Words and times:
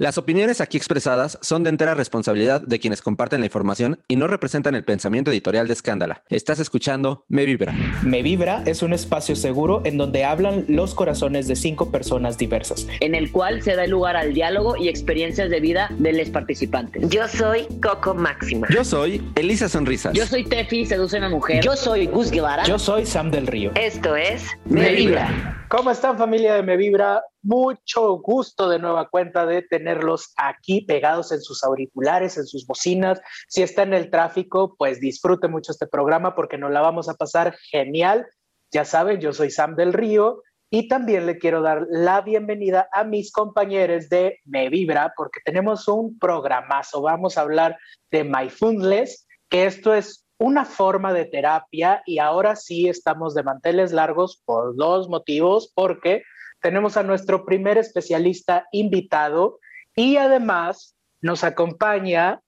Las 0.00 0.16
opiniones 0.16 0.62
aquí 0.62 0.78
expresadas 0.78 1.38
son 1.42 1.62
de 1.62 1.68
entera 1.68 1.92
responsabilidad 1.92 2.62
de 2.62 2.78
quienes 2.80 3.02
comparten 3.02 3.40
la 3.40 3.46
información 3.46 4.00
y 4.08 4.16
no 4.16 4.28
representan 4.28 4.74
el 4.74 4.82
pensamiento 4.82 5.30
editorial 5.30 5.66
de 5.66 5.74
Escándala. 5.74 6.22
Estás 6.30 6.58
escuchando 6.58 7.26
Me 7.28 7.44
Vibra. 7.44 7.74
Me 8.02 8.22
Vibra 8.22 8.62
es 8.64 8.82
un 8.82 8.94
espacio 8.94 9.36
seguro 9.36 9.82
en 9.84 9.98
donde 9.98 10.24
hablan 10.24 10.64
los 10.68 10.94
corazones 10.94 11.48
de 11.48 11.54
cinco 11.54 11.90
personas 11.90 12.38
diversas, 12.38 12.86
en 13.00 13.14
el 13.14 13.30
cual 13.30 13.60
se 13.60 13.76
da 13.76 13.86
lugar 13.86 14.16
al 14.16 14.32
diálogo 14.32 14.74
y 14.74 14.88
experiencias 14.88 15.50
de 15.50 15.60
vida 15.60 15.90
de 15.98 16.14
los 16.14 16.30
participantes. 16.30 17.06
Yo 17.10 17.28
soy 17.28 17.66
Coco 17.82 18.14
Máxima. 18.14 18.68
Yo 18.70 18.84
soy 18.84 19.22
Elisa 19.34 19.68
Sonrisas. 19.68 20.14
Yo 20.14 20.24
soy 20.24 20.44
Tefi, 20.44 20.86
seduce 20.86 21.16
a 21.16 21.18
una 21.18 21.28
mujer. 21.28 21.62
Yo 21.62 21.76
soy 21.76 22.06
Gus 22.06 22.30
Guevara. 22.30 22.64
Yo 22.64 22.78
soy 22.78 23.04
Sam 23.04 23.30
del 23.30 23.46
Río. 23.46 23.72
Esto 23.74 24.16
es 24.16 24.46
Me 24.64 24.94
Vibra. 24.94 25.59
¿Cómo 25.70 25.92
están 25.92 26.18
familia 26.18 26.54
de 26.54 26.64
Me 26.64 26.76
Vibra? 26.76 27.22
Mucho 27.42 28.18
gusto 28.18 28.68
de 28.68 28.80
nueva 28.80 29.08
cuenta 29.08 29.46
de 29.46 29.62
tenerlos 29.62 30.32
aquí 30.36 30.80
pegados 30.80 31.30
en 31.30 31.40
sus 31.40 31.62
auriculares, 31.62 32.36
en 32.38 32.46
sus 32.46 32.66
bocinas. 32.66 33.20
Si 33.46 33.62
está 33.62 33.84
en 33.84 33.94
el 33.94 34.10
tráfico, 34.10 34.74
pues 34.76 34.98
disfrute 34.98 35.46
mucho 35.46 35.70
este 35.70 35.86
programa 35.86 36.34
porque 36.34 36.58
nos 36.58 36.72
la 36.72 36.80
vamos 36.80 37.08
a 37.08 37.14
pasar 37.14 37.54
genial. 37.70 38.26
Ya 38.72 38.84
saben, 38.84 39.20
yo 39.20 39.32
soy 39.32 39.52
Sam 39.52 39.76
del 39.76 39.92
Río 39.92 40.42
y 40.70 40.88
también 40.88 41.24
le 41.24 41.38
quiero 41.38 41.62
dar 41.62 41.86
la 41.88 42.20
bienvenida 42.22 42.88
a 42.92 43.04
mis 43.04 43.30
compañeros 43.30 44.08
de 44.08 44.40
Me 44.44 44.70
Vibra 44.70 45.12
porque 45.16 45.38
tenemos 45.44 45.86
un 45.86 46.18
programazo. 46.18 47.00
Vamos 47.00 47.38
a 47.38 47.42
hablar 47.42 47.78
de 48.10 48.24
Mindfulness, 48.24 49.24
que 49.48 49.66
esto 49.66 49.94
es 49.94 50.26
una 50.40 50.64
forma 50.64 51.12
de 51.12 51.26
terapia 51.26 52.02
y 52.06 52.18
ahora 52.18 52.56
sí 52.56 52.88
estamos 52.88 53.34
de 53.34 53.42
manteles 53.42 53.92
largos 53.92 54.42
por 54.46 54.74
dos 54.74 55.08
motivos, 55.08 55.70
porque 55.74 56.22
tenemos 56.62 56.96
a 56.96 57.02
nuestro 57.02 57.44
primer 57.44 57.76
especialista 57.76 58.66
invitado 58.72 59.58
y 59.94 60.16
además 60.16 60.96
nos 61.20 61.44
acompaña 61.44 62.40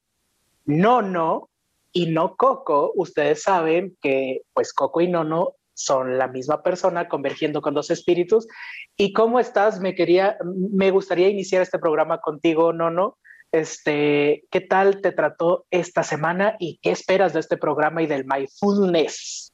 Nono 0.64 1.50
y 1.92 2.06
no 2.06 2.34
Coco. 2.36 2.92
Ustedes 2.94 3.42
saben 3.42 3.96
que 4.00 4.40
pues 4.54 4.72
Coco 4.72 5.02
y 5.02 5.08
Nono 5.08 5.56
son 5.74 6.16
la 6.16 6.28
misma 6.28 6.62
persona 6.62 7.08
convergiendo 7.08 7.60
con 7.60 7.74
dos 7.74 7.90
espíritus. 7.90 8.48
¿Y 8.96 9.12
cómo 9.12 9.38
estás? 9.38 9.80
Me 9.80 9.94
quería, 9.94 10.38
me 10.44 10.90
gustaría 10.90 11.28
iniciar 11.28 11.60
este 11.60 11.78
programa 11.78 12.22
contigo, 12.22 12.72
Nono, 12.72 13.18
este, 13.52 14.44
¿qué 14.50 14.60
tal 14.60 15.00
te 15.00 15.12
trató 15.12 15.66
esta 15.70 16.02
semana 16.02 16.56
y 16.58 16.80
qué 16.82 16.90
esperas 16.90 17.34
de 17.34 17.40
este 17.40 17.56
programa 17.56 18.02
y 18.02 18.06
del 18.06 18.24
Mindfulness? 18.24 19.52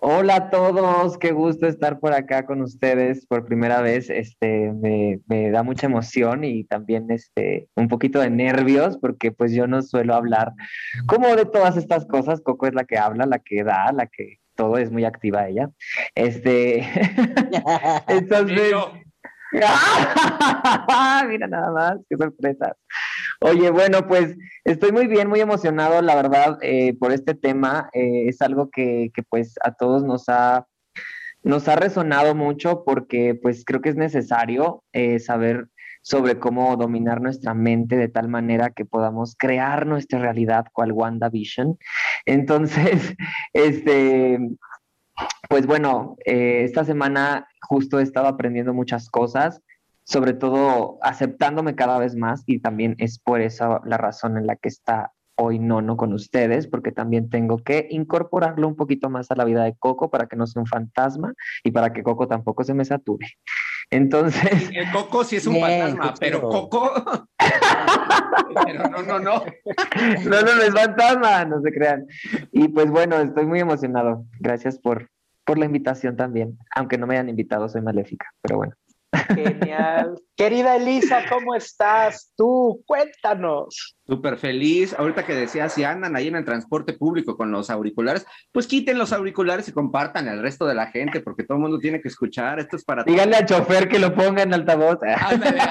Hola 0.00 0.36
a 0.36 0.50
todos, 0.50 1.16
qué 1.16 1.32
gusto 1.32 1.66
estar 1.66 1.98
por 1.98 2.12
acá 2.12 2.44
con 2.44 2.60
ustedes 2.60 3.24
por 3.26 3.46
primera 3.46 3.80
vez. 3.80 4.10
Este, 4.10 4.70
me, 4.72 5.20
me, 5.26 5.50
da 5.50 5.62
mucha 5.62 5.86
emoción 5.86 6.44
y 6.44 6.64
también 6.64 7.10
este, 7.10 7.68
un 7.76 7.88
poquito 7.88 8.20
de 8.20 8.28
nervios 8.28 8.98
porque 8.98 9.32
pues 9.32 9.52
yo 9.52 9.66
no 9.66 9.80
suelo 9.80 10.14
hablar 10.14 10.52
como 11.06 11.34
de 11.34 11.46
todas 11.46 11.78
estas 11.78 12.04
cosas. 12.04 12.42
Coco 12.42 12.66
es 12.66 12.74
la 12.74 12.84
que 12.84 12.98
habla, 12.98 13.24
la 13.24 13.38
que 13.38 13.64
da, 13.64 13.90
la 13.92 14.06
que 14.06 14.38
todo 14.54 14.76
es 14.76 14.90
muy 14.90 15.04
activa 15.04 15.48
ella. 15.48 15.70
Este, 16.14 16.80
entonces, 18.08 18.60
Mira 21.28 21.46
nada 21.46 21.70
más, 21.70 21.98
qué 22.08 22.16
sorpresa. 22.16 22.76
Oye, 23.40 23.70
bueno, 23.70 24.06
pues 24.06 24.36
estoy 24.64 24.92
muy 24.92 25.06
bien, 25.06 25.28
muy 25.28 25.40
emocionado, 25.40 26.00
la 26.00 26.14
verdad, 26.14 26.58
eh, 26.62 26.96
por 26.98 27.12
este 27.12 27.34
tema. 27.34 27.90
Eh, 27.92 28.28
es 28.28 28.40
algo 28.40 28.70
que, 28.70 29.10
que, 29.14 29.22
pues 29.22 29.56
a 29.62 29.72
todos 29.74 30.04
nos 30.04 30.28
ha, 30.28 30.66
nos 31.42 31.68
ha 31.68 31.76
resonado 31.76 32.34
mucho 32.34 32.82
porque 32.84 33.34
pues 33.34 33.64
creo 33.64 33.80
que 33.82 33.90
es 33.90 33.96
necesario 33.96 34.84
eh, 34.92 35.18
saber 35.18 35.68
sobre 36.00 36.38
cómo 36.38 36.76
dominar 36.76 37.20
nuestra 37.20 37.52
mente 37.52 37.96
de 37.96 38.08
tal 38.08 38.28
manera 38.28 38.70
que 38.70 38.84
podamos 38.84 39.34
crear 39.36 39.86
nuestra 39.86 40.18
realidad 40.18 40.66
cual 40.72 40.92
WandaVision. 40.92 41.76
Entonces, 42.24 43.14
este, 43.52 44.38
pues 45.48 45.66
bueno, 45.66 46.16
esta 46.24 46.84
semana 46.84 47.48
justo 47.60 47.98
he 47.98 48.02
estado 48.02 48.28
aprendiendo 48.28 48.72
muchas 48.72 49.10
cosas, 49.10 49.60
sobre 50.06 50.34
todo 50.34 50.98
aceptándome 51.02 51.74
cada 51.74 51.98
vez 51.98 52.14
más 52.14 52.44
y 52.46 52.60
también 52.60 52.94
es 52.98 53.18
por 53.18 53.40
eso 53.40 53.80
la 53.84 53.98
razón 53.98 54.38
en 54.38 54.46
la 54.46 54.54
que 54.54 54.68
está 54.68 55.12
hoy 55.36 55.58
Nono 55.58 55.96
con 55.96 56.12
ustedes, 56.12 56.66
porque 56.68 56.92
también 56.92 57.28
tengo 57.28 57.58
que 57.58 57.88
incorporarlo 57.90 58.68
un 58.68 58.76
poquito 58.76 59.10
más 59.10 59.30
a 59.30 59.34
la 59.34 59.44
vida 59.44 59.64
de 59.64 59.74
Coco 59.76 60.08
para 60.08 60.28
que 60.28 60.36
no 60.36 60.46
sea 60.46 60.62
un 60.62 60.66
fantasma 60.66 61.34
y 61.62 61.72
para 61.72 61.92
que 61.92 62.02
Coco 62.02 62.28
tampoco 62.28 62.64
se 62.64 62.72
me 62.72 62.84
sature. 62.84 63.26
Entonces... 63.90 64.70
El 64.72 64.90
Coco 64.92 65.24
sí 65.24 65.36
es 65.36 65.46
un 65.46 65.54
Bien, 65.54 65.88
fantasma, 65.88 66.14
pero 66.18 66.40
Coco... 66.40 66.90
pero 68.64 68.88
no, 68.88 69.02
no, 69.02 69.18
no. 69.18 69.44
No, 70.24 70.40
no, 70.40 70.54
no 70.56 70.62
es 70.62 70.72
fantasma, 70.72 71.44
no 71.44 71.60
se 71.60 71.72
crean. 71.72 72.06
Y 72.52 72.68
pues 72.68 72.90
bueno, 72.90 73.16
estoy 73.16 73.44
muy 73.44 73.60
emocionado. 73.60 74.24
Gracias 74.40 74.78
por, 74.78 75.10
por 75.44 75.58
la 75.58 75.66
invitación 75.66 76.16
también. 76.16 76.58
Aunque 76.74 76.96
no 76.96 77.06
me 77.06 77.14
hayan 77.14 77.28
invitado, 77.28 77.68
soy 77.68 77.82
maléfica, 77.82 78.26
pero 78.40 78.56
bueno. 78.56 78.74
Genial. 79.12 80.20
Querida 80.36 80.76
Elisa, 80.76 81.24
¿cómo 81.30 81.54
estás 81.54 82.32
tú? 82.36 82.82
Cuéntanos. 82.86 83.96
Súper 84.06 84.36
feliz. 84.36 84.94
Ahorita 84.96 85.24
que 85.24 85.34
decías, 85.34 85.72
si 85.72 85.82
andan 85.82 86.14
ahí 86.14 86.28
en 86.28 86.36
el 86.36 86.44
transporte 86.44 86.92
público 86.92 87.38
con 87.38 87.50
los 87.50 87.70
auriculares, 87.70 88.26
pues 88.52 88.66
quiten 88.66 88.98
los 88.98 89.12
auriculares 89.14 89.66
y 89.68 89.72
compartan 89.72 90.28
al 90.28 90.42
resto 90.42 90.66
de 90.66 90.74
la 90.74 90.88
gente, 90.88 91.20
porque 91.20 91.42
todo 91.42 91.56
el 91.56 91.62
mundo 91.62 91.78
tiene 91.78 92.02
que 92.02 92.08
escuchar. 92.08 92.60
Esto 92.60 92.76
es 92.76 92.84
para 92.84 93.02
Díganle 93.02 93.36
al 93.36 93.46
chofer 93.46 93.88
que 93.88 93.98
lo 93.98 94.14
ponga 94.14 94.42
en 94.42 94.52
altavoz. 94.52 94.98
Ándale, 95.20 95.62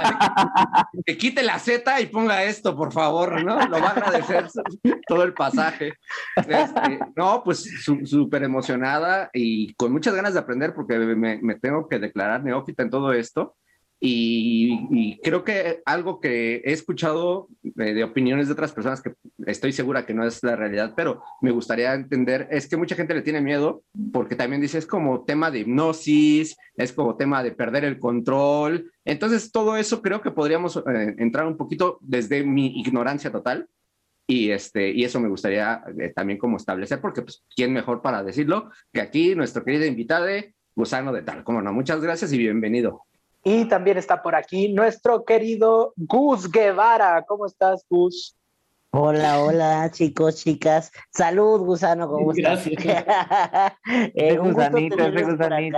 que 1.06 1.16
quite 1.16 1.44
la 1.44 1.60
Z 1.60 2.02
y 2.02 2.08
ponga 2.08 2.44
esto, 2.44 2.76
por 2.76 2.92
favor, 2.92 3.44
¿no? 3.44 3.68
Lo 3.68 3.80
va 3.80 3.90
a 3.90 3.92
agradecer 3.92 4.48
todo 5.08 5.24
el 5.24 5.34
pasaje. 5.34 5.94
Este, 6.36 7.00
no, 7.16 7.44
pues 7.46 7.70
súper 8.06 8.44
emocionada 8.44 9.30
y 9.32 9.76
con 9.76 9.92
muchas 9.92 10.16
ganas 10.16 10.34
de 10.34 10.40
aprender, 10.40 10.74
porque 10.74 10.98
me, 10.98 11.38
me 11.42 11.56
tengo 11.56 11.88
que 11.88 12.00
declarar 12.00 12.44
neófita 12.44 12.82
en 12.82 12.90
todo 12.90 13.14
esto. 13.14 13.25
Y, 13.98 14.88
y, 14.92 15.20
creo 15.22 15.46
que 15.46 15.82
algo 15.86 16.20
que 16.20 16.58
he 16.58 16.74
escuchado 16.74 17.48
de, 17.64 17.94
de, 17.94 18.04
opiniones 18.04 18.48
de 18.48 18.54
otras 18.54 18.74
personas 18.74 19.02
que 19.02 19.14
estoy 19.48 19.72
segura 19.72 20.06
que 20.06 20.14
no 20.14 20.28
es 20.28 20.44
la 20.44 20.58
realidad, 20.58 20.94
pero 20.98 21.24
me 21.42 21.52
gustaría 21.52 21.94
entender 21.94 22.48
es 22.52 22.68
que 22.68 22.76
mucha 22.76 22.96
gente 22.96 23.14
le 23.14 23.22
tiene 23.22 23.40
miedo 23.40 23.84
porque 24.12 24.36
también 24.36 24.62
dice 24.62 24.78
es 24.78 24.86
como 24.86 25.24
tema 25.24 25.50
de 25.50 25.60
hipnosis, 25.60 26.58
es 26.76 26.92
como 26.92 27.16
tema 27.16 27.42
de 27.42 27.54
perder 27.54 27.86
el 27.86 27.98
control. 27.98 28.92
Entonces 29.06 29.52
todo 29.52 29.78
eso 29.78 30.02
creo 30.02 30.22
que 30.22 30.32
podríamos 30.32 30.76
eh, 30.76 31.16
entrar 31.18 31.48
un 31.48 31.56
poquito 31.56 31.98
desde 32.02 32.44
mi 32.44 32.80
ignorancia 32.82 33.32
total 33.32 33.70
y, 34.28 34.52
este, 34.52 34.92
y 34.92 35.06
eso 35.06 35.20
me 35.20 35.30
gustaría 35.30 35.84
eh, 36.00 36.12
también 36.14 36.38
como 36.38 36.58
establecer 36.58 37.00
porque 37.00 37.22
pues 37.22 37.44
quién 37.56 37.72
mejor 37.72 38.02
para 38.02 38.24
decirlo 38.24 38.72
que 38.92 39.02
aquí 39.02 39.36
nuestro 39.36 39.64
querido 39.64 39.86
invitado 39.86 40.28
Gusano 40.76 41.14
de 41.14 41.22
Tal. 41.22 41.44
Como 41.44 41.62
no, 41.62 41.72
muchas 41.72 42.02
gracias 42.02 42.34
y 42.34 42.38
bienvenido. 42.38 43.06
Y 43.48 43.66
también 43.66 43.96
está 44.00 44.24
por 44.24 44.34
aquí 44.34 44.74
nuestro 44.74 45.24
querido 45.24 45.94
Gus 45.98 46.52
Guevara. 46.52 47.24
¿Cómo 47.28 47.46
estás, 47.46 47.86
Gus? 47.88 48.36
Hola, 48.90 49.40
hola, 49.44 49.92
chicos, 49.92 50.44
chicas. 50.44 50.92
Salud, 51.12 51.60
gusano, 51.60 52.10
¿cómo 52.10 52.32
estás? 52.32 52.68
Gracias. 52.68 53.06
eh, 54.16 54.40
un 54.40 54.52
gusanito, 54.52 54.98
ese 54.98 55.24
gusanito. 55.26 55.78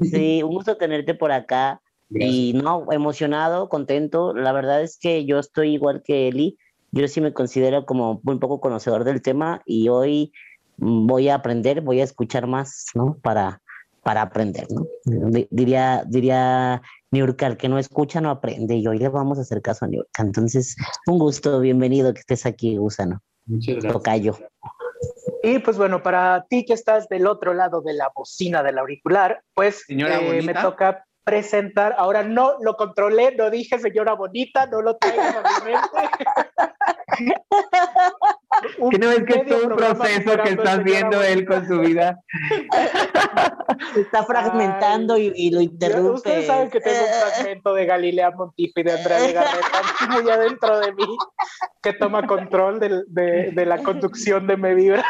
Sí, 0.00 0.42
un 0.42 0.54
gusto 0.54 0.78
tenerte 0.78 1.12
por 1.12 1.30
acá. 1.30 1.82
Gracias. 2.08 2.34
Y 2.34 2.52
no, 2.54 2.86
emocionado, 2.90 3.68
contento. 3.68 4.32
La 4.32 4.52
verdad 4.52 4.82
es 4.82 4.96
que 4.98 5.26
yo 5.26 5.40
estoy 5.40 5.74
igual 5.74 6.02
que 6.02 6.28
Eli. 6.28 6.56
Yo 6.90 7.06
sí 7.06 7.20
me 7.20 7.34
considero 7.34 7.84
como 7.84 8.22
un 8.24 8.40
poco 8.40 8.62
conocedor 8.62 9.04
del 9.04 9.20
tema 9.20 9.60
y 9.66 9.90
hoy 9.90 10.32
voy 10.78 11.28
a 11.28 11.34
aprender, 11.34 11.82
voy 11.82 12.00
a 12.00 12.04
escuchar 12.04 12.46
más, 12.46 12.86
¿no? 12.94 13.18
Para, 13.22 13.61
para 14.02 14.22
aprender, 14.22 14.66
¿no? 14.70 14.86
Diría, 15.50 16.04
diría 16.06 16.82
Niurka, 17.10 17.46
el 17.46 17.56
que 17.56 17.68
no 17.68 17.78
escucha 17.78 18.20
no 18.20 18.30
aprende, 18.30 18.76
y 18.76 18.86
hoy 18.86 18.98
le 18.98 19.08
vamos 19.08 19.38
a 19.38 19.42
hacer 19.42 19.62
caso 19.62 19.84
a 19.84 19.88
Niurka. 19.88 20.22
Entonces, 20.22 20.76
un 21.06 21.18
gusto, 21.18 21.60
bienvenido 21.60 22.12
que 22.12 22.20
estés 22.20 22.46
aquí, 22.46 22.76
Gusano. 22.76 23.22
Muchas 23.46 23.76
gracias. 23.76 23.92
Tocayo. 23.92 24.38
Y 25.42 25.58
pues 25.58 25.76
bueno, 25.76 26.02
para 26.02 26.46
ti 26.48 26.64
que 26.64 26.72
estás 26.72 27.08
del 27.08 27.26
otro 27.26 27.54
lado 27.54 27.80
de 27.80 27.94
la 27.94 28.10
bocina 28.14 28.62
del 28.62 28.78
auricular, 28.78 29.42
pues 29.54 29.84
Señora 29.86 30.20
eh, 30.20 30.42
me 30.42 30.54
toca 30.54 31.04
presentar, 31.24 31.94
ahora 31.98 32.22
no 32.22 32.56
lo 32.60 32.76
controlé, 32.76 33.34
no 33.36 33.50
dije 33.50 33.78
señora 33.78 34.14
bonita, 34.14 34.66
no 34.66 34.82
lo 34.82 34.96
tengo 34.96 35.22
a 35.22 35.42
mi 35.42 35.72
mente. 35.72 36.10
que 38.90 38.98
no 38.98 39.10
es 39.10 39.24
que 39.24 39.34
es 39.34 39.46
todo 39.46 39.66
un 39.68 39.76
proceso 39.76 40.42
que 40.42 40.50
estás 40.50 40.82
viendo 40.82 41.22
él 41.22 41.46
con 41.46 41.66
su 41.66 41.80
vida. 41.80 42.18
está 43.96 44.24
fragmentando 44.24 45.16
y, 45.16 45.50
lo 45.50 45.60
interrumpe. 45.60 46.14
Ustedes 46.14 46.46
saben 46.46 46.70
que 46.70 46.80
tengo 46.80 47.04
un 47.04 47.30
fragmento 47.30 47.74
de 47.74 47.86
Galilea 47.86 48.30
Montijo 48.30 48.80
y 48.80 48.82
de 48.82 48.92
Andrea 48.92 49.18
Legarreta 49.20 49.82
muy 50.10 50.30
adentro 50.30 50.78
de 50.80 50.92
mí 50.92 51.16
que 51.82 51.92
toma 51.92 52.26
control 52.26 52.80
de, 52.80 53.02
de, 53.08 53.50
de 53.52 53.66
la 53.66 53.82
conducción 53.82 54.46
de 54.46 54.56
Me 54.56 54.74
Vibra. 54.74 55.04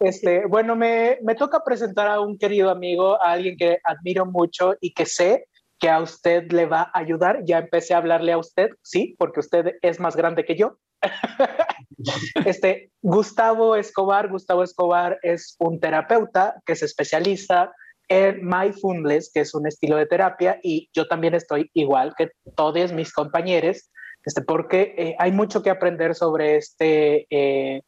Este, 0.00 0.46
bueno, 0.46 0.76
me, 0.76 1.18
me 1.22 1.34
toca 1.34 1.64
presentar 1.64 2.08
a 2.08 2.20
un 2.20 2.38
querido 2.38 2.70
amigo, 2.70 3.20
a 3.22 3.32
alguien 3.32 3.56
que 3.56 3.78
admiro 3.84 4.26
mucho 4.26 4.74
y 4.80 4.92
que 4.92 5.06
sé 5.06 5.46
que 5.78 5.88
a 5.88 6.00
usted 6.00 6.50
le 6.50 6.66
va 6.66 6.90
a 6.92 6.98
ayudar. 6.98 7.40
Ya 7.44 7.58
empecé 7.58 7.94
a 7.94 7.98
hablarle 7.98 8.32
a 8.32 8.38
usted, 8.38 8.70
sí, 8.82 9.14
porque 9.18 9.40
usted 9.40 9.74
es 9.82 10.00
más 10.00 10.16
grande 10.16 10.44
que 10.44 10.56
yo. 10.56 10.78
este, 12.46 12.90
Gustavo 13.02 13.76
Escobar, 13.76 14.28
Gustavo 14.28 14.62
Escobar 14.62 15.18
es 15.22 15.56
un 15.58 15.80
terapeuta 15.80 16.60
que 16.66 16.76
se 16.76 16.86
especializa 16.86 17.72
en 18.08 18.40
mindfulness, 18.42 19.30
que 19.32 19.40
es 19.40 19.54
un 19.54 19.66
estilo 19.66 19.96
de 19.96 20.06
terapia, 20.06 20.58
y 20.62 20.88
yo 20.94 21.06
también 21.06 21.34
estoy 21.34 21.70
igual 21.74 22.14
que 22.16 22.30
todos 22.56 22.92
mis 22.92 23.12
compañeros, 23.12 23.90
este, 24.24 24.42
porque 24.42 24.94
eh, 24.96 25.16
hay 25.18 25.30
mucho 25.30 25.62
que 25.62 25.70
aprender 25.70 26.14
sobre 26.14 26.56
este 26.56 27.26
eh, 27.30 27.82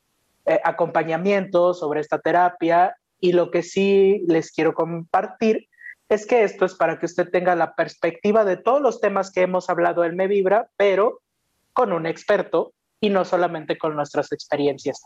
eh, 0.46 0.60
acompañamiento, 0.64 1.74
sobre 1.74 2.00
esta 2.00 2.18
terapia, 2.18 2.96
y 3.20 3.32
lo 3.32 3.50
que 3.50 3.62
sí 3.62 4.24
les 4.26 4.52
quiero 4.52 4.74
compartir 4.74 5.68
es 6.08 6.26
que 6.26 6.42
esto 6.42 6.64
es 6.64 6.74
para 6.74 6.98
que 6.98 7.06
usted 7.06 7.30
tenga 7.30 7.54
la 7.54 7.74
perspectiva 7.74 8.44
de 8.44 8.56
todos 8.56 8.80
los 8.80 9.00
temas 9.00 9.30
que 9.30 9.42
hemos 9.42 9.70
hablado 9.70 10.04
en 10.04 10.16
Me 10.16 10.26
Vibra, 10.26 10.68
pero 10.76 11.20
con 11.72 11.92
un 11.92 12.06
experto 12.06 12.72
y 13.00 13.10
no 13.10 13.24
solamente 13.24 13.78
con 13.78 13.94
nuestras 13.94 14.32
experiencias. 14.32 15.02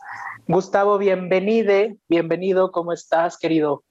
Gustavo, 0.47 0.97
bienvenido, 0.97 1.95
bienvenido, 2.09 2.71
¿cómo 2.71 2.91
estás, 2.91 3.37
querido? 3.37 3.83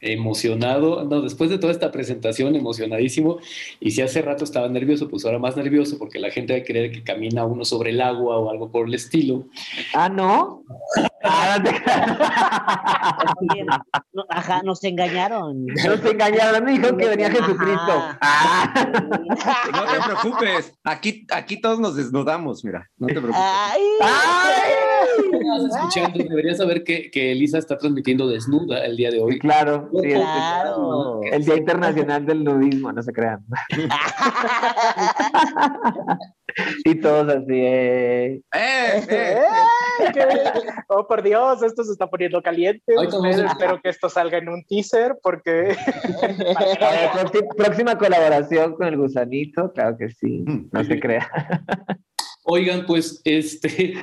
Emocionado, 0.00 1.04
no, 1.04 1.22
después 1.22 1.50
de 1.50 1.58
toda 1.58 1.72
esta 1.72 1.90
presentación, 1.90 2.54
emocionadísimo, 2.54 3.38
y 3.80 3.92
si 3.92 4.02
hace 4.02 4.22
rato 4.22 4.44
estaba 4.44 4.68
nervioso, 4.68 5.08
pues 5.08 5.24
ahora 5.24 5.38
más 5.38 5.56
nervioso, 5.56 5.98
porque 5.98 6.18
la 6.18 6.30
gente 6.30 6.52
va 6.52 6.60
a 6.60 6.64
creer 6.64 6.92
que 6.92 7.02
camina 7.02 7.44
uno 7.44 7.64
sobre 7.64 7.90
el 7.90 8.00
agua 8.00 8.38
o 8.38 8.50
algo 8.50 8.70
por 8.70 8.88
el 8.88 8.94
estilo. 8.94 9.46
Ah, 9.94 10.08
¿no? 10.08 10.62
Ajá, 14.28 14.62
nos 14.62 14.84
engañaron. 14.84 15.66
Nos 15.66 16.04
engañaron, 16.04 16.64
me 16.64 16.72
dijo 16.72 16.96
que 16.96 17.08
venía 17.08 17.30
Jesucristo. 17.30 18.04
Ah. 18.20 18.72
No 19.72 19.86
te 19.86 20.00
preocupes, 20.04 20.74
aquí, 20.84 21.26
aquí 21.32 21.60
todos 21.60 21.80
nos 21.80 21.96
desnudamos, 21.96 22.64
mira, 22.64 22.88
no 22.98 23.06
te 23.06 23.14
preocupes. 23.14 23.42
Ay. 23.42 23.82
Ay. 24.02 24.65
Escuchando, 25.70 26.24
deberías 26.24 26.58
saber 26.58 26.84
que, 26.84 27.10
que 27.10 27.32
Elisa 27.32 27.56
está 27.58 27.78
transmitiendo 27.78 28.28
desnuda 28.28 28.84
el 28.84 28.96
día 28.96 29.10
de 29.10 29.20
hoy. 29.20 29.38
Claro, 29.38 29.88
sí, 30.00 30.08
claro. 30.08 31.20
El 31.30 31.44
Día 31.44 31.56
Internacional 31.56 32.24
del 32.26 32.44
Nudismo, 32.44 32.92
no 32.92 33.02
se 33.02 33.12
crean. 33.12 33.44
y 36.84 36.94
todos 36.96 37.28
así, 37.28 37.52
eh. 37.52 38.40
¡Eh! 38.54 39.06
eh, 39.10 39.42
oh, 40.88 41.06
por 41.06 41.22
Dios, 41.22 41.62
esto 41.62 41.84
se 41.84 41.92
está 41.92 42.08
poniendo 42.08 42.40
caliente. 42.42 42.94
espero 43.46 43.78
que 43.82 43.90
esto 43.90 44.08
salga 44.08 44.38
en 44.38 44.48
un 44.48 44.64
teaser 44.64 45.18
porque... 45.22 45.76
próxima 47.56 47.98
colaboración 47.98 48.74
con 48.74 48.86
el 48.86 48.96
gusanito, 48.96 49.72
claro 49.72 49.96
que 49.98 50.08
sí, 50.10 50.44
no 50.72 50.84
se 50.84 51.00
crea. 51.00 51.28
Oigan, 52.48 52.86
pues, 52.86 53.20
este, 53.24 53.94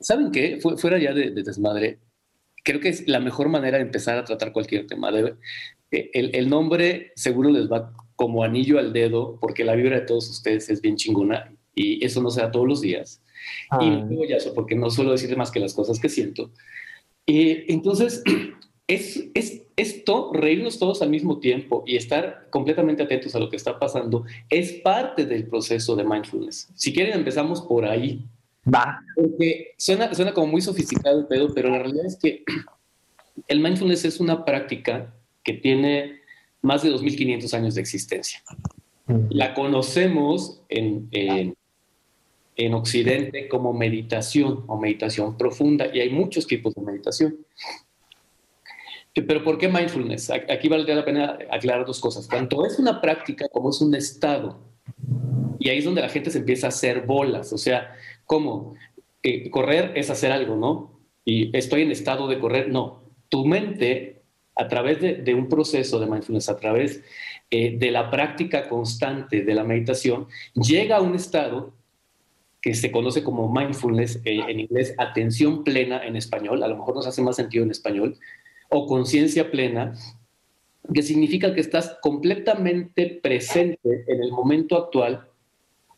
¿saben 0.00 0.30
qué? 0.30 0.58
Fuera 0.78 0.98
ya 0.98 1.12
de, 1.12 1.30
desmadre, 1.30 1.98
creo 2.64 2.80
que 2.80 2.88
es 2.88 3.06
la 3.06 3.20
mejor 3.20 3.48
manera 3.48 3.76
de 3.76 3.84
empezar 3.84 4.18
a 4.18 4.24
tratar 4.24 4.52
cualquier 4.52 4.86
tema. 4.86 5.10
Eh, 5.90 6.10
el, 6.14 6.34
el, 6.34 6.48
nombre 6.48 7.12
seguro 7.16 7.50
les 7.50 7.70
va 7.70 7.92
como 8.16 8.44
anillo 8.44 8.78
al 8.78 8.92
dedo, 8.92 9.38
porque 9.40 9.64
la 9.64 9.74
vibra 9.74 10.00
de 10.00 10.06
todos 10.06 10.30
ustedes 10.30 10.70
es 10.70 10.80
bien 10.80 10.96
chingona 10.96 11.52
y 11.74 12.04
eso 12.04 12.22
no 12.22 12.30
se 12.30 12.40
da 12.40 12.50
todos 12.50 12.66
los 12.66 12.80
días. 12.80 13.22
Y 13.78 13.90
no 13.90 14.06
digo 14.06 14.24
ya 14.24 14.36
eso 14.36 14.54
porque 14.54 14.74
no 14.74 14.88
suelo 14.88 15.12
decir 15.12 15.36
más 15.36 15.50
que 15.50 15.60
las 15.60 15.74
cosas 15.74 16.00
que 16.00 16.08
siento. 16.08 16.50
y 17.26 17.70
entonces, 17.70 18.22
es, 18.86 19.24
es, 19.34 19.62
esto, 19.76 20.30
reírnos 20.32 20.78
todos 20.78 21.00
al 21.02 21.10
mismo 21.10 21.38
tiempo 21.38 21.84
y 21.86 21.96
estar 21.96 22.48
completamente 22.50 23.02
atentos 23.02 23.34
a 23.34 23.38
lo 23.38 23.48
que 23.48 23.56
está 23.56 23.78
pasando, 23.78 24.24
es 24.50 24.72
parte 24.72 25.24
del 25.24 25.46
proceso 25.46 25.96
de 25.96 26.04
mindfulness. 26.04 26.68
Si 26.74 26.92
quieren, 26.92 27.14
empezamos 27.14 27.62
por 27.62 27.84
ahí. 27.86 28.24
Va. 28.72 29.00
Porque 29.14 29.72
suena, 29.76 30.14
suena 30.14 30.32
como 30.32 30.48
muy 30.48 30.60
sofisticado 30.60 31.20
el 31.20 31.26
pedo, 31.26 31.52
pero 31.54 31.70
la 31.70 31.78
realidad 31.78 32.06
es 32.06 32.16
que 32.16 32.44
el 33.48 33.60
mindfulness 33.60 34.04
es 34.04 34.20
una 34.20 34.44
práctica 34.44 35.14
que 35.42 35.54
tiene 35.54 36.20
más 36.62 36.82
de 36.82 36.90
2.500 36.90 37.54
años 37.54 37.74
de 37.74 37.80
existencia. 37.80 38.42
Mm. 39.06 39.26
La 39.30 39.54
conocemos 39.54 40.62
en, 40.68 41.08
en, 41.10 41.54
en, 42.56 42.74
Occidente 42.74 43.48
como 43.48 43.72
meditación 43.74 44.64
o 44.66 44.78
meditación 44.78 45.36
profunda 45.36 45.86
y 45.92 46.00
hay 46.00 46.10
muchos 46.10 46.46
tipos 46.46 46.74
de 46.74 46.82
meditación. 46.82 47.36
Pero 49.14 49.44
¿por 49.44 49.58
qué 49.58 49.68
mindfulness? 49.68 50.30
Aquí 50.30 50.68
valdría 50.68 50.96
la 50.96 51.04
pena 51.04 51.38
aclarar 51.50 51.86
dos 51.86 52.00
cosas. 52.00 52.26
Tanto 52.26 52.66
es 52.66 52.78
una 52.78 53.00
práctica 53.00 53.48
como 53.48 53.70
es 53.70 53.80
un 53.80 53.94
estado. 53.94 54.58
Y 55.60 55.68
ahí 55.68 55.78
es 55.78 55.84
donde 55.84 56.00
la 56.00 56.08
gente 56.08 56.30
se 56.30 56.38
empieza 56.38 56.66
a 56.66 56.70
hacer 56.70 57.02
bolas. 57.02 57.52
O 57.52 57.58
sea, 57.58 57.94
¿cómo? 58.24 58.74
Eh, 59.22 59.50
correr 59.50 59.92
es 59.94 60.10
hacer 60.10 60.32
algo, 60.32 60.56
¿no? 60.56 61.00
Y 61.24 61.56
estoy 61.56 61.82
en 61.82 61.92
estado 61.92 62.26
de 62.26 62.40
correr. 62.40 62.68
No. 62.70 63.04
Tu 63.28 63.46
mente 63.46 64.22
a 64.56 64.68
través 64.68 65.00
de, 65.00 65.34
un 65.34 65.48
proceso 65.48 65.98
de 65.98 66.06
mindfulness, 66.06 66.48
a 66.48 66.58
través 66.58 67.02
eh, 67.50 67.76
de 67.76 67.90
la 67.90 68.10
práctica 68.10 68.68
constante 68.68 69.42
de 69.42 69.54
la 69.54 69.64
meditación, 69.64 70.28
llega 70.54 70.96
a 70.96 71.00
un 71.00 71.14
estado 71.14 71.74
que 72.60 72.74
se 72.74 72.90
conoce 72.90 73.22
como 73.22 73.52
mindfulness, 73.52 74.20
eh, 74.24 74.40
en 74.48 74.60
inglés 74.60 74.94
atención 74.96 75.64
plena 75.64 76.04
en 76.04 76.16
español, 76.16 76.62
a 76.62 76.68
lo 76.68 76.76
mejor 76.76 76.94
nos 76.94 77.06
hace 77.06 77.20
más 77.20 77.36
sentido 77.36 77.64
en 77.64 77.70
español, 77.70 78.16
o 78.76 78.86
conciencia 78.86 79.52
plena, 79.52 79.94
que 80.92 81.02
significa 81.02 81.54
que 81.54 81.60
estás 81.60 81.96
completamente 82.02 83.20
presente 83.22 84.04
en 84.08 84.20
el 84.20 84.32
momento 84.32 84.76
actual, 84.76 85.28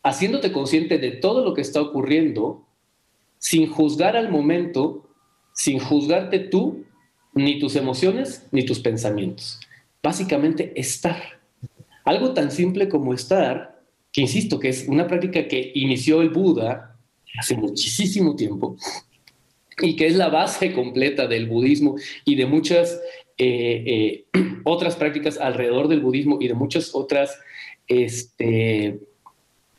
haciéndote 0.03 0.51
consciente 0.51 0.99
de 0.99 1.11
todo 1.13 1.43
lo 1.43 1.55
que 1.55 1.61
está 1.61 1.81
ocurriendo, 1.81 2.67
sin 3.39 3.67
juzgar 3.67 4.15
al 4.15 4.29
momento, 4.29 5.09
sin 5.53 5.79
juzgarte 5.79 6.37
tú 6.37 6.85
ni 7.33 7.57
tus 7.57 7.75
emociones 7.75 8.47
ni 8.51 8.63
tus 8.63 8.79
pensamientos. 8.79 9.59
Básicamente 10.03 10.71
estar. 10.79 11.19
Algo 12.05 12.35
tan 12.35 12.51
simple 12.51 12.89
como 12.89 13.15
estar, 13.15 13.81
que 14.11 14.21
insisto 14.21 14.59
que 14.59 14.69
es 14.69 14.87
una 14.87 15.07
práctica 15.07 15.47
que 15.47 15.71
inició 15.73 16.21
el 16.21 16.29
Buda 16.29 16.95
hace 17.39 17.57
muchísimo 17.57 18.35
tiempo 18.35 18.77
y 19.81 19.95
que 19.95 20.07
es 20.07 20.15
la 20.15 20.29
base 20.29 20.73
completa 20.73 21.27
del 21.27 21.47
budismo 21.47 21.95
y 22.25 22.35
de 22.35 22.45
muchas 22.45 22.99
eh, 23.37 24.25
eh, 24.33 24.39
otras 24.63 24.95
prácticas 24.95 25.37
alrededor 25.37 25.87
del 25.87 26.01
budismo 26.01 26.37
y 26.41 26.47
de 26.47 26.55
muchas 26.55 26.95
otras 26.95 27.39
este, 27.87 28.99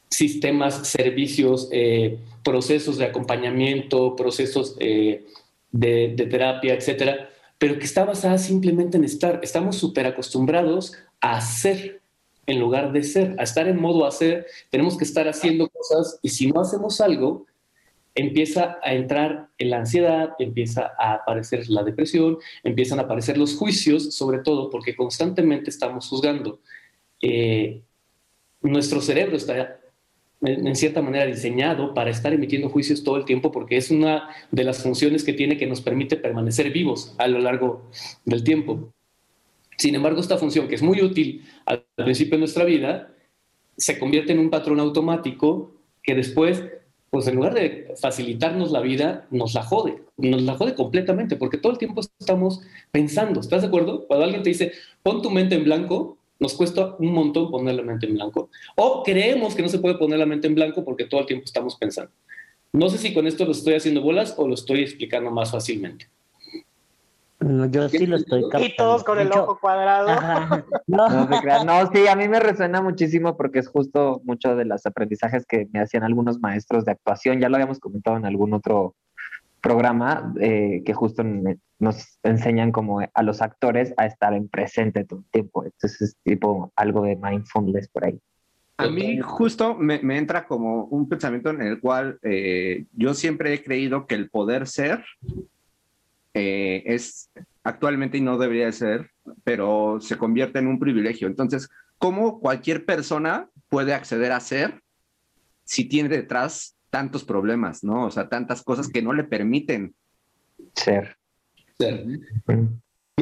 sistemas, 0.08 0.86
servicios, 0.88 1.68
eh, 1.72 2.18
procesos 2.44 2.98
de 2.98 3.06
acompañamiento, 3.06 4.14
procesos 4.14 4.76
de, 4.78 5.24
terapia, 6.30 6.74
etcétera, 6.74 7.28
pero 7.58 7.78
que 7.78 7.84
está 7.84 8.04
basada 8.04 8.38
simplemente 8.38 8.96
en 8.96 9.04
estar. 9.04 9.40
Estamos 9.42 9.76
súper 9.76 10.06
acostumbrados 10.06 10.92
a 11.20 11.36
hacer 11.36 12.00
en 12.46 12.60
lugar 12.60 12.92
de 12.92 13.02
ser, 13.02 13.34
a 13.38 13.42
estar 13.42 13.68
en 13.68 13.78
modo 13.78 14.06
hacer. 14.06 14.46
Tenemos 14.70 14.96
que 14.96 15.04
estar 15.04 15.28
haciendo 15.28 15.68
cosas 15.68 16.18
y 16.22 16.30
si 16.30 16.50
no 16.50 16.60
hacemos 16.60 17.00
algo, 17.00 17.44
empieza 18.18 18.78
a 18.82 18.94
entrar 18.94 19.48
en 19.58 19.70
la 19.70 19.78
ansiedad, 19.78 20.30
empieza 20.40 20.92
a 20.98 21.14
aparecer 21.14 21.68
la 21.70 21.84
depresión, 21.84 22.38
empiezan 22.64 22.98
a 22.98 23.02
aparecer 23.02 23.38
los 23.38 23.54
juicios, 23.54 24.14
sobre 24.14 24.40
todo 24.40 24.70
porque 24.70 24.96
constantemente 24.96 25.70
estamos 25.70 26.08
juzgando. 26.08 26.60
Eh, 27.22 27.80
nuestro 28.60 29.00
cerebro 29.00 29.36
está 29.36 29.78
en 30.40 30.74
cierta 30.74 31.00
manera 31.00 31.26
diseñado 31.26 31.94
para 31.94 32.10
estar 32.10 32.32
emitiendo 32.32 32.68
juicios 32.68 33.04
todo 33.04 33.16
el 33.16 33.24
tiempo 33.24 33.52
porque 33.52 33.76
es 33.76 33.90
una 33.90 34.28
de 34.50 34.64
las 34.64 34.82
funciones 34.82 35.22
que 35.22 35.32
tiene 35.32 35.56
que 35.56 35.66
nos 35.66 35.80
permite 35.80 36.16
permanecer 36.16 36.70
vivos 36.72 37.14
a 37.18 37.28
lo 37.28 37.38
largo 37.38 37.88
del 38.24 38.42
tiempo. 38.42 38.92
Sin 39.76 39.94
embargo, 39.94 40.20
esta 40.20 40.38
función, 40.38 40.66
que 40.66 40.74
es 40.74 40.82
muy 40.82 41.02
útil 41.02 41.44
al 41.66 41.84
principio 41.94 42.32
de 42.32 42.40
nuestra 42.40 42.64
vida, 42.64 43.14
se 43.76 43.96
convierte 43.96 44.32
en 44.32 44.40
un 44.40 44.50
patrón 44.50 44.80
automático 44.80 45.72
que 46.02 46.16
después, 46.16 46.64
pues 47.10 47.26
en 47.26 47.36
lugar 47.36 47.54
de 47.54 47.94
facilitarnos 48.00 48.70
la 48.70 48.80
vida, 48.80 49.26
nos 49.30 49.54
la 49.54 49.62
jode, 49.62 50.02
nos 50.16 50.42
la 50.42 50.54
jode 50.54 50.74
completamente, 50.74 51.36
porque 51.36 51.58
todo 51.58 51.72
el 51.72 51.78
tiempo 51.78 52.00
estamos 52.18 52.60
pensando, 52.90 53.40
¿estás 53.40 53.62
de 53.62 53.68
acuerdo? 53.68 54.06
Cuando 54.06 54.24
alguien 54.24 54.42
te 54.42 54.50
dice, 54.50 54.72
pon 55.02 55.22
tu 55.22 55.30
mente 55.30 55.54
en 55.54 55.64
blanco, 55.64 56.16
Nos 56.40 56.54
cuesta 56.54 56.94
un 57.00 57.12
montón 57.12 57.50
poner 57.50 57.74
la 57.74 57.82
mente 57.82 58.06
en 58.06 58.14
blanco. 58.14 58.48
O 58.76 59.02
creemos 59.02 59.56
que 59.56 59.62
no 59.62 59.68
se 59.68 59.80
puede 59.80 59.96
poner 59.96 60.20
la 60.20 60.26
mente 60.26 60.46
en 60.46 60.54
blanco 60.54 60.84
porque 60.84 61.04
todo 61.04 61.20
el 61.20 61.26
tiempo 61.26 61.44
estamos 61.44 61.74
pensando. 61.74 62.12
No 62.72 62.88
sé 62.88 62.98
si 62.98 63.12
con 63.12 63.26
esto 63.26 63.44
lo 63.44 63.50
estoy 63.50 63.74
haciendo 63.74 64.02
bolas 64.02 64.34
o 64.36 64.46
lo 64.46 64.54
estoy 64.54 64.82
explicando 64.82 65.30
más 65.32 65.50
fácilmente. 65.50 66.06
No, 67.40 67.66
yo 67.66 67.88
sí 67.88 68.06
lo 68.06 68.16
estoy 68.16 68.42
captando. 68.42 68.66
Y 68.66 68.76
todos 68.76 69.04
con 69.04 69.18
el 69.20 69.30
ojo 69.32 69.58
cuadrado. 69.60 70.08
ajá, 70.10 70.64
no. 70.86 71.08
No, 71.08 71.28
se 71.28 71.40
crean. 71.40 71.66
No, 71.66 71.90
sí, 71.92 72.08
a 72.08 72.16
mí 72.16 72.28
me 72.28 72.40
resuena 72.40 72.82
muchísimo 72.82 73.36
porque 73.36 73.60
es 73.60 73.68
justo 73.68 74.20
mucho 74.24 74.56
de 74.56 74.64
los 74.64 74.84
aprendizajes 74.86 75.46
que 75.46 75.68
me 75.72 75.80
hacían 75.80 76.02
algunos 76.02 76.40
maestros 76.40 76.84
de 76.84 76.92
actuación. 76.92 77.40
Ya 77.40 77.48
lo 77.48 77.56
habíamos 77.56 77.78
comentado 77.78 78.16
en 78.16 78.26
algún 78.26 78.54
otro 78.54 78.96
programa 79.60 80.32
eh, 80.40 80.82
que 80.84 80.94
justo 80.94 81.24
me- 81.24 81.58
nos 81.78 82.18
enseñan 82.22 82.72
como 82.72 83.00
a 83.00 83.22
los 83.22 83.40
actores 83.42 83.94
a 83.96 84.06
estar 84.06 84.32
en 84.34 84.48
presente 84.48 85.04
todo 85.04 85.20
el 85.20 85.30
tiempo. 85.30 85.64
Entonces 85.64 86.00
es 86.02 86.16
tipo 86.24 86.72
algo 86.76 87.02
de 87.02 87.16
mindfulness 87.16 87.88
por 87.88 88.04
ahí. 88.04 88.18
A 88.78 88.86
mí 88.88 89.18
justo 89.20 89.74
me, 89.74 90.00
me 90.02 90.18
entra 90.18 90.46
como 90.46 90.84
un 90.84 91.08
pensamiento 91.08 91.50
en 91.50 91.62
el 91.62 91.80
cual 91.80 92.18
eh, 92.22 92.86
yo 92.92 93.14
siempre 93.14 93.52
he 93.52 93.62
creído 93.62 94.06
que 94.06 94.14
el 94.14 94.30
poder 94.30 94.68
ser 94.68 95.04
eh, 96.34 96.82
es 96.86 97.30
actualmente 97.62 98.18
y 98.18 98.20
no 98.20 98.38
debería 98.38 98.66
de 98.66 98.72
ser, 98.72 99.10
pero 99.44 99.98
se 100.00 100.16
convierte 100.16 100.58
en 100.58 100.66
un 100.66 100.78
privilegio. 100.78 101.26
Entonces, 101.26 101.68
¿cómo 101.98 102.40
cualquier 102.40 102.84
persona 102.84 103.48
puede 103.68 103.94
acceder 103.94 104.32
a 104.32 104.40
ser 104.40 104.82
si 105.64 105.84
tiene 105.88 106.08
detrás 106.08 106.76
tantos 106.90 107.24
problemas, 107.24 107.84
¿no? 107.84 108.06
O 108.06 108.10
sea, 108.10 108.28
tantas 108.28 108.62
cosas 108.62 108.88
que 108.88 109.02
no 109.02 109.12
le 109.12 109.24
permiten 109.24 109.94
Ser. 110.74 111.16
Ser. 111.78 112.04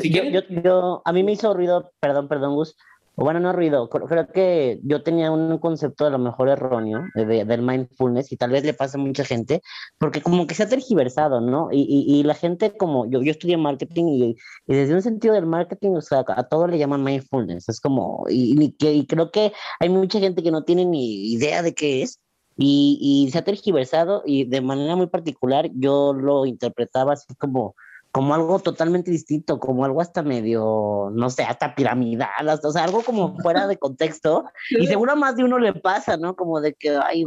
Yo- 0.02 1.02
a 1.04 1.12
mí 1.12 1.22
me 1.24 1.32
hizo 1.32 1.52
ruido, 1.54 1.92
perdón, 2.00 2.28
perdón, 2.28 2.54
Gus. 2.54 2.76
Bueno, 3.18 3.40
no 3.40 3.52
ruido, 3.54 3.88
creo, 3.88 4.28
que 4.30 4.78
yo 4.82 5.02
tenía 5.02 5.30
un 5.30 5.56
concepto 5.58 6.04
a 6.04 6.10
lo 6.10 6.18
mejor 6.18 6.50
erróneo 6.50 7.04
de- 7.14 7.24
de- 7.24 7.44
del 7.46 7.62
mindfulness 7.62 8.30
y 8.30 8.36
tal 8.36 8.50
vez 8.50 8.62
le 8.64 8.74
pasa 8.74 8.98
a 8.98 9.00
mucha 9.00 9.24
gente, 9.24 9.62
porque 9.98 10.20
como 10.20 10.46
que 10.46 10.54
se 10.54 10.64
ha 10.64 10.68
tergiversado, 10.68 11.40
¿no? 11.40 11.68
Y, 11.72 11.80
y- 11.88 12.20
y 12.20 12.22
la 12.24 12.34
gente 12.34 12.76
como, 12.76 13.06
yo, 13.10 13.22
yo 13.22 13.30
estudié 13.30 13.56
marketing 13.56 14.04
y, 14.08 14.36
y 14.66 14.74
desde 14.74 14.94
un 14.94 15.00
sentido 15.02 15.32
del 15.34 15.46
marketing, 15.46 15.92
o 15.96 16.02
sea, 16.02 16.24
a 16.28 16.42
todo 16.48 16.66
le 16.66 16.76
llaman 16.78 17.02
mindfulness, 17.02 17.68
es 17.70 17.80
como, 17.80 18.24
y, 18.28 18.72
que, 18.72 19.06
creo 19.06 19.30
que 19.30 19.52
hay 19.80 19.88
mucha 19.88 20.20
gente 20.20 20.42
que 20.42 20.50
no 20.50 20.64
tiene 20.64 20.84
ni 20.84 21.32
idea 21.32 21.62
de 21.62 21.74
qué 21.74 22.02
es. 22.02 22.20
Y, 22.58 22.98
y 23.26 23.30
se 23.32 23.38
ha 23.38 23.44
tergiversado 23.44 24.22
y 24.24 24.44
de 24.46 24.60
manera 24.62 24.96
muy 24.96 25.08
particular 25.08 25.68
yo 25.74 26.14
lo 26.14 26.46
interpretaba 26.46 27.12
así 27.12 27.34
como, 27.36 27.74
como 28.16 28.32
algo 28.32 28.58
totalmente 28.60 29.10
distinto, 29.10 29.60
como 29.60 29.84
algo 29.84 30.00
hasta 30.00 30.22
medio, 30.22 31.10
no 31.12 31.28
sé, 31.28 31.42
hasta 31.42 31.74
piramidal, 31.74 32.48
hasta, 32.48 32.68
o 32.68 32.72
sea, 32.72 32.84
algo 32.84 33.02
como 33.02 33.36
fuera 33.42 33.66
de 33.66 33.76
contexto. 33.76 34.46
Y 34.70 34.86
seguro 34.86 35.12
a 35.12 35.16
más 35.16 35.36
de 35.36 35.44
uno 35.44 35.58
le 35.58 35.74
pasa, 35.74 36.16
¿no? 36.16 36.34
Como 36.34 36.62
de 36.62 36.72
que, 36.72 36.96
ay, 36.96 37.26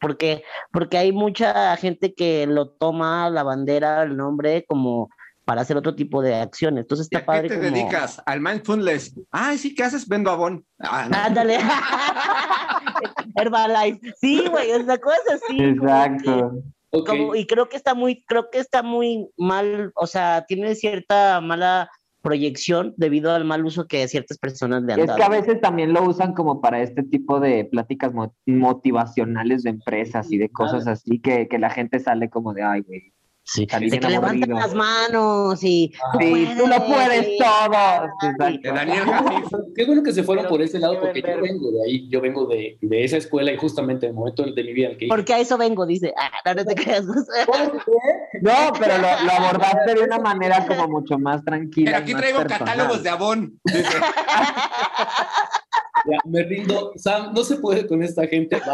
porque, 0.00 0.42
porque 0.72 0.98
hay 0.98 1.12
mucha 1.12 1.76
gente 1.76 2.14
que 2.14 2.48
lo 2.48 2.68
toma 2.68 3.30
la 3.30 3.44
bandera, 3.44 4.02
el 4.02 4.16
nombre, 4.16 4.64
como 4.66 5.08
para 5.44 5.60
hacer 5.60 5.76
otro 5.76 5.94
tipo 5.94 6.20
de 6.20 6.34
acciones. 6.34 6.82
Entonces 6.82 7.06
¿Y 7.12 7.14
está 7.14 7.22
a 7.22 7.26
padre 7.26 7.48
qué 7.48 7.54
te 7.54 7.60
como... 7.60 7.76
dedicas? 7.76 8.20
Al 8.26 8.40
mindfulness. 8.40 9.14
Ay, 9.30 9.56
sí, 9.56 9.72
¿qué 9.72 9.84
haces? 9.84 10.08
Vendo 10.08 10.32
abón. 10.32 10.66
Ah, 10.80 11.06
no. 11.08 11.16
Ándale. 11.16 11.58
Herbalife. 13.36 14.14
Sí, 14.20 14.48
güey, 14.50 14.72
o 14.72 14.84
sea, 14.84 14.98
cosas 14.98 15.20
así. 15.34 15.76
como 15.76 16.64
como- 17.02 17.34
y 17.34 17.46
creo 17.46 17.68
que 17.68 17.76
está 17.76 17.94
muy, 17.94 18.22
creo 18.26 18.50
que 18.52 18.58
está 18.58 18.82
muy 18.84 19.26
mal, 19.36 19.90
o 19.96 20.06
sea, 20.06 20.44
tiene 20.46 20.74
cierta 20.76 21.40
mala 21.40 21.90
proyección 22.22 22.94
debido 22.96 23.32
al 23.32 23.44
mal 23.44 23.64
uso 23.66 23.86
que 23.86 24.06
ciertas 24.08 24.38
personas 24.38 24.82
le 24.84 24.94
han 24.94 25.00
Es 25.00 25.06
dado. 25.08 25.18
que 25.18 25.24
a 25.24 25.28
veces 25.28 25.60
también 25.60 25.92
lo 25.92 26.02
usan 26.04 26.32
como 26.32 26.60
para 26.60 26.80
este 26.80 27.02
tipo 27.02 27.38
de 27.40 27.64
pláticas 27.66 28.14
mo- 28.14 28.34
motivacionales 28.46 29.62
de 29.62 29.70
empresas 29.70 30.30
y 30.32 30.38
de 30.38 30.48
cosas 30.48 30.86
así 30.86 31.18
que, 31.20 31.48
que 31.48 31.58
la 31.58 31.70
gente 31.70 31.98
sale 32.00 32.30
como 32.30 32.54
de, 32.54 32.62
ay, 32.62 32.80
güey. 32.82 33.12
Sí, 33.46 33.66
de 33.66 33.98
que 34.00 34.08
levantan 34.08 34.50
aburrido". 34.50 34.58
las 34.58 34.74
manos 34.74 35.62
y 35.62 35.92
Sí, 36.18 36.48
tú 36.58 36.66
lo 36.66 36.86
puedes 36.86 37.26
sí. 37.26 37.38
todo. 37.38 38.08
Daniel. 38.38 39.04
Qué 39.76 39.84
bueno 39.84 40.02
que 40.02 40.12
se 40.12 40.22
fueron 40.22 40.44
Pero 40.44 40.50
por 40.54 40.62
ese 40.62 40.78
lado, 40.78 40.98
porque 40.98 41.20
yo 41.20 41.26
verbo. 41.26 41.42
vengo 41.42 41.70
de 41.72 41.82
ahí, 41.84 42.08
yo 42.08 42.20
vengo 42.22 42.46
de, 42.46 42.78
de 42.80 43.04
esa 43.04 43.18
escuela 43.18 43.52
y 43.52 43.58
justamente 43.58 44.06
en 44.06 44.10
el 44.12 44.16
momento 44.16 44.44
de 44.44 44.64
mi 44.64 44.72
vida 44.72 44.86
en 44.86 44.92
el 44.92 44.98
que 44.98 45.06
Porque 45.08 45.34
a 45.34 45.40
eso 45.40 45.58
vengo, 45.58 45.84
dice. 45.84 46.14
Ah, 46.16 46.30
no, 46.46 46.54
no 46.54 46.64
te 46.64 46.74
creas. 46.74 47.04
No, 47.04 47.14
pero 48.78 48.96
lo, 48.98 49.08
lo 49.24 49.32
abordaste 49.32 49.94
de 49.94 50.00
una 50.04 50.18
manera 50.18 50.66
como 50.66 50.88
mucho 50.88 51.18
más 51.18 51.44
tranquila. 51.44 51.90
Pero 51.92 52.02
aquí 52.02 52.12
más 52.14 52.22
traigo 52.22 52.38
personal. 52.40 52.66
catálogos 52.66 53.02
de 53.02 53.08
abón. 53.10 53.60
Ya 56.06 56.18
me 56.24 56.42
rindo, 56.44 56.92
Sam, 56.96 57.32
no 57.34 57.42
se 57.44 57.56
puede 57.56 57.86
con 57.86 58.02
esta 58.02 58.26
gente. 58.26 58.60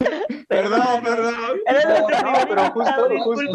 Perdón, 0.48 1.02
perdón. 1.04 1.34
Eres 1.66 1.84
nuestro 1.86 2.32
No, 2.32 2.38
pero 2.48 2.62
justo- 2.70 3.08
justo-. 3.24 3.52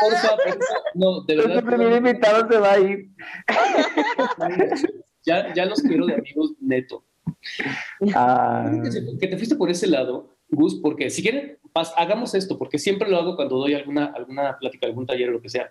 Porfa, 0.00 0.36
porfa, 0.36 0.74
no, 0.94 1.20
de 1.24 1.34
Nuestro 1.36 1.54
verdad. 1.54 1.64
primer 1.64 1.92
invitado 1.96 2.48
se 2.50 2.58
va 2.58 2.72
a 2.72 2.78
ir. 2.80 3.08
Ya, 5.24 5.52
ya 5.52 5.66
los 5.66 5.82
quiero 5.82 6.06
de 6.06 6.14
amigos 6.14 6.52
neto. 6.60 7.04
Ah, 8.14 8.70
Que 8.82 9.18
Que 9.18 9.28
te 9.28 9.36
fuiste 9.36 9.56
por 9.56 9.68
ese 9.68 9.86
lado, 9.86 10.36
Gus, 10.48 10.76
porque 10.76 11.10
si 11.10 11.20
quieren, 11.22 11.58
pas- 11.74 11.92
hagamos 11.96 12.34
esto, 12.34 12.56
porque 12.56 12.78
siempre 12.78 13.10
lo 13.10 13.18
hago 13.18 13.36
cuando 13.36 13.58
doy 13.58 13.74
alguna, 13.74 14.06
alguna 14.06 14.56
plática, 14.58 14.86
algún 14.86 15.06
taller 15.06 15.28
o 15.28 15.32
lo 15.32 15.42
que 15.42 15.50
sea. 15.50 15.70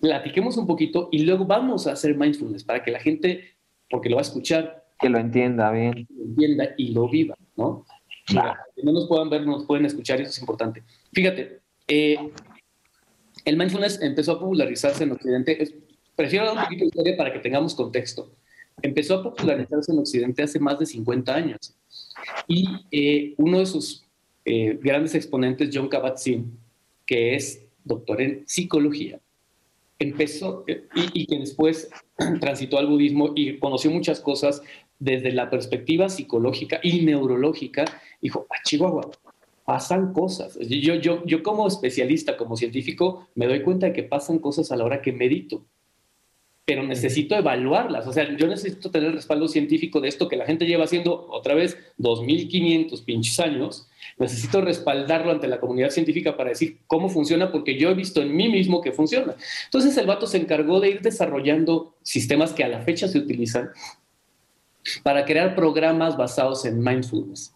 Platiquemos 0.00 0.56
un 0.56 0.66
poquito 0.66 1.08
y 1.12 1.24
luego 1.24 1.44
vamos 1.44 1.86
a 1.86 1.92
hacer 1.92 2.16
mindfulness 2.16 2.64
para 2.64 2.82
que 2.82 2.90
la 2.90 3.00
gente, 3.00 3.56
porque 3.90 4.08
lo 4.08 4.16
va 4.16 4.22
a 4.22 4.28
escuchar, 4.28 4.84
que 4.98 5.10
lo 5.10 5.18
entienda 5.18 5.70
bien. 5.72 6.06
lo 6.16 6.24
entienda 6.24 6.68
y 6.78 6.92
lo 6.92 7.08
viva, 7.08 7.34
¿no? 7.56 7.84
Que 8.26 8.82
no 8.82 8.92
nos 8.92 9.06
puedan 9.06 9.30
ver, 9.30 9.46
nos 9.46 9.64
pueden 9.64 9.86
escuchar 9.86 10.18
y 10.18 10.22
eso 10.22 10.30
es 10.30 10.40
importante. 10.40 10.82
Fíjate, 11.12 11.60
eh, 11.86 12.16
el 13.44 13.56
mindfulness 13.56 14.00
empezó 14.02 14.32
a 14.32 14.40
popularizarse 14.40 15.04
en 15.04 15.12
Occidente. 15.12 15.74
Prefiero 16.16 16.46
dar 16.46 16.56
un 16.56 16.62
poquito 16.64 16.80
de 16.80 16.86
historia 16.88 17.16
para 17.16 17.32
que 17.32 17.38
tengamos 17.38 17.74
contexto. 17.74 18.32
Empezó 18.82 19.14
a 19.14 19.22
popularizarse 19.22 19.92
en 19.92 19.98
Occidente 20.00 20.42
hace 20.42 20.58
más 20.58 20.78
de 20.78 20.86
50 20.86 21.34
años. 21.34 21.74
Y 22.48 22.66
eh, 22.90 23.34
uno 23.38 23.60
de 23.60 23.66
sus 23.66 24.04
eh, 24.44 24.78
grandes 24.82 25.14
exponentes, 25.14 25.70
John 25.72 25.88
Kabat-Zinn, 25.88 26.58
que 27.06 27.36
es 27.36 27.62
doctor 27.84 28.20
en 28.20 28.42
psicología, 28.46 29.20
empezó 29.98 30.64
eh, 30.66 30.84
y, 30.94 31.22
y 31.22 31.26
que 31.26 31.38
después 31.38 31.88
transitó 32.40 32.78
al 32.78 32.88
budismo 32.88 33.32
y 33.34 33.58
conoció 33.58 33.90
muchas 33.90 34.20
cosas 34.20 34.62
desde 34.98 35.32
la 35.32 35.50
perspectiva 35.50 36.08
psicológica 36.08 36.80
y 36.82 37.02
neurológica, 37.02 37.84
dijo, 38.20 38.46
a 38.50 38.62
Chihuahua, 38.62 39.10
pasan 39.64 40.12
cosas. 40.12 40.58
Yo, 40.60 40.94
yo, 40.94 41.24
yo 41.26 41.42
como 41.42 41.66
especialista, 41.66 42.36
como 42.36 42.56
científico, 42.56 43.28
me 43.34 43.46
doy 43.46 43.62
cuenta 43.62 43.86
de 43.86 43.92
que 43.92 44.04
pasan 44.04 44.38
cosas 44.38 44.70
a 44.72 44.76
la 44.76 44.84
hora 44.84 45.02
que 45.02 45.12
medito, 45.12 45.64
pero 46.64 46.82
necesito 46.82 47.36
evaluarlas. 47.36 48.06
O 48.06 48.12
sea, 48.12 48.36
yo 48.36 48.46
necesito 48.46 48.90
tener 48.90 49.10
el 49.10 49.14
respaldo 49.14 49.46
científico 49.48 50.00
de 50.00 50.08
esto 50.08 50.28
que 50.28 50.36
la 50.36 50.46
gente 50.46 50.66
lleva 50.66 50.84
haciendo 50.84 51.28
otra 51.30 51.54
vez 51.54 51.78
2.500 51.98 53.04
pinches 53.04 53.38
años. 53.38 53.88
Necesito 54.18 54.60
respaldarlo 54.60 55.30
ante 55.30 55.46
la 55.46 55.60
comunidad 55.60 55.90
científica 55.90 56.36
para 56.36 56.50
decir 56.50 56.78
cómo 56.86 57.08
funciona, 57.08 57.52
porque 57.52 57.78
yo 57.78 57.90
he 57.90 57.94
visto 57.94 58.20
en 58.22 58.34
mí 58.34 58.48
mismo 58.48 58.80
que 58.80 58.92
funciona. 58.92 59.36
Entonces 59.64 59.96
el 59.96 60.06
vato 60.06 60.26
se 60.26 60.38
encargó 60.38 60.80
de 60.80 60.90
ir 60.90 61.02
desarrollando 61.02 61.94
sistemas 62.02 62.52
que 62.52 62.64
a 62.64 62.68
la 62.68 62.80
fecha 62.80 63.06
se 63.06 63.18
utilizan 63.18 63.70
para 65.02 65.24
crear 65.24 65.54
programas 65.54 66.16
basados 66.16 66.64
en 66.64 66.82
mindfulness 66.82 67.54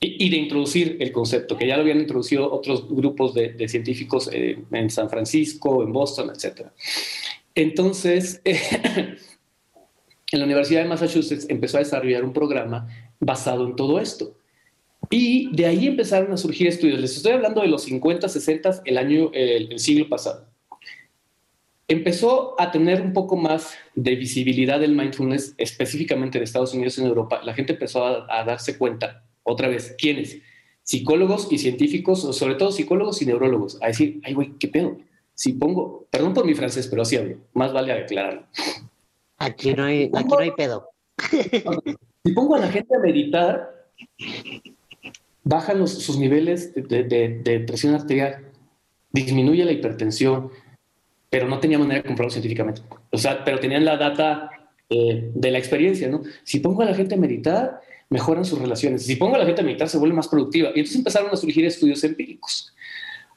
y, 0.00 0.28
de 0.28 0.36
introducir 0.36 0.96
el 1.00 1.10
concepto, 1.10 1.56
que 1.56 1.66
ya 1.66 1.76
lo 1.76 1.82
habían 1.82 2.00
introducido 2.00 2.52
otros 2.52 2.86
grupos 2.88 3.34
de, 3.34 3.68
científicos 3.68 4.28
eh, 4.32 4.62
en 4.70 4.90
San 4.90 5.08
Francisco, 5.08 5.82
en 5.82 5.92
Boston, 5.92 6.30
etc. 6.30 6.68
Entonces, 7.54 8.42
en 8.44 9.18
la 10.32 10.44
Universidad 10.44 10.82
de 10.82 10.88
Massachusetts 10.88 11.46
empezó 11.48 11.78
a 11.78 11.80
desarrollar 11.80 12.24
un 12.24 12.32
programa 12.32 12.86
basado 13.20 13.66
en 13.66 13.74
todo 13.74 13.98
esto. 13.98 14.36
Y 15.08 15.54
de 15.54 15.66
ahí 15.66 15.86
empezaron 15.86 16.32
a 16.32 16.36
surgir 16.36 16.66
estudios. 16.66 17.00
Les 17.00 17.16
estoy 17.16 17.32
hablando 17.32 17.62
de 17.62 17.68
los 17.68 17.84
50, 17.84 18.28
60, 18.28 18.82
el 18.84 18.98
año, 18.98 19.30
el 19.32 19.78
siglo 19.78 20.08
pasado 20.08 20.55
empezó 21.88 22.60
a 22.60 22.70
tener 22.72 23.00
un 23.00 23.12
poco 23.12 23.36
más 23.36 23.74
de 23.94 24.16
visibilidad 24.16 24.80
del 24.80 24.94
mindfulness, 24.96 25.54
específicamente 25.58 26.38
en 26.38 26.44
Estados 26.44 26.74
Unidos 26.74 26.98
y 26.98 27.02
en 27.02 27.06
Europa. 27.08 27.40
La 27.44 27.54
gente 27.54 27.72
empezó 27.74 28.04
a, 28.04 28.26
a 28.28 28.44
darse 28.44 28.76
cuenta, 28.76 29.24
otra 29.44 29.68
vez, 29.68 29.94
¿quiénes? 29.98 30.38
Psicólogos 30.82 31.48
y 31.52 31.58
científicos, 31.58 32.24
o 32.24 32.32
sobre 32.32 32.54
todo 32.56 32.72
psicólogos 32.72 33.20
y 33.22 33.26
neurólogos, 33.26 33.80
a 33.82 33.88
decir, 33.88 34.20
ay, 34.24 34.34
güey, 34.34 34.52
¿qué 34.58 34.68
pedo? 34.68 34.98
Si 35.34 35.52
pongo, 35.52 36.06
perdón 36.10 36.32
por 36.34 36.44
mi 36.46 36.54
francés, 36.54 36.86
pero 36.88 37.02
así 37.02 37.16
hablo, 37.16 37.36
más 37.54 37.72
vale 37.72 37.92
aclararlo. 37.92 38.46
Aquí 39.38 39.74
no 39.74 39.84
hay, 39.84 40.10
aquí 40.14 40.28
no 40.28 40.38
hay 40.38 40.50
pedo. 40.52 40.88
Si 42.24 42.32
pongo 42.32 42.56
a 42.56 42.58
la 42.58 42.68
gente 42.72 42.92
a 42.96 42.98
meditar, 42.98 43.70
bajan 45.44 45.78
los- 45.78 45.92
sus 46.02 46.18
niveles 46.18 46.74
de, 46.74 46.82
de- 46.82 47.04
de- 47.04 47.28
de 47.44 47.60
presión 47.60 47.94
arterial, 47.94 48.50
disminuye 49.12 49.64
la 49.64 49.70
hipertensión, 49.70 50.50
pero 51.36 51.48
no 51.48 51.58
tenía 51.58 51.78
manera 51.78 52.00
de 52.00 52.06
comprobarlo 52.06 52.30
científicamente. 52.30 52.80
O 53.10 53.18
sea, 53.18 53.44
pero 53.44 53.60
tenían 53.60 53.84
la 53.84 53.98
data 53.98 54.48
eh, 54.88 55.30
de 55.34 55.50
la 55.50 55.58
experiencia, 55.58 56.08
¿no? 56.08 56.22
Si 56.44 56.60
pongo 56.60 56.80
a 56.80 56.86
la 56.86 56.94
gente 56.94 57.14
a 57.14 57.18
meditar, 57.18 57.78
mejoran 58.08 58.42
sus 58.46 58.58
relaciones. 58.58 59.04
Si 59.04 59.16
pongo 59.16 59.34
a 59.34 59.38
la 59.40 59.44
gente 59.44 59.60
a 59.60 59.64
meditar, 59.64 59.86
se 59.86 59.98
vuelve 59.98 60.16
más 60.16 60.28
productiva. 60.28 60.70
Y 60.70 60.78
entonces 60.78 60.96
empezaron 60.96 61.30
a 61.30 61.36
surgir 61.36 61.66
estudios 61.66 62.02
empíricos. 62.04 62.74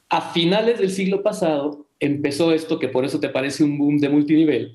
A 0.08 0.32
finales 0.32 0.78
del 0.78 0.90
siglo 0.90 1.22
pasado 1.22 1.88
empezó 1.98 2.54
esto, 2.54 2.78
que 2.78 2.88
por 2.88 3.04
eso 3.04 3.20
te 3.20 3.28
parece 3.28 3.64
un 3.64 3.76
boom 3.76 3.98
de 3.98 4.08
multinivel. 4.08 4.72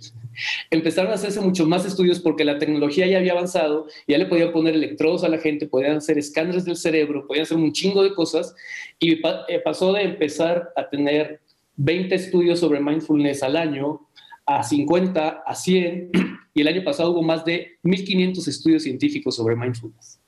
Empezaron 0.70 1.12
a 1.12 1.16
hacerse 1.16 1.42
muchos 1.42 1.68
más 1.68 1.84
estudios 1.84 2.20
porque 2.20 2.46
la 2.46 2.60
tecnología 2.60 3.08
ya 3.08 3.18
había 3.18 3.32
avanzado, 3.32 3.88
ya 4.08 4.20
le 4.20 4.28
podían 4.28 4.52
poner 4.52 4.76
electrodos 4.76 5.24
a 5.24 5.30
la 5.30 5.40
gente, 5.40 5.66
podían 5.66 5.98
hacer 5.98 6.20
escáneres 6.20 6.64
del 6.64 6.76
cerebro, 6.76 7.26
podían 7.26 7.42
hacer 7.42 7.58
un 7.58 7.74
chingo 7.74 8.04
de 8.04 8.14
cosas. 8.14 8.54
Y 9.00 9.14
eh, 9.14 9.60
pasó 9.64 9.94
de 9.94 10.04
empezar 10.04 10.72
a 10.76 10.88
tener 10.88 11.42
20 11.78 12.16
estudios 12.16 12.60
sobre 12.60 12.80
mindfulness 12.80 13.44
al 13.44 13.58
año 13.58 14.08
a 14.46 14.64
50, 14.64 15.44
a 15.46 15.56
100 15.56 16.12
y 16.54 16.62
el 16.62 16.68
año 16.68 16.84
pasado 16.84 17.12
hubo 17.12 17.24
más 17.24 17.44
de 17.44 17.78
1.500 17.84 18.48
estudios 18.48 18.84
científicos 18.84 19.36
sobre 19.36 19.56
mindfulness. 19.56 20.20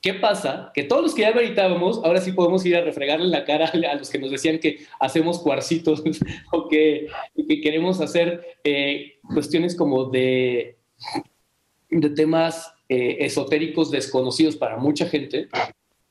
¿Qué 0.00 0.14
pasa? 0.14 0.70
Que 0.74 0.84
todos 0.84 1.02
los 1.02 1.14
que 1.14 1.22
ya 1.22 1.32
meditábamos, 1.32 2.00
ahora 2.04 2.20
sí 2.20 2.32
podemos 2.32 2.64
ir 2.64 2.76
a 2.76 2.82
refregarle 2.82 3.26
la 3.26 3.44
cara 3.44 3.66
a 3.66 3.94
los 3.96 4.10
que 4.10 4.18
nos 4.18 4.30
decían 4.30 4.58
que 4.58 4.78
hacemos 5.00 5.40
cuarcitos 5.40 6.02
o 6.52 6.68
que, 6.68 7.08
queremos 7.62 8.00
hacer 8.00 8.58
eh, 8.62 9.14
cuestiones 9.34 9.74
como 9.74 10.04
de, 10.04 10.76
de 11.90 12.10
temas 12.10 12.72
eh, 12.88 13.16
esotéricos 13.20 13.90
desconocidos 13.90 14.56
para 14.56 14.76
mucha 14.76 15.06
gente 15.06 15.48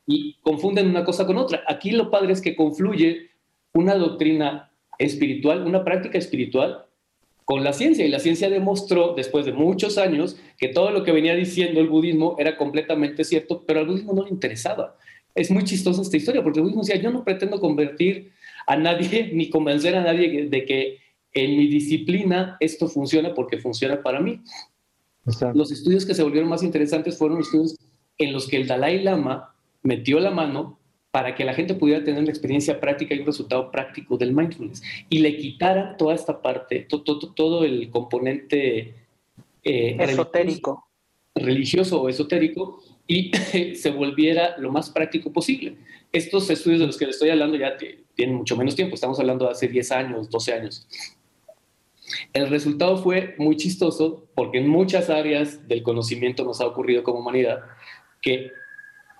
y 0.05 0.35
confunden 0.41 0.87
una 0.87 1.05
cosa 1.05 1.25
con 1.25 1.37
otra. 1.37 1.63
Aquí 1.67 1.91
lo 1.91 2.11
padre 2.11 2.33
es 2.33 2.41
que 2.41 2.55
confluye 2.55 3.29
una 3.73 3.95
doctrina 3.95 4.71
espiritual, 4.97 5.65
una 5.65 5.83
práctica 5.83 6.17
espiritual 6.17 6.85
con 7.45 7.63
la 7.63 7.71
ciencia 7.71 8.05
y 8.05 8.09
la 8.09 8.19
ciencia 8.19 8.49
demostró 8.49 9.13
después 9.15 9.45
de 9.45 9.53
muchos 9.53 9.97
años 9.97 10.37
que 10.57 10.67
todo 10.67 10.91
lo 10.91 11.05
que 11.05 11.13
venía 11.13 11.33
diciendo 11.33 11.79
el 11.79 11.87
budismo 11.87 12.35
era 12.39 12.57
completamente 12.57 13.23
cierto, 13.23 13.63
pero 13.65 13.79
al 13.79 13.87
budismo 13.87 14.13
no 14.13 14.23
le 14.23 14.31
interesaba. 14.31 14.97
Es 15.33 15.49
muy 15.49 15.63
chistosa 15.63 16.01
esta 16.01 16.17
historia 16.17 16.43
porque 16.43 16.59
el 16.59 16.63
budismo 16.63 16.81
decía, 16.81 17.01
yo 17.01 17.09
no 17.09 17.23
pretendo 17.23 17.61
convertir 17.61 18.33
a 18.65 18.75
nadie 18.75 19.31
ni 19.33 19.49
convencer 19.49 19.95
a 19.95 20.03
nadie 20.03 20.49
de 20.49 20.65
que 20.65 20.97
en 21.33 21.57
mi 21.57 21.67
disciplina 21.67 22.57
esto 22.59 22.87
funciona 22.87 23.33
porque 23.33 23.59
funciona 23.59 24.01
para 24.01 24.19
mí. 24.19 24.41
Los 25.53 25.71
estudios 25.71 26.05
que 26.05 26.15
se 26.15 26.23
volvieron 26.23 26.49
más 26.49 26.63
interesantes 26.63 27.17
fueron 27.17 27.39
estudios 27.39 27.77
en 28.17 28.33
los 28.33 28.47
que 28.47 28.57
el 28.57 28.67
Dalai 28.67 29.03
Lama 29.03 29.53
metió 29.83 30.19
la 30.19 30.31
mano 30.31 30.76
para 31.17 31.33
que 31.33 31.43
la 31.43 31.55
gente 31.55 31.73
pudiera 31.73 32.03
tener 32.03 32.21
una 32.21 32.29
experiencia 32.29 32.79
práctica 32.79 33.15
y 33.15 33.19
un 33.21 33.25
resultado 33.25 33.71
práctico 33.71 34.19
del 34.19 34.35
mindfulness 34.35 34.83
y 35.09 35.17
le 35.17 35.35
quitara 35.35 35.97
toda 35.97 36.13
esta 36.13 36.43
parte, 36.43 36.85
todo, 36.87 37.63
el 37.63 37.89
componente 37.89 38.93
eh, 39.63 39.97
esotérico. 39.99 40.87
Religioso, 41.33 42.03
o 42.03 42.07
esotérico 42.07 42.83
y 43.07 43.31
se 43.75 43.89
volviera 43.89 44.59
lo 44.59 44.71
más 44.71 44.91
práctico 44.91 45.33
posible. 45.33 45.77
Estos 46.11 46.51
estudios 46.51 46.81
de 46.81 46.85
los 46.85 46.97
que 46.97 47.05
le 47.05 47.11
estoy 47.11 47.31
hablando 47.31 47.57
ya 47.57 47.75
tienen 48.13 48.35
mucho 48.35 48.55
menos 48.55 48.75
tiempo, 48.75 48.93
estamos 48.93 49.19
hablando 49.19 49.45
de 49.45 49.53
hace 49.53 49.67
10 49.67 49.91
años, 49.93 50.29
12 50.29 50.53
años. 50.53 50.87
El 52.31 52.47
resultado 52.47 52.95
fue 52.97 53.33
muy 53.39 53.57
chistoso 53.57 54.27
porque 54.35 54.59
en 54.59 54.67
muchas 54.67 55.09
áreas 55.09 55.67
del 55.67 55.81
conocimiento 55.81 56.43
nos 56.43 56.61
ha 56.61 56.67
ocurrido 56.67 57.01
como 57.01 57.21
humanidad 57.21 57.61
que 58.21 58.51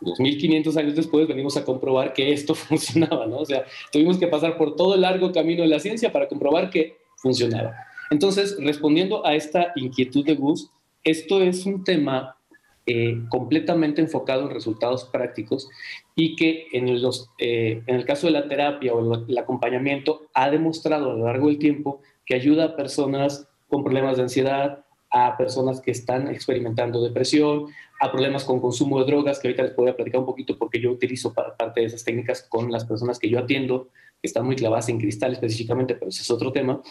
2.500 0.01 0.77
años 0.77 0.96
después 0.96 1.27
venimos 1.27 1.58
a 1.58 1.66
comprobar 1.66 2.13
que 2.13 2.32
esto 2.32 2.56
funcionaba, 2.56 3.25
¿no? 3.25 3.38
O 3.38 3.46
sea, 3.46 3.66
tuvimos 3.92 4.18
que 4.18 4.27
pasar 4.27 4.58
por 4.58 4.75
todo 4.75 4.96
el 4.96 5.01
largo 5.01 5.32
camino 5.32 5.63
de 5.63 5.70
la 5.70 5.80
ciencia 5.80 6.12
para 6.12 6.27
comprobar 6.27 6.70
que 6.70 6.98
funcionaba. 7.18 7.75
Entonces, 8.10 8.58
respondiendo 8.60 9.25
a 9.25 9.36
esta 9.36 9.74
inquietud 9.75 10.25
de 10.25 10.36
Gus, 10.36 10.70
esto 11.04 11.42
es 11.42 11.66
un 11.66 11.84
tema 11.84 12.38
eh, 12.86 13.22
completamente 13.30 14.01
enfocado 14.01 14.44
en 14.44 14.50
resultados 14.50 15.06
prácticos 15.06 15.68
y 16.16 16.38
que 16.38 16.68
eh, 16.72 17.84
en 17.86 17.96
el 17.96 18.06
caso 18.06 18.27
de 18.27 18.34
la 18.34 18.48
terapia 18.48 18.93
o 18.93 19.26
el 19.28 19.38
acompañamiento 19.38 20.21
ha 20.34 20.50
demostrado 20.50 21.12
a 21.12 21.13
lo 21.15 21.26
largo 21.26 21.48
del 21.48 21.60
tiempo 21.60 22.02
que 22.26 22.36
ayuda 22.36 22.63
a 22.63 22.76
personas 22.78 23.48
con 23.67 23.84
problemas 23.84 24.15
de 24.15 24.24
ansiedad, 24.24 24.86
a 25.25 25.38
personas 25.38 25.82
que 25.82 25.91
están 25.91 26.27
experimentando 26.27 27.01
depresión, 27.01 27.67
a 27.99 28.12
problemas 28.12 28.43
con 28.43 28.60
consumo 28.60 28.99
de 28.99 29.06
drogas, 29.06 29.39
que 29.39 29.47
ahorita 29.47 29.63
les 29.63 29.75
voy 29.75 29.89
a 29.89 29.95
platicar 29.95 30.19
un 30.19 30.25
poquito 30.25 30.58
porque 30.58 30.80
yo 30.80 30.91
utilizo 30.91 31.34
parte 31.34 31.82
de 31.82 31.88
esas 31.88 32.03
técnicas 32.03 32.43
con 32.43 32.71
las 32.71 32.86
personas 32.86 33.17
que 33.17 33.30
yo 33.30 33.39
atiendo, 33.39 33.89
que 34.21 34.27
están 34.27 34.45
muy 34.45 34.56
clavadas 34.56 34.89
en 34.89 34.99
cristal 34.99 35.34
específicamente, 35.34 35.95
pero 35.95 36.10
ese 36.10 36.21
es 36.21 36.30
otro 36.30 36.51
tema. 36.51 36.82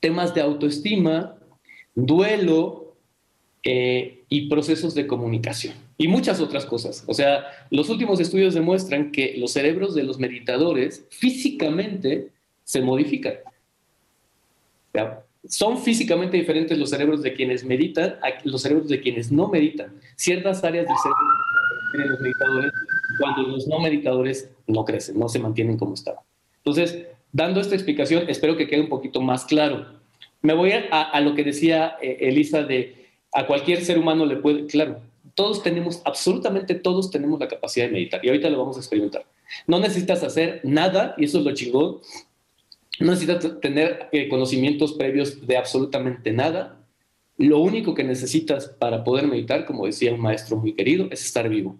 Temas 0.00 0.34
de 0.34 0.40
autoestima, 0.40 1.36
duelo 1.94 2.96
eh, 3.64 4.24
y 4.28 4.48
procesos 4.48 4.94
de 4.94 5.06
comunicación 5.06 5.74
y 5.98 6.08
muchas 6.08 6.40
otras 6.40 6.66
cosas. 6.66 7.04
O 7.06 7.14
sea, 7.14 7.44
los 7.70 7.88
últimos 7.88 8.20
estudios 8.20 8.54
demuestran 8.54 9.12
que 9.12 9.34
los 9.38 9.52
cerebros 9.52 9.94
de 9.94 10.02
los 10.02 10.18
meditadores 10.18 11.06
físicamente 11.10 12.28
se 12.64 12.80
modifican 12.80 13.34
son 15.48 15.78
físicamente 15.78 16.36
diferentes 16.36 16.78
los 16.78 16.90
cerebros 16.90 17.22
de 17.22 17.34
quienes 17.34 17.64
meditan 17.64 18.16
a 18.22 18.30
los 18.44 18.62
cerebros 18.62 18.88
de 18.88 19.00
quienes 19.00 19.32
no 19.32 19.48
meditan. 19.48 19.92
Ciertas 20.16 20.62
áreas 20.62 20.86
del 20.86 20.96
cerebro 20.96 22.04
en 22.04 22.10
los 22.10 22.20
meditadores, 22.20 22.72
cuando 23.18 23.42
los 23.42 23.66
no 23.66 23.80
meditadores 23.80 24.50
no 24.66 24.84
crecen, 24.84 25.18
no 25.18 25.28
se 25.28 25.38
mantienen 25.38 25.76
como 25.76 25.94
estaban. 25.94 26.22
Entonces, 26.58 27.06
dando 27.32 27.60
esta 27.60 27.74
explicación, 27.74 28.24
espero 28.28 28.56
que 28.56 28.68
quede 28.68 28.80
un 28.80 28.88
poquito 28.88 29.20
más 29.20 29.44
claro. 29.44 29.86
Me 30.42 30.54
voy 30.54 30.72
a, 30.72 31.20
lo 31.20 31.34
que 31.34 31.44
decía 31.44 31.96
eh, 32.00 32.18
Elisa 32.20 32.62
de 32.62 33.10
a 33.32 33.46
cualquier 33.46 33.84
ser 33.84 33.98
humano 33.98 34.26
le 34.26 34.36
puede, 34.36 34.66
claro, 34.66 35.00
todos 35.34 35.62
tenemos, 35.62 36.02
absolutamente 36.04 36.74
todos 36.74 37.10
tenemos 37.10 37.40
la 37.40 37.48
capacidad 37.48 37.86
de 37.86 37.92
meditar 37.92 38.24
y 38.24 38.28
ahorita 38.28 38.50
lo 38.50 38.58
vamos 38.58 38.76
a 38.76 38.80
experimentar. 38.80 39.24
No 39.66 39.78
necesitas 39.80 40.22
hacer 40.22 40.60
nada, 40.64 41.14
y 41.18 41.24
eso 41.24 41.38
es 41.38 41.44
lo 41.44 41.54
chingón, 41.54 41.98
no 43.02 43.10
necesitas 43.12 43.60
tener 43.60 44.08
eh, 44.12 44.28
conocimientos 44.28 44.92
previos 44.94 45.46
de 45.46 45.56
absolutamente 45.56 46.32
nada. 46.32 46.80
Lo 47.36 47.58
único 47.58 47.94
que 47.94 48.04
necesitas 48.04 48.66
para 48.66 49.02
poder 49.04 49.26
meditar, 49.26 49.64
como 49.64 49.86
decía 49.86 50.14
un 50.14 50.20
maestro 50.20 50.56
muy 50.56 50.74
querido, 50.74 51.08
es 51.10 51.24
estar 51.24 51.48
vivo. 51.48 51.76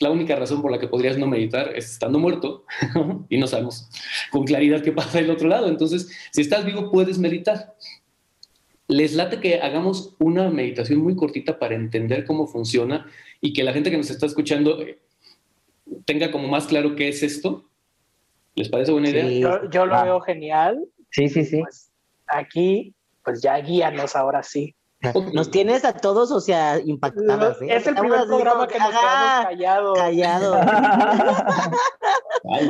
la 0.00 0.10
única 0.10 0.36
razón 0.36 0.62
por 0.62 0.70
la 0.70 0.78
que 0.78 0.88
podrías 0.88 1.18
no 1.18 1.26
meditar 1.26 1.72
es 1.76 1.90
estando 1.90 2.18
muerto 2.18 2.64
y 3.28 3.38
no 3.38 3.46
sabemos 3.46 3.88
con 4.30 4.44
claridad 4.44 4.82
qué 4.82 4.92
pasa 4.92 5.18
del 5.18 5.30
otro 5.30 5.48
lado. 5.48 5.68
Entonces, 5.68 6.10
si 6.30 6.40
estás 6.40 6.64
vivo, 6.64 6.90
puedes 6.90 7.18
meditar. 7.18 7.74
Les 8.88 9.14
late 9.14 9.38
que 9.40 9.60
hagamos 9.60 10.16
una 10.18 10.50
meditación 10.50 11.00
muy 11.00 11.14
cortita 11.14 11.58
para 11.58 11.76
entender 11.76 12.24
cómo 12.24 12.46
funciona 12.46 13.06
y 13.40 13.52
que 13.52 13.62
la 13.62 13.72
gente 13.72 13.90
que 13.90 13.96
nos 13.96 14.10
está 14.10 14.26
escuchando 14.26 14.82
eh, 14.82 14.98
tenga 16.04 16.32
como 16.32 16.48
más 16.48 16.66
claro 16.66 16.96
qué 16.96 17.08
es 17.08 17.22
esto 17.22 17.69
¿Les 18.60 18.68
parece 18.68 18.92
buena 18.92 19.08
idea? 19.08 19.62
Yo, 19.70 19.86
lo 19.86 20.02
veo 20.02 20.20
genial. 20.20 20.84
Sí, 21.10 21.30
sí, 21.30 21.46
sí. 21.46 21.62
Pues, 21.62 21.90
aquí, 22.26 22.94
pues 23.24 23.40
ya 23.40 23.56
guíanos 23.56 24.14
ahora 24.14 24.42
sí. 24.42 24.76
Nos 25.32 25.50
tienes 25.50 25.86
a 25.86 25.94
todos, 25.94 26.30
o 26.30 26.40
sea, 26.40 26.78
impactados. 26.78 27.62
¿eh? 27.62 27.68
Es 27.70 27.86
el 27.86 27.94
primer 27.94 28.26
programa 28.26 28.68
que 28.68 28.78
nos 28.78 28.90
quedamos 28.90 29.46
callados. 29.46 29.98
Callado. 29.98 30.60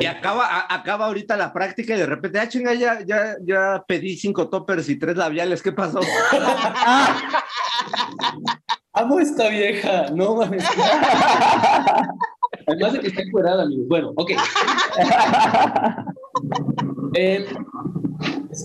y 0.01 0.07
acaba, 0.07 0.65
acaba 0.69 1.07
ahorita 1.07 1.37
la 1.37 1.53
práctica 1.53 1.97
y 1.97 1.99
de 1.99 2.07
repente, 2.07 2.39
ah, 2.39 2.49
chinga, 2.49 2.73
ya, 2.75 3.01
ya, 3.05 3.35
ya 3.43 3.83
pedí 3.85 4.17
cinco 4.17 4.49
toppers 4.49 4.89
y 4.89 4.97
tres 4.97 5.17
labiales, 5.17 5.61
¿qué 5.61 5.73
pasó? 5.73 5.99
Amo 8.93 9.19
esta 9.19 9.49
vieja, 9.49 10.07
no 10.15 10.37
mames. 10.37 10.65
Además 12.67 12.93
de 12.93 13.01
que 13.01 13.09
está 13.09 13.23
encuerada, 13.23 13.63
amigos. 13.65 13.89
Bueno, 13.89 14.13
ok. 14.17 14.33
Eh, 17.13 17.45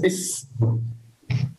es, 0.03 0.47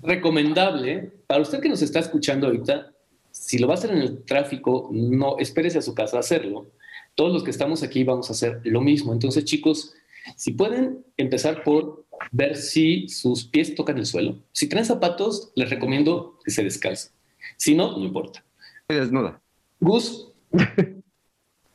recomendable, 0.06 1.12
para 1.26 1.42
usted 1.42 1.60
que 1.60 1.68
nos 1.68 1.82
está 1.82 1.98
escuchando 1.98 2.46
ahorita, 2.46 2.92
si 3.30 3.58
lo 3.58 3.66
va 3.66 3.74
a 3.74 3.76
hacer 3.76 3.90
en 3.90 3.98
el 3.98 4.24
tráfico, 4.24 4.88
no 4.92 5.36
espérese 5.38 5.78
a 5.78 5.82
su 5.82 5.94
casa 5.94 6.16
a 6.16 6.20
hacerlo. 6.20 6.70
Todos 7.14 7.32
los 7.32 7.42
que 7.42 7.50
estamos 7.50 7.82
aquí 7.82 8.04
vamos 8.04 8.30
a 8.30 8.32
hacer 8.32 8.60
lo 8.64 8.80
mismo. 8.80 9.12
Entonces, 9.12 9.44
chicos, 9.44 9.94
si 10.36 10.52
pueden 10.52 11.04
empezar 11.16 11.64
por 11.64 12.04
ver 12.30 12.56
si 12.56 13.08
sus 13.08 13.44
pies 13.44 13.74
tocan 13.74 13.98
el 13.98 14.06
suelo. 14.06 14.38
Si 14.52 14.68
traen 14.68 14.86
zapatos, 14.86 15.52
les 15.54 15.68
recomiendo 15.68 16.38
que 16.44 16.50
se 16.50 16.62
descalcen. 16.62 17.12
Si 17.56 17.74
no, 17.74 17.96
no 17.96 18.04
importa. 18.04 18.44
Desnuda. 18.88 19.40
Gus, 19.80 20.32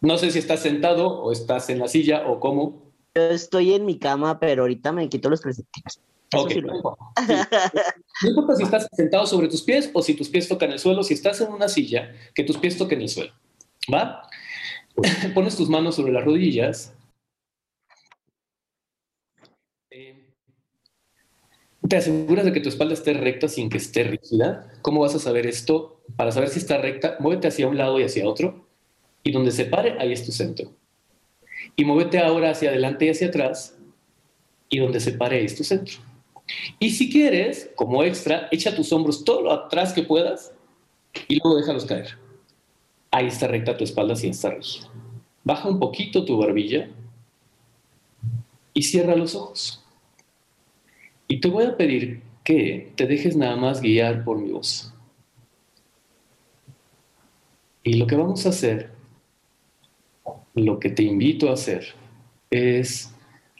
no 0.01 0.17
sé 0.17 0.31
si 0.31 0.39
estás 0.39 0.61
sentado 0.61 1.21
o 1.21 1.31
estás 1.31 1.69
en 1.69 1.79
la 1.79 1.87
silla 1.87 2.27
o 2.27 2.39
cómo. 2.39 2.91
Yo 3.15 3.23
estoy 3.23 3.73
en 3.73 3.85
mi 3.85 3.99
cama, 3.99 4.39
pero 4.39 4.63
ahorita 4.63 4.91
me 4.91 5.07
quito 5.09 5.29
los 5.29 5.41
calcetines. 5.41 6.01
Ok. 6.35 6.53
No 8.23 8.29
importa 8.29 8.55
si 8.55 8.63
estás 8.63 8.87
sentado 8.91 9.25
sobre 9.25 9.47
tus 9.47 9.63
pies 9.63 9.89
o 9.93 10.01
si 10.01 10.13
tus 10.13 10.29
pies 10.29 10.47
tocan 10.47 10.71
el 10.71 10.79
suelo, 10.79 11.03
si 11.03 11.13
estás 11.13 11.41
en 11.41 11.51
una 11.51 11.67
silla, 11.67 12.13
que 12.33 12.43
tus 12.43 12.57
pies 12.57 12.77
toquen 12.77 13.01
el 13.01 13.09
suelo. 13.09 13.33
¿Va? 13.93 14.27
Pones 15.33 15.55
tus 15.55 15.69
manos 15.69 15.95
sobre 15.95 16.11
las 16.11 16.23
rodillas. 16.23 16.93
te 21.91 21.97
aseguras 21.97 22.45
de 22.45 22.53
que 22.53 22.61
tu 22.61 22.69
espalda 22.69 22.93
esté 22.93 23.11
recta 23.13 23.49
sin 23.49 23.69
que 23.69 23.75
esté 23.75 24.03
rígida. 24.03 24.71
¿Cómo 24.81 25.01
vas 25.01 25.13
a 25.13 25.19
saber 25.19 25.45
esto? 25.45 26.01
Para 26.15 26.31
saber 26.31 26.47
si 26.47 26.59
está 26.59 26.77
recta, 26.77 27.17
muévete 27.19 27.49
hacia 27.49 27.67
un 27.67 27.77
lado 27.77 27.99
y 27.99 28.03
hacia 28.03 28.29
otro. 28.29 28.70
Y 29.23 29.31
donde 29.31 29.51
se 29.51 29.65
pare, 29.65 29.95
ahí 29.99 30.11
es 30.11 30.25
tu 30.25 30.31
centro. 30.31 30.71
Y 31.75 31.85
muévete 31.85 32.19
ahora 32.19 32.51
hacia 32.51 32.69
adelante 32.69 33.05
y 33.05 33.09
hacia 33.09 33.27
atrás. 33.27 33.77
Y 34.69 34.79
donde 34.79 34.99
se 34.99 35.11
pare, 35.11 35.37
ahí 35.37 35.45
es 35.45 35.55
tu 35.55 35.63
centro. 35.63 35.97
Y 36.79 36.91
si 36.91 37.11
quieres, 37.11 37.71
como 37.75 38.03
extra, 38.03 38.47
echa 38.51 38.75
tus 38.75 38.91
hombros 38.91 39.23
todo 39.23 39.41
lo 39.43 39.51
atrás 39.51 39.93
que 39.93 40.03
puedas 40.03 40.53
y 41.27 41.39
luego 41.39 41.57
déjalos 41.57 41.85
caer. 41.85 42.17
Ahí 43.11 43.27
está 43.27 43.47
recta 43.47 43.77
tu 43.77 43.83
espalda 43.83 44.15
sin 44.15 44.31
estar 44.31 44.55
rígida. 44.55 44.89
Baja 45.43 45.69
un 45.69 45.79
poquito 45.79 46.25
tu 46.25 46.37
barbilla 46.37 46.89
y 48.73 48.83
cierra 48.83 49.15
los 49.15 49.35
ojos. 49.35 49.83
Y 51.27 51.39
te 51.39 51.47
voy 51.47 51.65
a 51.65 51.77
pedir 51.77 52.21
que 52.43 52.93
te 52.95 53.05
dejes 53.05 53.35
nada 53.35 53.55
más 53.55 53.81
guiar 53.81 54.23
por 54.23 54.37
mi 54.37 54.51
voz. 54.51 54.93
Y 57.83 57.95
lo 57.95 58.07
que 58.07 58.15
vamos 58.15 58.45
a 58.45 58.49
hacer, 58.49 58.91
lo 60.53 60.79
que 60.79 60.89
te 60.89 61.03
invito 61.03 61.49
a 61.49 61.53
hacer, 61.53 61.93
es 62.49 63.13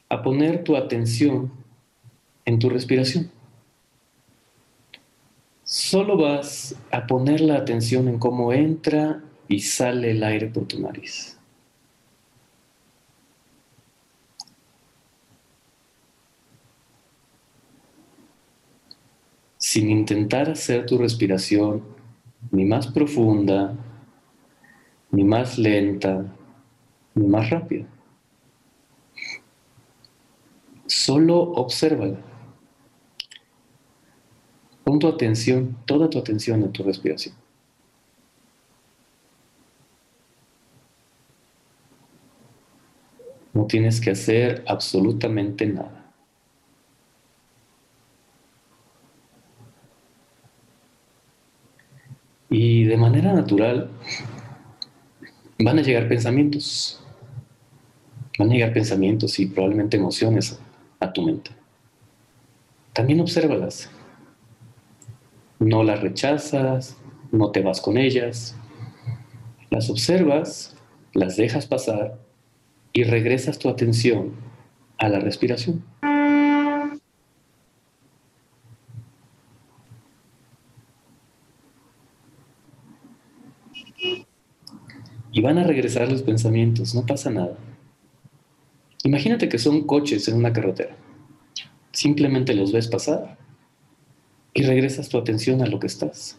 a 0.10 0.22
poner 0.22 0.64
tu 0.64 0.76
atención 0.76 1.52
en 2.46 2.60
tu 2.60 2.70
respiración. 2.70 3.32
Solo 5.64 6.18
vas 6.18 6.76
a 6.92 7.08
poner 7.08 7.40
la 7.40 7.56
atención 7.56 8.08
en 8.08 8.20
cómo 8.20 8.52
entra 8.52 9.24
y 9.48 9.60
sale 9.62 10.12
el 10.12 10.24
aire 10.24 10.48
por 10.48 10.66
tu 10.68 10.80
nariz. 10.80 11.38
sin 19.72 19.90
intentar 19.90 20.50
hacer 20.50 20.86
tu 20.86 20.98
respiración 20.98 21.82
ni 22.52 22.66
más 22.66 22.88
profunda, 22.88 23.74
ni 25.12 25.24
más 25.24 25.58
lenta, 25.58 26.26
más 27.16 27.50
rápida. 27.50 27.86
Solo 30.86 31.40
obsérvala. 31.40 32.20
Pon 34.84 35.00
tu 35.00 35.08
atención, 35.08 35.78
toda 35.86 36.10
tu 36.10 36.20
atención 36.20 36.64
en 36.64 36.72
tu 36.72 36.84
respiración. 36.84 37.36
No 43.54 43.68
tienes 43.68 44.02
que 44.02 44.12
hacer 44.12 44.64
absolutamente 44.68 45.66
nada. 45.66 46.02
Y 52.50 52.84
de 52.84 52.98
manera 52.98 53.32
natural 53.34 53.90
van 55.58 55.80
a 55.80 55.82
llegar 55.82 56.10
pensamientos. 56.10 57.01
Van 58.38 58.50
a 58.50 58.54
llegar 58.54 58.74
pensamientos 58.74 59.40
y 59.40 59.46
probablemente 59.46 59.98
emociones 59.98 60.60
a 61.00 61.12
tu 61.12 61.22
mente. 61.22 61.52
También 62.94 63.20
obsérvalas. 63.20 63.90
No 65.60 65.84
las 65.84 66.02
rechazas, 66.02 66.98
no 67.32 67.52
te 67.52 67.62
vas 67.62 67.82
con 67.82 67.98
ellas. 67.98 68.56
Las 69.70 69.90
observas, 69.90 70.76
las 71.14 71.38
dejas 71.38 71.66
pasar 71.66 72.20
y 72.94 73.04
regresas 73.04 73.60
tu 73.60 73.70
atención 73.70 74.32
a 74.98 75.08
la 75.10 75.20
respiración. 75.20 75.84
y 85.32 85.42
van 85.42 85.58
a 85.58 85.64
regresar 85.64 86.12
los 86.12 86.24
pensamientos, 86.24 86.94
no 86.94 87.06
pasa 87.06 87.30
nada. 87.30 87.58
Imagínate 89.04 89.50
que 89.50 89.58
son 89.58 89.86
coches 89.88 90.28
en 90.28 90.36
una 90.36 90.54
carretera. 90.54 90.96
Simplemente 91.92 92.54
los 92.54 92.72
ves 92.72 92.88
pasar 92.88 93.38
y 94.54 94.64
regresas 94.64 95.10
tu 95.10 95.18
atención 95.18 95.62
a 95.62 95.68
lo 95.68 95.80
que 95.80 95.88
estás. 95.88 96.38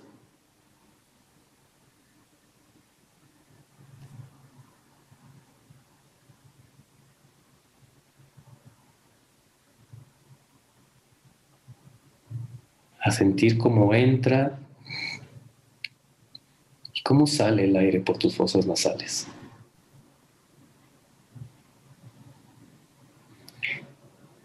A 13.00 13.10
sentir 13.10 13.58
cómo 13.58 13.92
entra 13.94 14.58
¿Cómo 17.04 17.26
sale 17.26 17.64
el 17.64 17.76
aire 17.76 18.00
por 18.00 18.16
tus 18.16 18.36
fosas 18.36 18.66
nasales? 18.66 19.26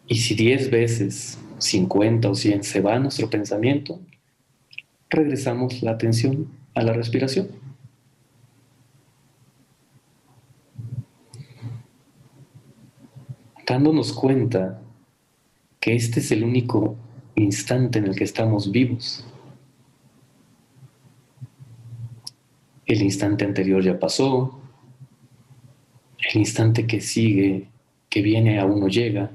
Y 0.07 0.15
si 0.15 0.35
10 0.35 0.71
veces, 0.71 1.37
50 1.59 2.29
o 2.29 2.35
100 2.35 2.63
se 2.63 2.81
va 2.81 2.97
nuestro 2.99 3.29
pensamiento, 3.29 3.99
regresamos 5.09 5.81
la 5.81 5.91
atención 5.91 6.47
a 6.73 6.83
la 6.83 6.93
respiración. 6.93 7.49
Dándonos 13.65 14.13
cuenta 14.13 14.81
que 15.79 15.95
este 15.95 16.21
es 16.21 16.31
el 16.31 16.43
único 16.43 16.95
instante 17.35 17.99
en 17.99 18.05
el 18.05 18.15
que 18.15 18.23
estamos 18.23 18.71
vivos. 18.71 19.25
el 22.87 23.01
instante 23.01 23.43
anterior 23.43 23.83
ya 23.83 23.99
pasó, 23.99 24.59
el 26.33 26.39
instante 26.39 26.87
que 26.87 27.01
sigue, 27.01 27.67
que 28.09 28.21
viene, 28.21 28.59
aún 28.59 28.79
no 28.79 28.87
llega. 28.87 29.29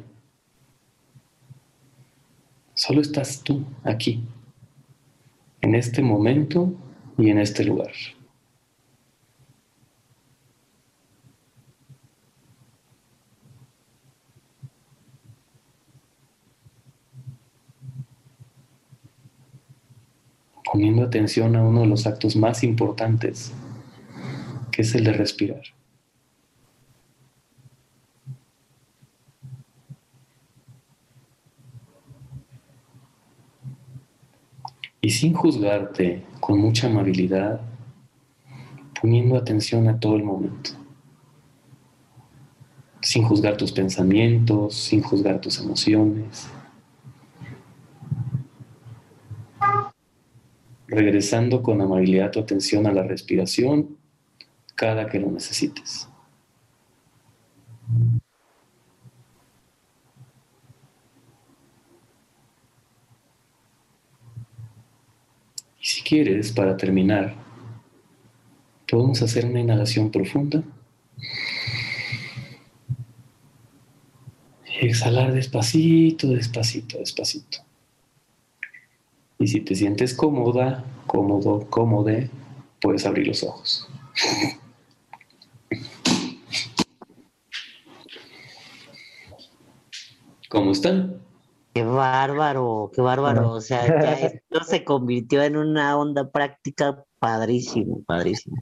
Solo 2.85 3.01
estás 3.01 3.45
tú 3.45 3.65
aquí, 3.85 4.25
en 5.61 5.77
este 5.77 6.03
momento 6.03 6.75
y 7.17 7.31
en 7.31 7.39
este 7.39 7.63
lugar. 7.63 7.93
poniendo 20.65 21.05
atención 21.05 21.55
a 21.55 21.63
uno 21.63 21.83
de 21.83 21.87
los 21.87 22.07
actos 22.07 22.35
más 22.35 22.65
importantes, 22.65 23.53
que 24.73 24.83
es 24.83 24.95
el 24.95 25.05
de 25.05 25.13
respirar. 25.13 25.63
Y 35.03 35.11
sin 35.11 35.35
juzgarte, 35.35 36.25
con 36.41 36.59
mucha 36.59 36.87
amabilidad, 36.87 37.61
poniendo 38.99 39.37
atención 39.37 39.87
a 39.89 40.01
todo 40.01 40.17
el 40.17 40.25
momento. 40.25 40.71
Sin 43.03 43.25
juzgar 43.25 43.59
tus 43.59 43.73
pensamientos, 43.73 44.75
sin 44.75 45.03
juzgar 45.03 45.41
tus 45.41 45.59
emociones. 45.59 46.49
regresando 50.93 51.63
con 51.63 51.81
amabilidad 51.81 52.31
tu 52.31 52.41
atención 52.41 52.87
a 52.87 52.93
la 52.93 53.03
respiración 53.03 53.97
cada 54.75 55.09
que 55.09 55.19
lo 55.19 55.31
necesites. 55.31 56.07
Y 65.81 65.85
si 65.87 66.02
quieres, 66.13 66.53
para 66.53 66.77
terminar, 66.77 67.35
podemos 68.87 69.23
hacer 69.23 69.47
una 69.47 69.61
inhalación 69.61 70.11
profunda. 70.11 70.63
Exhalar 74.79 75.33
despacito, 75.33 76.29
despacito, 76.29 76.99
despacito. 76.99 77.61
Y 79.39 79.47
si 79.47 79.63
te 79.63 79.75
sientes 79.75 80.13
cómoda, 80.13 80.85
cómodo, 81.07 81.67
cómode, 81.71 82.29
puedes 82.79 83.07
abrir 83.07 83.29
los 83.29 83.43
ojos. 83.43 83.89
¿Cómo 90.51 90.73
están? 90.73 91.22
Qué 91.75 91.85
bárbaro, 91.85 92.91
qué 92.95 93.01
bárbaro. 93.01 93.51
O 93.53 93.61
sea, 93.61 93.87
ya 93.87 94.13
esto 94.15 94.65
se 94.65 94.85
convirtió 94.85 95.43
en 95.43 95.57
una 95.57 95.97
onda 95.97 96.31
práctica 96.31 97.05
padrísimo, 97.19 98.03
padrísimo. 98.05 98.57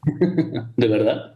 ¿De 0.77 0.89
verdad? 0.89 1.35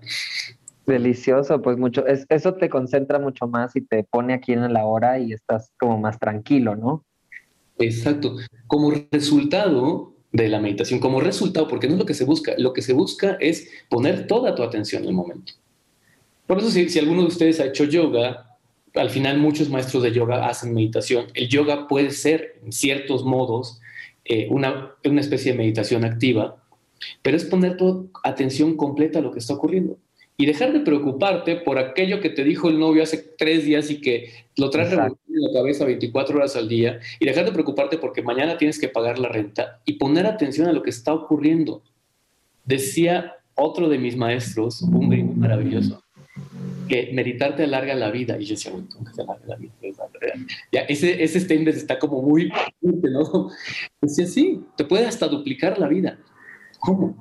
Delicioso, 0.87 1.63
pues 1.63 1.77
mucho. 1.77 2.05
eso 2.07 2.55
te 2.55 2.69
concentra 2.69 3.19
mucho 3.19 3.49
más 3.49 3.75
y 3.75 3.81
te 3.81 4.05
pone 4.05 4.35
aquí 4.35 4.53
en 4.53 4.73
la 4.73 4.85
hora 4.85 5.19
y 5.19 5.33
estás 5.33 5.73
como 5.79 5.99
más 5.99 6.19
tranquilo, 6.19 6.77
¿no? 6.77 7.05
Exacto. 7.79 8.37
Como 8.67 8.93
resultado 9.11 10.13
de 10.31 10.49
la 10.49 10.61
meditación, 10.61 11.01
como 11.01 11.21
resultado, 11.21 11.67
porque 11.67 11.87
no 11.87 11.95
es 11.95 11.99
lo 11.99 12.07
que 12.07 12.15
se 12.15 12.25
busca, 12.25 12.55
lo 12.59 12.73
que 12.73 12.83
se 12.83 12.93
busca 12.93 13.37
es 13.41 13.69
poner 13.89 14.27
toda 14.27 14.55
tu 14.55 14.63
atención 14.63 15.03
en 15.03 15.09
el 15.09 15.15
momento. 15.15 15.55
Por 16.47 16.59
eso 16.59 16.71
si, 16.71 16.89
si 16.89 16.99
alguno 16.99 17.23
de 17.23 17.29
ustedes 17.29 17.59
ha 17.61 17.67
hecho 17.67 17.85
yoga, 17.85 18.44
al 18.95 19.11
final 19.11 19.39
muchos 19.39 19.69
maestros 19.69 20.03
de 20.03 20.13
yoga 20.13 20.49
hacen 20.49 20.73
meditación. 20.73 21.27
El 21.35 21.49
yoga 21.49 21.89
puede 21.89 22.11
ser, 22.11 22.61
en 22.65 22.73
ciertos 22.73 23.25
modos, 23.25 23.81
eh, 24.25 24.47
una, 24.51 24.95
una 25.05 25.21
especie 25.21 25.53
de 25.53 25.59
meditación 25.59 26.05
activa, 26.05 26.57
pero 27.23 27.37
es 27.37 27.45
poner 27.45 27.77
tu 27.77 28.11
atención 28.23 28.77
completa 28.77 29.19
a 29.19 29.23
lo 29.23 29.33
que 29.33 29.41
está 29.41 29.55
ocurriendo 29.55 29.99
y 30.37 30.47
dejar 30.47 30.73
de 30.73 30.81
preocuparte 30.81 31.57
por 31.57 31.79
aquello 31.79 32.21
que 32.21 32.31
te 32.31 32.45
dijo 32.45 32.69
el 32.69 32.79
novio 32.79 33.03
hace 33.03 33.19
tres 33.39 33.65
días 33.65 33.91
y 33.91 34.01
que 34.01 34.31
lo 34.57 34.71
traes 34.71 34.93
en 34.93 34.99
la 34.99 35.53
cabeza 35.53 35.85
24 35.85 36.37
horas 36.37 36.57
al 36.57 36.69
día 36.69 36.99
y 37.21 37.27
dejar 37.27 37.45
de 37.45 37.53
preocuparte 37.53 37.99
porque 37.99 38.23
mañana 38.23 38.59
tienes 38.59 38.79
que 38.79 38.89
pagar 38.89 39.19
la 39.19 39.29
renta 39.29 39.81
y 39.85 39.95
poner 39.95 40.27
atención 40.27 40.67
a 40.69 40.73
lo 40.73 40.83
que 40.83 40.91
está 40.91 41.13
ocurriendo. 41.13 41.83
Decía 42.65 43.37
otro 43.55 43.89
de 43.89 43.99
mis 43.99 44.17
maestros, 44.17 44.83
un 44.83 45.09
gringo 45.09 45.35
maravilloso, 45.35 46.03
que 46.89 47.11
meditar 47.13 47.57
te 47.57 47.65
alarga 47.65 47.95
la 47.95 48.11
vida. 48.11 48.37
Y 48.39 48.45
yo 48.45 48.55
decía, 48.55 48.73
¿cómo 48.73 49.05
que 49.05 49.15
se 49.15 49.23
alarga 49.23 49.47
la 49.47 49.57
vida? 49.57 49.73
Ya, 50.73 50.81
ese, 50.83 51.23
ese 51.23 51.41
statement 51.41 51.77
está 51.77 51.99
como 51.99 52.23
muy 52.23 52.53
¿no? 52.81 53.51
Decía, 54.01 54.27
sí, 54.27 54.63
te 54.77 54.85
puede 54.85 55.07
hasta 55.07 55.29
duplicar 55.29 55.79
la 55.79 55.89
vida. 55.89 56.19
¿Cómo? 56.81 57.17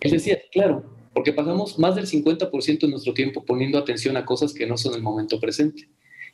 Él 0.00 0.10
decía, 0.10 0.38
claro, 0.50 0.84
porque 1.14 1.32
pasamos 1.32 1.78
más 1.78 1.94
del 1.94 2.06
50% 2.06 2.80
de 2.80 2.88
nuestro 2.88 3.14
tiempo 3.14 3.44
poniendo 3.44 3.78
atención 3.78 4.16
a 4.16 4.24
cosas 4.24 4.52
que 4.52 4.66
no 4.66 4.76
son 4.76 4.94
el 4.94 5.02
momento 5.02 5.38
presente. 5.38 5.88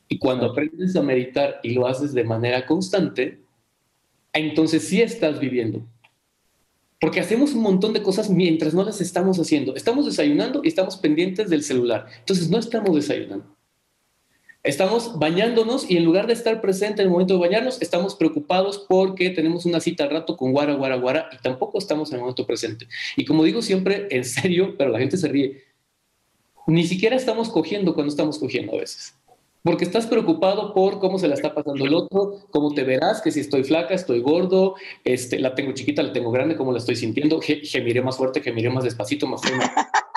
Y 0.08 0.18
cuando 0.18 0.46
aprendes 0.46 0.96
a 0.96 1.02
meditar 1.02 1.60
y 1.62 1.74
lo 1.74 1.86
haces 1.86 2.14
de 2.14 2.24
manera 2.24 2.64
constante, 2.66 3.40
entonces 4.32 4.86
sí 4.86 5.02
estás 5.02 5.38
viviendo. 5.38 5.86
Porque 7.00 7.20
hacemos 7.20 7.54
un 7.54 7.62
montón 7.62 7.92
de 7.92 8.02
cosas 8.02 8.28
mientras 8.28 8.74
no 8.74 8.82
las 8.82 9.00
estamos 9.00 9.38
haciendo. 9.38 9.74
Estamos 9.76 10.06
desayunando 10.06 10.62
y 10.64 10.68
estamos 10.68 10.96
pendientes 10.96 11.48
del 11.48 11.62
celular. 11.62 12.06
Entonces 12.18 12.50
no 12.50 12.58
estamos 12.58 12.94
desayunando. 12.96 13.46
Estamos 14.64 15.18
bañándonos 15.18 15.88
y 15.88 15.96
en 15.96 16.04
lugar 16.04 16.26
de 16.26 16.32
estar 16.32 16.60
presente 16.60 17.00
en 17.00 17.06
el 17.06 17.12
momento 17.12 17.34
de 17.34 17.40
bañarnos, 17.40 17.80
estamos 17.80 18.16
preocupados 18.16 18.84
porque 18.88 19.30
tenemos 19.30 19.64
una 19.64 19.80
cita 19.80 20.04
al 20.04 20.10
rato 20.10 20.36
con 20.36 20.52
guara, 20.52 20.74
guara, 20.74 20.96
guara 20.96 21.30
y 21.32 21.40
tampoco 21.40 21.78
estamos 21.78 22.10
en 22.10 22.16
el 22.16 22.20
momento 22.22 22.44
presente. 22.44 22.88
Y 23.16 23.24
como 23.24 23.44
digo 23.44 23.62
siempre, 23.62 24.08
en 24.10 24.24
serio, 24.24 24.74
pero 24.76 24.90
la 24.90 24.98
gente 24.98 25.16
se 25.16 25.28
ríe, 25.28 25.62
ni 26.66 26.86
siquiera 26.86 27.16
estamos 27.16 27.48
cogiendo 27.48 27.94
cuando 27.94 28.10
estamos 28.10 28.38
cogiendo 28.38 28.74
a 28.74 28.80
veces. 28.80 29.14
Porque 29.62 29.84
estás 29.84 30.06
preocupado 30.06 30.72
por 30.72 30.98
cómo 30.98 31.18
se 31.18 31.28
la 31.28 31.34
está 31.34 31.54
pasando 31.54 31.84
el 31.84 31.94
otro, 31.94 32.46
cómo 32.50 32.72
te 32.74 32.84
verás, 32.84 33.20
que 33.20 33.30
si 33.30 33.40
estoy 33.40 33.64
flaca, 33.64 33.94
estoy 33.94 34.20
gordo, 34.20 34.76
este, 35.04 35.38
la 35.38 35.54
tengo 35.54 35.72
chiquita, 35.72 36.02
la 36.02 36.12
tengo 36.12 36.30
grande, 36.30 36.56
cómo 36.56 36.72
la 36.72 36.78
estoy 36.78 36.96
sintiendo, 36.96 37.40
gemiré 37.40 38.00
más 38.00 38.16
fuerte, 38.16 38.40
gemiré 38.40 38.70
más 38.70 38.84
despacito, 38.84 39.26
más 39.26 39.42
fuerte. 39.42 39.66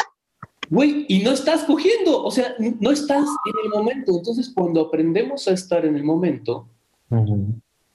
Güey, 0.70 1.06
y 1.10 1.20
no 1.20 1.32
estás 1.32 1.66
cogiendo, 1.66 2.24
o 2.24 2.32
sea, 2.32 2.56
no 2.58 2.92
estás 2.92 3.28
en 3.28 3.66
el 3.66 3.70
momento. 3.70 4.14
Entonces, 4.16 4.50
cuando 4.56 4.80
aprendemos 4.80 5.46
a 5.50 5.52
estar 5.52 5.86
en 5.86 5.98
el 5.98 6.04
momento, 6.06 6.66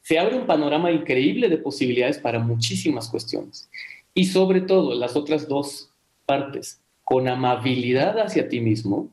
se 0.02 0.18
abre 0.18 0.36
un 0.36 0.46
panorama 0.46 0.92
increíble 0.92 1.48
de 1.48 1.56
posibilidades 1.56 2.18
para 2.18 2.38
muchísimas 2.38 3.08
cuestiones. 3.08 3.66
Y 4.12 4.26
sobre 4.26 4.60
todo, 4.60 4.94
las 4.94 5.16
otras 5.16 5.48
dos 5.48 5.90
partes, 6.26 6.78
con 7.02 7.28
amabilidad 7.28 8.18
hacia 8.18 8.46
ti 8.46 8.60
mismo 8.60 9.08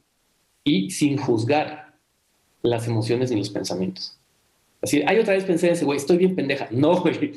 y 0.65 0.91
sin 0.91 1.17
juzgar 1.17 1.83
las 2.63 2.88
emociones 2.88 3.30
ni 3.30 3.38
los 3.38 3.49
pensamientos. 3.49 4.17
Así, 4.82 5.02
hay 5.06 5.19
otra 5.19 5.34
vez 5.34 5.43
pensé 5.43 5.67
en 5.67 5.73
ese 5.73 5.86
güey, 5.86 5.97
estoy 5.97 6.17
bien 6.17 6.36
pendeja. 6.36 6.67
No, 6.71 7.02
güey. 7.02 7.34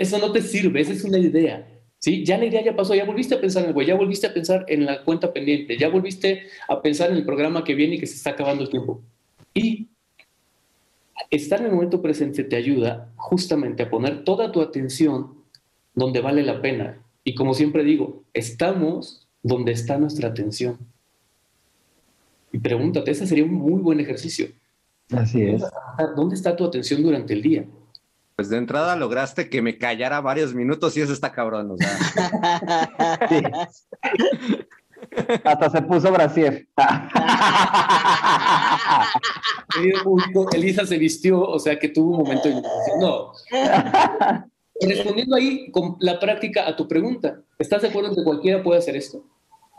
Eso 0.00 0.18
no 0.18 0.32
te 0.32 0.42
sirve, 0.42 0.80
esa 0.80 0.92
es 0.92 1.04
una 1.04 1.18
idea. 1.18 1.66
¿sí? 1.98 2.24
Ya 2.24 2.36
la 2.36 2.46
idea 2.46 2.62
ya 2.62 2.76
pasó, 2.76 2.94
ya 2.94 3.04
volviste 3.04 3.34
a 3.34 3.40
pensar 3.40 3.62
en 3.62 3.68
el 3.68 3.74
güey, 3.74 3.86
ya 3.86 3.94
volviste 3.94 4.26
a 4.26 4.34
pensar 4.34 4.64
en 4.68 4.84
la 4.84 5.04
cuenta 5.04 5.32
pendiente, 5.32 5.78
ya 5.78 5.88
volviste 5.88 6.48
a 6.68 6.82
pensar 6.82 7.10
en 7.10 7.16
el 7.16 7.24
programa 7.24 7.64
que 7.64 7.74
viene 7.74 7.94
y 7.94 7.98
que 7.98 8.06
se 8.06 8.16
está 8.16 8.30
acabando 8.30 8.64
el 8.64 8.70
tiempo. 8.70 9.00
Y 9.54 9.88
estar 11.30 11.60
en 11.60 11.66
el 11.66 11.72
momento 11.72 12.02
presente 12.02 12.44
te 12.44 12.56
ayuda 12.56 13.10
justamente 13.16 13.84
a 13.84 13.90
poner 13.90 14.24
toda 14.24 14.52
tu 14.52 14.60
atención 14.60 15.34
donde 15.94 16.20
vale 16.20 16.42
la 16.42 16.60
pena. 16.60 17.02
Y 17.24 17.34
como 17.34 17.54
siempre 17.54 17.84
digo, 17.84 18.22
estamos 18.34 19.26
donde 19.42 19.72
está 19.72 19.96
nuestra 19.96 20.28
atención. 20.28 20.78
Y 22.54 22.58
pregúntate, 22.60 23.10
ese 23.10 23.26
sería 23.26 23.44
un 23.44 23.54
muy 23.54 23.82
buen 23.82 23.98
ejercicio. 23.98 24.46
Así 25.10 25.42
es. 25.42 25.64
¿Dónde 26.14 26.36
está 26.36 26.54
tu 26.54 26.64
atención 26.64 27.02
durante 27.02 27.34
el 27.34 27.42
día? 27.42 27.66
Pues 28.36 28.48
de 28.48 28.58
entrada 28.58 28.94
lograste 28.94 29.48
que 29.48 29.60
me 29.60 29.76
callara 29.76 30.20
varios 30.20 30.54
minutos 30.54 30.96
y 30.96 31.00
eso 31.00 31.12
está 31.12 31.32
cabrón, 31.32 31.72
o 31.72 31.76
sea. 31.76 31.98
Hasta 35.42 35.70
se 35.70 35.82
puso 35.82 36.12
brasier. 36.12 36.68
Elisa 40.52 40.86
se 40.86 40.96
vistió, 40.96 41.42
o 41.42 41.58
sea 41.58 41.76
que 41.76 41.88
tuvo 41.88 42.12
un 42.12 42.18
momento 42.18 42.48
de 42.48 42.62
No. 43.00 43.32
Respondiendo 44.80 45.34
ahí 45.34 45.72
con 45.72 45.96
la 45.98 46.20
práctica 46.20 46.68
a 46.68 46.76
tu 46.76 46.86
pregunta, 46.86 47.40
¿estás 47.58 47.82
de 47.82 47.88
acuerdo 47.88 48.10
en 48.10 48.14
que 48.14 48.22
cualquiera 48.22 48.62
puede 48.62 48.78
hacer 48.78 48.94
esto? 48.94 49.24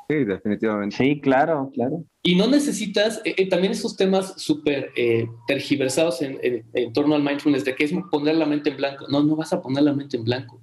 Sí, 0.08 0.24
definitivamente. 0.24 0.96
Sí, 0.96 1.20
claro, 1.20 1.72
claro. 1.74 2.04
Y 2.22 2.36
no 2.36 2.48
necesitas, 2.48 3.22
eh, 3.26 3.34
eh, 3.38 3.50
también 3.50 3.74
esos 3.74 3.96
temas 3.96 4.40
súper 4.40 4.92
eh, 4.96 5.28
tergiversados 5.48 6.22
en, 6.22 6.40
en, 6.42 6.94
torno 6.94 7.16
al 7.16 7.24
mindfulness, 7.24 7.66
de 7.66 7.76
que 7.76 7.86
es 7.86 7.94
poner 8.12 8.36
la 8.36 8.46
mente 8.46 8.70
en 8.70 8.78
blanco. 8.78 9.08
No, 9.10 9.24
no 9.24 9.36
vas 9.36 9.52
a 9.54 9.62
poner 9.62 9.84
la 9.84 9.94
mente 9.94 10.18
en 10.18 10.24
blanco. 10.24 10.62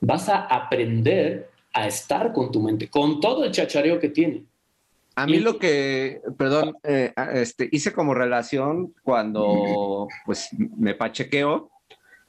Vas 0.00 0.28
a 0.28 0.40
aprender 0.40 1.50
a 1.72 1.86
estar 1.86 2.32
con 2.32 2.52
tu 2.52 2.60
mente, 2.60 2.88
con 2.88 3.20
todo 3.20 3.44
el 3.44 3.50
chachareo 3.50 3.98
que 3.98 4.10
tiene. 4.10 4.44
A 5.14 5.26
mí 5.26 5.38
lo 5.38 5.58
que, 5.58 6.20
perdón, 6.38 6.76
este, 6.82 7.68
hice 7.72 7.92
como 7.92 8.14
relación 8.14 8.94
cuando 9.02 10.08
pues 10.26 10.48
me 10.76 10.94
pachequeo 10.94 11.70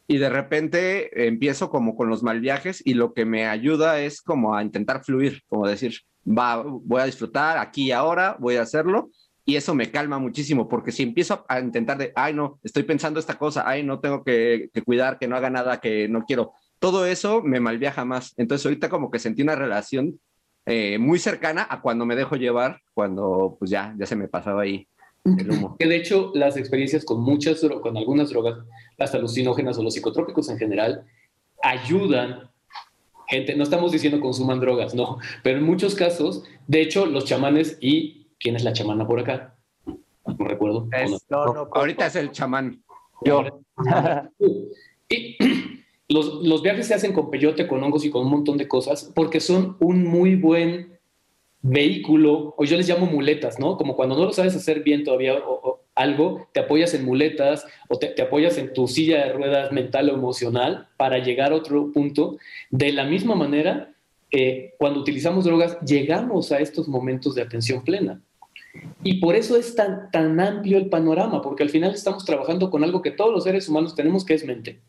y 0.07 0.17
de 0.17 0.29
repente 0.29 1.27
empiezo 1.27 1.69
como 1.69 1.95
con 1.95 2.09
los 2.09 2.21
mal 2.21 2.41
viajes 2.41 2.81
y 2.85 2.95
lo 2.95 3.13
que 3.13 3.23
me 3.25 3.47
ayuda 3.47 4.01
es 4.01 4.21
como 4.21 4.55
a 4.55 4.63
intentar 4.63 5.03
fluir, 5.05 5.43
como 5.47 5.67
decir, 5.67 6.01
va, 6.25 6.63
voy 6.63 7.01
a 7.01 7.05
disfrutar 7.05 7.57
aquí 7.57 7.85
y 7.87 7.91
ahora, 7.91 8.35
voy 8.39 8.55
a 8.55 8.61
hacerlo. 8.61 9.09
Y 9.43 9.55
eso 9.55 9.73
me 9.73 9.89
calma 9.89 10.19
muchísimo, 10.19 10.69
porque 10.69 10.91
si 10.91 11.03
empiezo 11.03 11.45
a 11.49 11.59
intentar 11.59 11.97
de, 11.97 12.11
ay, 12.15 12.33
no, 12.33 12.59
estoy 12.63 12.83
pensando 12.83 13.19
esta 13.19 13.37
cosa, 13.37 13.63
ay, 13.67 13.83
no 13.83 13.99
tengo 13.99 14.23
que, 14.23 14.69
cuidar, 14.85 15.17
que 15.17 15.27
no 15.27 15.35
haga 15.35 15.49
nada 15.49 15.79
que 15.79 16.07
no 16.07 16.25
quiero, 16.25 16.53
todo 16.79 17.05
eso 17.05 17.41
me 17.41 17.59
malviaja 17.59 18.05
más. 18.05 18.33
Entonces 18.37 18.65
ahorita 18.65 18.89
como 18.89 19.09
que 19.09 19.19
sentí 19.19 19.41
una 19.41 19.55
relación 19.55 20.19
eh, 20.65 20.99
muy 20.99 21.17
cercana 21.17 21.65
a 21.69 21.81
cuando 21.81 22.05
me 22.05 22.15
dejo 22.15 22.35
llevar, 22.35 22.81
cuando 22.93 23.55
pues 23.57 23.71
ya, 23.71 23.95
ya 23.97 24.05
se 24.05 24.15
me 24.15 24.27
pasaba 24.27 24.61
ahí 24.61 24.87
el 25.25 25.51
humo. 25.51 25.75
Que 25.77 25.87
de 25.87 25.95
hecho 25.95 26.31
las 26.35 26.57
experiencias 26.57 27.03
con 27.03 27.21
muchas, 27.21 27.61
con 27.81 27.97
algunas 27.97 28.29
drogas, 28.29 28.59
las 28.97 29.13
alucinógenas 29.13 29.77
o 29.77 29.83
los 29.83 29.93
psicotrópicos 29.93 30.49
en 30.49 30.57
general, 30.57 31.03
ayudan 31.63 32.49
gente, 33.31 33.55
no 33.55 33.63
estamos 33.63 33.93
diciendo 33.93 34.19
consuman 34.19 34.59
drogas, 34.59 34.93
no, 34.93 35.17
pero 35.41 35.57
en 35.57 35.63
muchos 35.63 35.95
casos, 35.95 36.43
de 36.67 36.81
hecho, 36.81 37.05
los 37.05 37.23
chamanes 37.23 37.77
y 37.79 38.27
¿quién 38.37 38.57
es 38.57 38.63
la 38.63 38.73
chamana 38.73 39.07
por 39.07 39.21
acá? 39.21 39.55
No 40.25 40.45
recuerdo. 40.45 40.87
ahorita 41.73 42.07
es 42.07 42.15
el 42.17 42.31
chamán. 42.31 42.83
Yo. 43.23 43.63
y 45.09 45.37
los, 46.09 46.43
los 46.43 46.61
viajes 46.61 46.87
se 46.87 46.93
hacen 46.93 47.13
con 47.13 47.31
peyote, 47.31 47.67
con 47.67 47.81
hongos 47.81 48.03
y 48.03 48.11
con 48.11 48.25
un 48.25 48.31
montón 48.31 48.57
de 48.57 48.67
cosas 48.67 49.11
porque 49.15 49.39
son 49.39 49.77
un 49.79 50.05
muy 50.05 50.35
buen 50.35 50.99
vehículo, 51.61 52.53
o 52.57 52.65
yo 52.65 52.75
les 52.75 52.89
llamo 52.89 53.05
muletas, 53.05 53.59
¿no? 53.59 53.77
Como 53.77 53.95
cuando 53.95 54.15
no 54.15 54.25
lo 54.25 54.33
sabes 54.33 54.55
hacer 54.55 54.83
bien 54.83 55.03
todavía 55.03 55.35
o, 55.35 55.80
algo, 55.95 56.47
te 56.53 56.61
apoyas 56.61 56.93
en 56.93 57.05
muletas 57.05 57.65
o 57.89 57.97
te, 57.97 58.19
apoyas 58.21 58.57
en 58.57 58.73
tu 58.73 58.87
silla 58.87 59.25
de 59.25 59.33
ruedas 59.33 59.71
mental 59.71 60.09
o 60.09 60.13
emocional 60.13 60.87
para 60.97 61.19
llegar 61.19 61.51
a 61.51 61.55
otro 61.55 61.91
punto. 61.91 62.37
De 62.69 62.91
la 62.91 63.03
misma 63.03 63.35
manera, 63.35 63.93
eh, 64.31 64.73
cuando 64.77 64.99
utilizamos 64.99 65.45
drogas, 65.45 65.77
llegamos 65.81 66.51
a 66.51 66.59
estos 66.59 66.87
momentos 66.87 67.35
de 67.35 67.41
atención 67.41 67.83
plena. 67.83 68.21
Y 69.03 69.19
por 69.19 69.35
eso 69.35 69.57
es 69.57 69.75
tan, 69.75 70.09
tan 70.11 70.39
amplio 70.39 70.77
el 70.77 70.89
panorama, 70.89 71.41
porque 71.41 71.63
al 71.63 71.69
final 71.69 71.93
estamos 71.93 72.23
trabajando 72.23 72.69
con 72.69 72.83
algo 72.83 73.01
que 73.01 73.11
todos 73.11 73.33
los 73.33 73.43
seres 73.43 73.67
humanos 73.67 73.95
tenemos, 73.95 74.23
que 74.23 74.35
es 74.35 74.45
mente. 74.45 74.79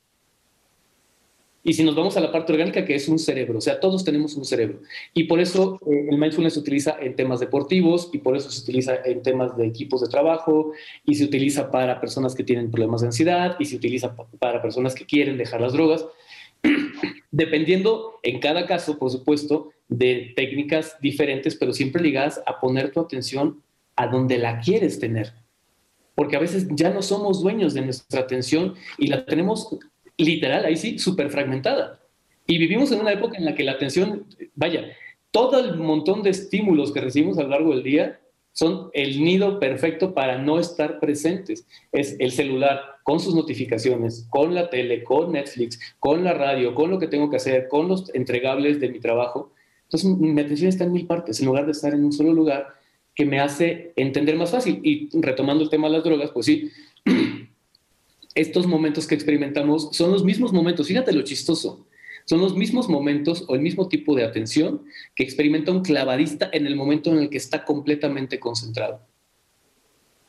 Y 1.64 1.74
si 1.74 1.84
nos 1.84 1.94
vamos 1.94 2.16
a 2.16 2.20
la 2.20 2.32
parte 2.32 2.52
orgánica, 2.52 2.84
que 2.84 2.94
es 2.94 3.08
un 3.08 3.20
cerebro, 3.20 3.58
o 3.58 3.60
sea, 3.60 3.78
todos 3.78 4.04
tenemos 4.04 4.34
un 4.34 4.44
cerebro. 4.44 4.80
Y 5.14 5.24
por 5.24 5.38
eso 5.38 5.78
eh, 5.86 6.08
el 6.10 6.18
mindfulness 6.18 6.54
se 6.54 6.60
utiliza 6.60 6.96
en 7.00 7.14
temas 7.14 7.38
deportivos 7.38 8.10
y 8.12 8.18
por 8.18 8.36
eso 8.36 8.50
se 8.50 8.62
utiliza 8.62 8.96
en 9.04 9.22
temas 9.22 9.56
de 9.56 9.66
equipos 9.66 10.00
de 10.00 10.08
trabajo 10.08 10.72
y 11.04 11.14
se 11.14 11.24
utiliza 11.24 11.70
para 11.70 12.00
personas 12.00 12.34
que 12.34 12.42
tienen 12.42 12.70
problemas 12.70 13.02
de 13.02 13.08
ansiedad 13.08 13.56
y 13.60 13.66
se 13.66 13.76
utiliza 13.76 14.16
para 14.40 14.60
personas 14.60 14.94
que 14.94 15.06
quieren 15.06 15.38
dejar 15.38 15.60
las 15.60 15.72
drogas, 15.72 16.04
dependiendo 17.30 18.18
en 18.24 18.40
cada 18.40 18.66
caso, 18.66 18.98
por 18.98 19.10
supuesto, 19.10 19.70
de 19.88 20.32
técnicas 20.34 20.96
diferentes, 21.00 21.54
pero 21.54 21.72
siempre 21.72 22.02
ligadas 22.02 22.42
a 22.46 22.60
poner 22.60 22.90
tu 22.90 22.98
atención 22.98 23.62
a 23.94 24.08
donde 24.08 24.38
la 24.38 24.60
quieres 24.60 24.98
tener. 24.98 25.34
porque 26.14 26.36
a 26.36 26.40
veces 26.40 26.68
ya 26.70 26.90
no 26.90 27.00
somos 27.00 27.42
dueños 27.42 27.72
de 27.72 27.80
nuestra 27.80 28.20
atención 28.20 28.74
y 28.98 29.06
la 29.06 29.24
tenemos 29.24 29.78
literal, 30.16 30.64
ahí 30.64 30.76
sí, 30.76 30.98
súper 30.98 31.30
fragmentada. 31.30 32.00
Y 32.46 32.58
vivimos 32.58 32.92
en 32.92 33.00
una 33.00 33.12
época 33.12 33.38
en 33.38 33.44
la 33.44 33.54
que 33.54 33.64
la 33.64 33.72
atención, 33.72 34.26
vaya, 34.54 34.84
todo 35.30 35.58
el 35.58 35.76
montón 35.76 36.22
de 36.22 36.30
estímulos 36.30 36.92
que 36.92 37.00
recibimos 37.00 37.38
a 37.38 37.42
lo 37.42 37.48
largo 37.48 37.74
del 37.74 37.82
día 37.82 38.20
son 38.52 38.90
el 38.92 39.24
nido 39.24 39.58
perfecto 39.58 40.12
para 40.12 40.38
no 40.38 40.58
estar 40.58 41.00
presentes. 41.00 41.66
Es 41.90 42.16
el 42.18 42.32
celular 42.32 42.80
con 43.02 43.18
sus 43.18 43.34
notificaciones, 43.34 44.26
con 44.30 44.54
la 44.54 44.68
tele, 44.68 45.02
con 45.02 45.32
Netflix, 45.32 45.80
con 45.98 46.22
la 46.22 46.34
radio, 46.34 46.74
con 46.74 46.90
lo 46.90 46.98
que 46.98 47.08
tengo 47.08 47.30
que 47.30 47.36
hacer, 47.36 47.68
con 47.68 47.88
los 47.88 48.14
entregables 48.14 48.78
de 48.78 48.90
mi 48.90 49.00
trabajo. 49.00 49.52
Entonces 49.84 50.10
mi 50.18 50.40
atención 50.40 50.68
está 50.68 50.84
en 50.84 50.92
mil 50.92 51.06
partes 51.06 51.40
en 51.40 51.46
lugar 51.46 51.64
de 51.64 51.72
estar 51.72 51.94
en 51.94 52.04
un 52.04 52.12
solo 52.12 52.32
lugar 52.32 52.74
que 53.14 53.24
me 53.24 53.40
hace 53.40 53.92
entender 53.96 54.36
más 54.36 54.50
fácil. 54.50 54.80
Y 54.82 55.08
retomando 55.20 55.64
el 55.64 55.70
tema 55.70 55.88
de 55.88 55.94
las 55.94 56.04
drogas, 56.04 56.30
pues 56.30 56.46
sí, 56.46 56.70
estos 58.34 58.66
momentos 58.66 59.06
que 59.06 59.14
experimentamos 59.14 59.90
son 59.92 60.12
los 60.12 60.24
mismos 60.24 60.52
momentos, 60.52 60.88
fíjate 60.88 61.12
lo 61.12 61.22
chistoso, 61.22 61.86
son 62.24 62.40
los 62.40 62.56
mismos 62.56 62.88
momentos 62.88 63.44
o 63.48 63.54
el 63.54 63.60
mismo 63.60 63.88
tipo 63.88 64.14
de 64.14 64.24
atención 64.24 64.84
que 65.14 65.24
experimenta 65.24 65.72
un 65.72 65.82
clavadista 65.82 66.48
en 66.52 66.66
el 66.66 66.76
momento 66.76 67.10
en 67.10 67.18
el 67.18 67.30
que 67.30 67.38
está 67.38 67.64
completamente 67.64 68.38
concentrado. 68.38 69.00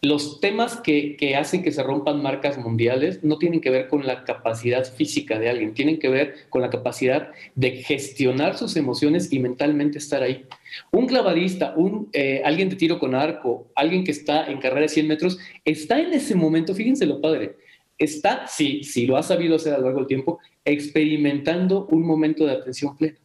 Los 0.02 0.42
temas 0.42 0.82
que, 0.82 1.34
hacen 1.40 1.64
que 1.64 1.72
se 1.72 1.82
rompan 1.82 2.22
marcas 2.22 2.58
mundiales 2.58 3.24
no 3.24 3.38
tienen 3.38 3.62
que 3.62 3.70
ver 3.70 3.88
con 3.88 4.06
la 4.06 4.26
capacidad 4.26 4.84
física 4.84 5.40
de 5.40 5.50
alguien, 5.50 5.74
tienen 5.74 5.98
que 5.98 6.10
ver 6.10 6.36
con 6.50 6.62
la 6.62 6.70
capacidad 6.70 7.32
de 7.56 7.72
gestionar 7.84 8.58
sus 8.58 8.76
emociones 8.76 9.32
y 9.32 9.40
mentalmente 9.40 10.00
estar 10.00 10.22
ahí. 10.22 10.46
Un 10.92 11.08
clavadista, 11.08 11.74
un, 11.78 12.10
eh, 12.12 12.42
alguien 12.44 12.68
de 12.68 12.76
tiro 12.76 13.00
con 13.00 13.16
arco, 13.16 13.72
alguien 13.76 14.04
que 14.04 14.12
está 14.12 14.48
en 14.48 14.60
carrera 14.60 14.82
de 14.82 14.90
100 14.90 15.08
metros, 15.08 15.40
está 15.64 15.98
en 16.02 16.12
ese 16.12 16.36
momento, 16.36 16.76
fíjense 16.76 17.06
lo 17.06 17.22
padre, 17.22 17.56
está, 17.98 18.48
si, 18.48 18.84
si 18.84 19.06
lo 19.06 19.18
ha 19.18 19.24
sabido 19.24 19.56
hacer 19.56 19.74
a 19.74 19.78
lo 19.78 19.86
largo 19.86 20.00
del 20.00 20.08
tiempo, 20.08 20.40
experimentando 20.66 21.88
un 21.88 22.06
momento 22.06 22.46
de 22.46 22.54
atención 22.54 22.98
plena. 22.98 23.18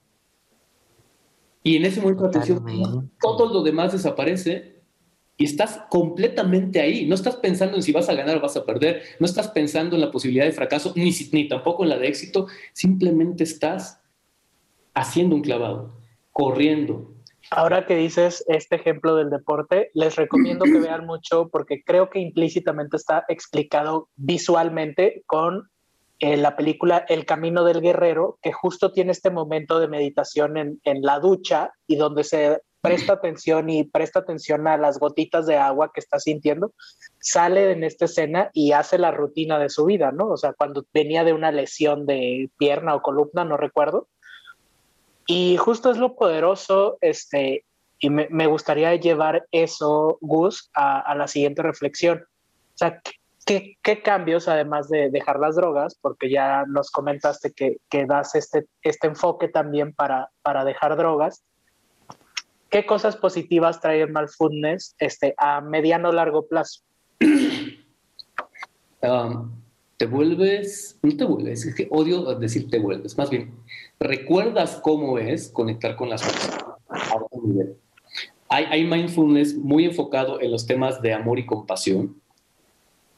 Y 1.63 1.77
en 1.77 1.85
ese 1.85 2.01
momento 2.01 2.23
de 2.25 2.29
atención 2.29 2.65
plena, 2.65 3.05
todo 3.21 3.53
lo 3.53 3.63
demás 3.63 3.93
desaparece 3.93 4.79
y 5.37 5.45
estás 5.45 5.83
completamente 5.89 6.81
ahí. 6.81 7.07
No 7.07 7.15
estás 7.15 7.37
pensando 7.37 7.77
en 7.77 7.83
si 7.83 7.93
vas 7.93 8.09
a 8.09 8.15
ganar 8.15 8.37
o 8.37 8.41
vas 8.41 8.57
a 8.57 8.67
perder, 8.67 9.03
no 9.21 9.27
estás 9.27 9.49
pensando 9.49 9.95
en 9.95 10.03
la 10.03 10.11
posibilidad 10.11 10.45
de 10.45 10.53
fracaso, 10.53 10.93
ni, 10.97 11.13
ni 11.33 11.49
tampoco 11.49 11.85
en 11.85 11.91
la 11.91 11.99
de 11.99 12.09
éxito, 12.09 12.49
simplemente 12.73 13.45
estás 13.45 14.01
haciendo 14.95 15.37
un 15.37 15.43
clavado, 15.43 15.97
corriendo, 16.33 17.15
Ahora 17.51 17.87
que 17.87 17.97
dices 17.97 18.45
este 18.49 18.77
ejemplo 18.77 19.17
del 19.17 19.31
deporte, 19.31 19.91
les 19.95 20.17
recomiendo 20.17 20.65
que 20.65 20.81
vean 20.81 21.07
mucho 21.07 21.49
porque 21.49 21.83
creo 21.83 22.11
que 22.11 22.19
implícitamente 22.19 22.97
está 22.97 23.25
explicado 23.29 24.09
visualmente 24.17 25.23
con 25.27 25.71
eh, 26.21 26.37
la 26.37 26.57
película 26.57 27.05
El 27.09 27.25
Camino 27.25 27.65
del 27.65 27.81
Guerrero, 27.81 28.39
que 28.43 28.53
justo 28.53 28.93
tiene 28.93 29.13
este 29.13 29.31
momento 29.31 29.81
de 29.81 29.89
meditación 29.89 30.57
en, 30.57 30.81
en 30.85 31.03
la 31.03 31.21
ducha 31.21 31.73
y 31.87 31.97
donde 31.97 32.25
se 32.25 32.61
presta 32.81 33.15
atención 33.15 33.71
y 33.71 33.85
presta 33.85 34.21
atención 34.21 34.67
a 34.69 34.77
las 34.77 34.99
gotitas 34.99 35.47
de 35.47 35.57
agua 35.57 35.91
que 35.93 36.01
está 36.01 36.19
sintiendo, 36.19 36.73
sale 37.19 37.71
en 37.73 37.83
esta 37.83 38.05
escena 38.05 38.51
y 38.53 38.73
hace 38.73 38.99
la 38.99 39.11
rutina 39.11 39.59
de 39.59 39.69
su 39.69 39.85
vida, 39.85 40.13
¿no? 40.13 40.29
O 40.29 40.37
sea, 40.37 40.53
cuando 40.53 40.85
venía 40.93 41.25
de 41.25 41.33
una 41.33 41.51
lesión 41.51 42.07
de 42.07 42.51
pierna 42.57 42.95
o 42.95 43.03
columna, 43.03 43.45
no 43.45 43.57
recuerdo, 43.57 44.09
y 45.31 45.59
justo 45.59 45.91
es 45.91 45.99
lo 45.99 46.17
poderoso, 46.17 46.97
este, 47.03 47.67
y 47.99 48.09
me, 48.09 48.47
gustaría 48.47 48.95
llevar 48.97 49.47
eso, 49.53 50.17
Gus, 50.23 50.71
a, 50.73 51.15
la 51.15 51.29
siguiente 51.29 51.61
reflexión. 51.61 52.21
O 52.21 52.77
sea, 52.77 53.03
¿qué, 53.45 54.03
cambios, 54.03 54.49
además 54.49 54.89
de 54.89 55.11
dejar 55.11 55.39
las 55.39 55.55
drogas, 55.55 55.99
porque 56.01 56.31
ya 56.31 56.65
nos 56.67 56.91
comentaste 56.91 57.53
que, 57.53 57.77
que 57.91 58.07
das 58.07 58.35
este, 58.37 58.69
este 58.81 59.09
enfoque 59.09 59.49
también 59.49 59.93
para, 59.93 60.31
para 60.41 60.65
dejar 60.65 60.97
drogas, 60.97 61.45
¿qué 62.71 62.87
cosas 62.87 63.15
positivas 63.15 63.83
trae 63.83 64.01
el 64.01 64.11
mindfulness 64.11 64.97
este, 64.99 65.35
a 65.37 65.61
mediano 65.61 66.09
o 66.09 66.13
largo 66.13 66.47
plazo? 66.49 66.81
Um, 69.01 69.53
te 69.99 70.07
vuelves, 70.07 70.99
no 71.03 71.17
te 71.17 71.25
vuelves, 71.25 71.67
es 71.67 71.75
que 71.75 71.89
odio 71.91 72.35
decir 72.37 72.71
te 72.71 72.79
vuelves, 72.79 73.19
más 73.19 73.31
bien 73.31 73.53
recuerdas 73.99 74.81
cómo 74.83 75.19
es 75.19 75.49
conectar 75.49 75.97
con 75.97 76.09
las 76.09 76.23
personas 76.23 76.65
a 76.89 77.17
otro 77.17 77.43
nivel. 77.43 77.77
Hay, 78.49 78.87
mindfulness 78.87 79.57
muy 79.57 79.85
enfocado 79.85 80.41
en 80.41 80.51
los 80.51 80.67
temas 80.67 81.03
de 81.03 81.13
amor 81.13 81.39
y 81.39 81.45
compasión. 81.45 82.17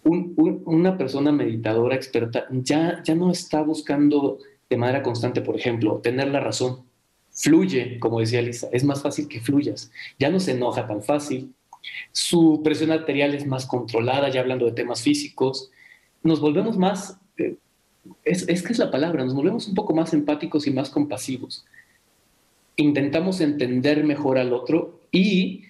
una 0.02 0.96
persona 0.98 1.30
meditadora 1.30 1.94
experta 1.94 2.46
ya, 2.50 3.00
ya 3.04 3.14
no 3.14 3.30
está 3.30 3.62
buscando 3.62 4.38
de 4.68 4.76
manera 4.76 5.02
constante, 5.02 5.40
por 5.40 5.56
ejemplo, 5.56 6.00
tener 6.02 6.28
la 6.28 6.40
razón. 6.40 6.84
Fluye, 7.30 8.00
como 8.00 8.18
decía 8.18 8.42
Lisa, 8.42 8.68
es 8.72 8.82
más 8.82 9.02
fácil 9.02 9.28
que 9.28 9.40
fluyas. 9.40 9.92
Ya 10.18 10.30
no 10.30 10.40
se 10.40 10.52
enoja 10.52 10.86
tan 10.86 11.02
fácil. 11.02 11.54
Su 12.10 12.60
presión 12.64 12.90
arterial 12.90 13.34
es 13.34 13.46
más 13.46 13.66
controlada, 13.66 14.30
ya 14.30 14.40
hablando 14.40 14.66
de 14.66 14.72
temas 14.72 15.02
físicos. 15.02 15.70
Nos 16.22 16.40
volvemos 16.40 16.76
más 16.76 17.18
eh, 17.36 17.56
es, 18.24 18.62
que 18.62 18.72
es 18.72 18.78
la 18.78 18.90
palabra, 18.90 19.24
nos 19.24 19.34
volvemos 19.34 19.68
un 19.68 19.74
poco 19.74 19.94
más 19.94 20.12
empáticos 20.14 20.66
y 20.66 20.70
más 20.70 20.90
compasivos. 20.90 21.66
Intentamos 22.76 23.40
entender 23.40 24.04
mejor 24.04 24.38
al 24.38 24.52
otro 24.52 25.00
y 25.10 25.64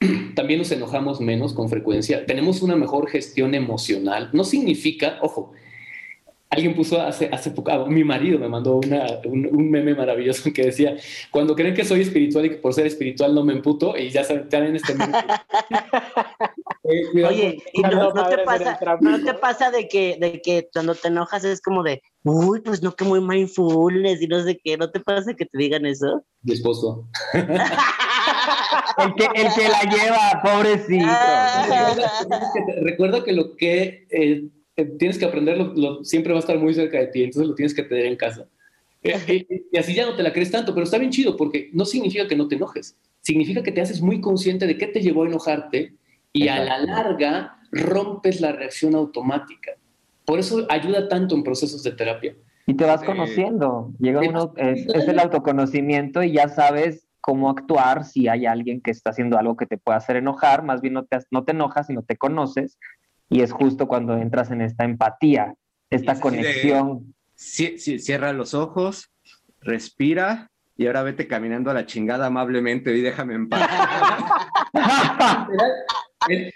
también 0.34 0.58
nos 0.58 0.72
enojamos 0.72 1.20
menos 1.20 1.52
con 1.52 1.68
frecuencia. 1.68 2.26
Tenemos 2.26 2.62
una 2.62 2.76
mejor 2.76 3.08
gestión 3.08 3.54
emocional. 3.54 4.30
No 4.32 4.44
significa, 4.44 5.18
ojo, 5.22 5.52
Alguien 6.50 6.74
puso 6.74 6.98
hace, 7.02 7.28
hace 7.30 7.50
poco, 7.50 7.70
ah, 7.70 7.84
mi 7.86 8.04
marido 8.04 8.38
me 8.38 8.48
mandó 8.48 8.80
un, 8.80 9.70
meme 9.70 9.94
maravilloso 9.94 10.50
que 10.50 10.64
decía, 10.64 10.96
cuando 11.30 11.54
creen 11.54 11.74
que 11.74 11.84
soy 11.84 12.00
espiritual 12.00 12.46
y 12.46 12.48
que 12.48 12.56
por 12.56 12.72
ser 12.72 12.86
espiritual 12.86 13.34
no 13.34 13.44
me 13.44 13.52
emputo, 13.52 13.94
y 13.98 14.08
ya 14.08 14.24
saben, 14.24 14.48
en 14.50 14.76
este 14.76 14.94
meme. 14.94 15.12
Eh, 16.90 17.24
Oye, 17.24 17.62
¿y 17.72 17.82
no, 17.82 18.12
te 18.12 18.38
pasa, 18.38 18.78
no, 19.00 19.22
te 19.22 19.34
pasa, 19.34 19.70
de 19.70 19.88
que, 19.88 20.16
de 20.18 20.40
que 20.40 20.68
cuando 20.72 20.94
te 20.94 21.08
enojas 21.08 21.44
es 21.44 21.60
como 21.60 21.82
de, 21.82 22.00
uy, 22.24 22.60
pues 22.60 22.82
no 22.82 22.96
que 22.96 23.04
muy 23.04 23.20
mindfulness 23.20 24.22
y 24.22 24.26
no 24.26 24.42
sé 24.42 24.58
qué, 24.62 24.76
¿no 24.76 24.90
te 24.90 25.00
pasa 25.00 25.34
que 25.34 25.44
te 25.44 25.58
digan 25.58 25.84
eso? 25.84 26.24
Mi 26.42 26.54
esposo. 26.54 27.06
el, 27.34 27.44
que, 29.16 29.24
el 29.34 29.52
que 29.54 29.68
la 29.68 29.82
lleva, 29.82 30.42
pobrecito. 30.42 31.06
recuerda, 32.82 33.22
que, 33.22 33.32
lo 33.32 33.54
que... 33.56 34.06
Eh, 34.10 34.48
eh, 34.78 34.84
tienes 34.96 35.18
que 35.18 35.24
aprenderlo, 35.24 36.04
siempre 36.04 36.32
va 36.32 36.38
a 36.38 36.40
estar 36.40 36.56
muy 36.56 36.72
cerca 36.72 36.98
de 36.98 37.08
ti, 37.08 37.24
entonces 37.24 37.48
lo 37.48 37.54
tienes 37.56 37.74
que 37.74 37.82
tener 37.82 38.06
en 38.06 38.16
casa. 38.16 38.48
Eh, 39.00 39.46
y, 39.70 39.78
así 39.78 39.94
ya 39.94 40.06
no 40.06 40.16
te 40.16 40.24
la 40.24 40.32
crees 40.32 40.50
tanto, 40.50 40.74
pero 40.74 40.82
está 40.82 40.98
bien 40.98 41.12
chido 41.12 41.36
porque 41.36 41.70
no 41.72 41.84
significa 41.84 42.26
que 42.26 42.34
no 42.34 42.48
te 42.48 42.56
enojes, 42.56 42.98
significa 43.20 43.62
que 43.62 43.70
te 43.70 43.80
haces 43.80 44.02
muy 44.02 44.20
consciente 44.20 44.66
de 44.66 44.76
qué 44.76 44.88
te 44.88 45.00
llevó 45.00 45.22
a 45.22 45.28
enojarte 45.28 45.94
y 46.32 46.48
a 46.48 46.62
la 46.62 46.78
larga 46.78 47.58
rompes 47.72 48.40
la 48.40 48.52
reacción 48.52 48.94
automática. 48.94 49.72
Por 50.24 50.38
eso 50.38 50.66
ayuda 50.68 51.08
tanto 51.08 51.34
en 51.34 51.42
procesos 51.42 51.82
de 51.82 51.92
terapia. 51.92 52.36
Y 52.66 52.74
te 52.74 52.84
vas 52.84 53.02
conociendo, 53.02 53.92
llega 53.98 54.20
uno, 54.20 54.52
es, 54.56 54.86
el 54.86 55.18
autoconocimiento 55.18 56.22
y 56.22 56.32
ya 56.32 56.48
sabes 56.48 57.08
cómo 57.22 57.48
actuar 57.48 58.04
si 58.04 58.28
hay 58.28 58.44
alguien 58.44 58.82
que 58.82 58.90
está 58.90 59.10
haciendo 59.10 59.38
algo 59.38 59.56
que 59.56 59.64
te 59.64 59.78
pueda 59.78 59.96
hacer 59.96 60.16
enojar, 60.16 60.62
más 60.62 60.82
bien 60.82 60.94
no 60.94 61.04
te, 61.04 61.18
no 61.30 61.44
te 61.44 61.52
enojas, 61.52 61.86
sino 61.86 62.02
te 62.02 62.16
conoces 62.16 62.78
y 63.30 63.40
es 63.40 63.52
justo 63.52 63.88
cuando 63.88 64.18
entras 64.18 64.50
en 64.50 64.60
esta 64.60 64.84
empatía, 64.84 65.54
esta 65.88 66.20
conexión. 66.20 67.14
cierra 67.34 68.34
los 68.34 68.52
ojos, 68.52 69.10
respira 69.62 70.50
y 70.76 70.86
ahora 70.86 71.02
vete 71.02 71.26
caminando 71.26 71.70
a 71.70 71.74
la 71.74 71.86
chingada 71.86 72.26
amablemente 72.26 72.94
y 72.94 73.00
déjame 73.00 73.34
en 73.34 73.48
paz. 73.48 73.66
el, 76.28 76.52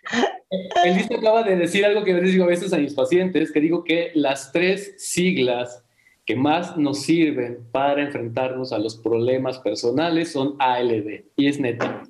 el, 0.85 1.19
acaba 1.19 1.43
de 1.43 1.57
decir 1.57 1.85
algo 1.85 2.05
que 2.05 2.15
les 2.15 2.33
digo 2.33 2.45
a 2.45 2.49
veces 2.49 2.73
a 2.73 2.79
mis 2.79 2.95
pacientes, 2.95 3.53
que 3.53 3.61
digo 3.61 3.85
que 3.85 4.11
las 4.15 4.53
tres 4.53 4.95
siglas 4.99 5.85
que 6.25 6.37
más 6.37 6.77
nos 6.77 7.03
sirven 7.03 7.67
para 7.73 8.03
enfrentarnos 8.03 8.73
a 8.73 8.79
los 8.79 8.97
problemas 8.97 9.59
personales 9.59 10.33
son 10.33 10.55
ALB, 10.59 11.25
y 11.37 11.49
es 11.49 11.59
neta. 11.59 12.03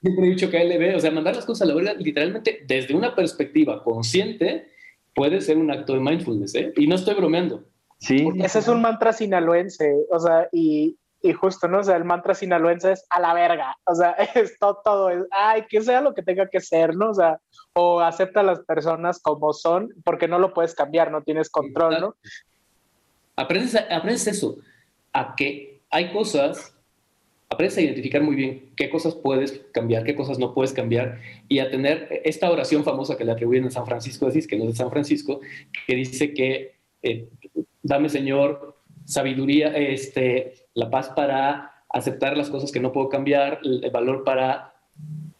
Siempre 0.00 0.26
he 0.26 0.30
dicho 0.30 0.50
que 0.50 0.64
LB, 0.64 0.96
o 0.96 1.00
sea, 1.00 1.10
mandar 1.10 1.36
las 1.36 1.44
cosas 1.44 1.62
a 1.62 1.66
la 1.66 1.74
verga, 1.74 1.94
literalmente 1.94 2.64
desde 2.66 2.94
una 2.94 3.14
perspectiva 3.14 3.82
consciente, 3.82 4.68
puede 5.14 5.40
ser 5.40 5.58
un 5.58 5.70
acto 5.70 5.94
de 5.94 6.00
mindfulness, 6.00 6.54
¿eh? 6.54 6.72
Y 6.76 6.86
no 6.86 6.94
estoy 6.94 7.14
bromeando. 7.14 7.64
Sí. 7.98 8.28
Ese 8.42 8.60
es 8.60 8.68
un 8.68 8.80
mantra 8.80 9.12
sinaloense, 9.12 9.92
o 10.10 10.18
sea, 10.20 10.48
y, 10.52 10.96
y, 11.22 11.32
justo, 11.32 11.68
¿no? 11.68 11.80
O 11.80 11.82
sea, 11.82 11.96
el 11.96 12.04
mantra 12.04 12.34
sinaloense 12.34 12.92
es 12.92 13.04
a 13.10 13.20
la 13.20 13.34
verga, 13.34 13.76
o 13.84 13.94
sea, 13.94 14.10
es 14.34 14.58
todo, 14.58 14.80
todo, 14.84 15.10
es, 15.10 15.24
ay, 15.30 15.64
que 15.68 15.80
sea 15.80 16.00
lo 16.00 16.14
que 16.14 16.22
tenga 16.22 16.48
que 16.48 16.60
ser, 16.60 16.94
¿no? 16.94 17.10
O 17.10 17.14
sea, 17.14 17.38
o 17.74 18.00
acepta 18.00 18.40
a 18.40 18.44
las 18.44 18.60
personas 18.60 19.20
como 19.20 19.52
son, 19.52 19.92
porque 20.04 20.28
no 20.28 20.38
lo 20.38 20.54
puedes 20.54 20.74
cambiar, 20.74 21.10
no 21.10 21.22
tienes 21.22 21.50
control, 21.50 22.00
¿no? 22.00 22.14
Aprendes, 23.36 23.76
aprendes 23.90 24.26
eso, 24.26 24.56
a 25.12 25.34
que 25.36 25.80
hay 25.90 26.12
cosas 26.12 26.74
aprendes 27.50 27.78
a 27.78 27.80
identificar 27.80 28.22
muy 28.22 28.36
bien 28.36 28.70
qué 28.76 28.90
cosas 28.90 29.14
puedes 29.14 29.52
cambiar, 29.72 30.04
qué 30.04 30.14
cosas 30.14 30.38
no 30.38 30.52
puedes 30.54 30.72
cambiar 30.72 31.18
y 31.48 31.60
a 31.60 31.70
tener 31.70 32.20
esta 32.24 32.50
oración 32.50 32.84
famosa 32.84 33.16
que 33.16 33.24
le 33.24 33.32
atribuyen 33.32 33.64
a 33.66 33.70
San 33.70 33.86
Francisco 33.86 34.26
de 34.26 34.32
Asís, 34.32 34.46
que 34.46 34.56
no 34.56 34.64
es 34.64 34.70
de 34.70 34.76
San 34.76 34.90
Francisco, 34.90 35.40
que 35.86 35.94
dice 35.94 36.34
que 36.34 36.74
eh, 37.02 37.28
dame 37.82 38.08
Señor 38.08 38.76
sabiduría, 39.04 39.68
este, 39.68 40.67
la 40.78 40.90
paz 40.90 41.10
para 41.10 41.72
aceptar 41.88 42.36
las 42.36 42.50
cosas 42.50 42.70
que 42.70 42.80
no 42.80 42.92
puedo 42.92 43.08
cambiar, 43.08 43.60
el 43.62 43.90
valor 43.90 44.22
para 44.24 44.74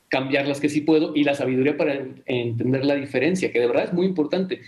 cambiar 0.08 0.48
las 0.48 0.60
que 0.60 0.68
sí 0.68 0.80
puedo 0.80 1.14
y 1.14 1.22
la 1.22 1.34
sabiduría 1.34 1.76
para 1.76 1.94
entender 2.26 2.84
la 2.84 2.94
diferencia, 2.94 3.52
que 3.52 3.60
de 3.60 3.66
verdad 3.66 3.84
es 3.84 3.92
muy 3.92 4.06
importante. 4.06 4.60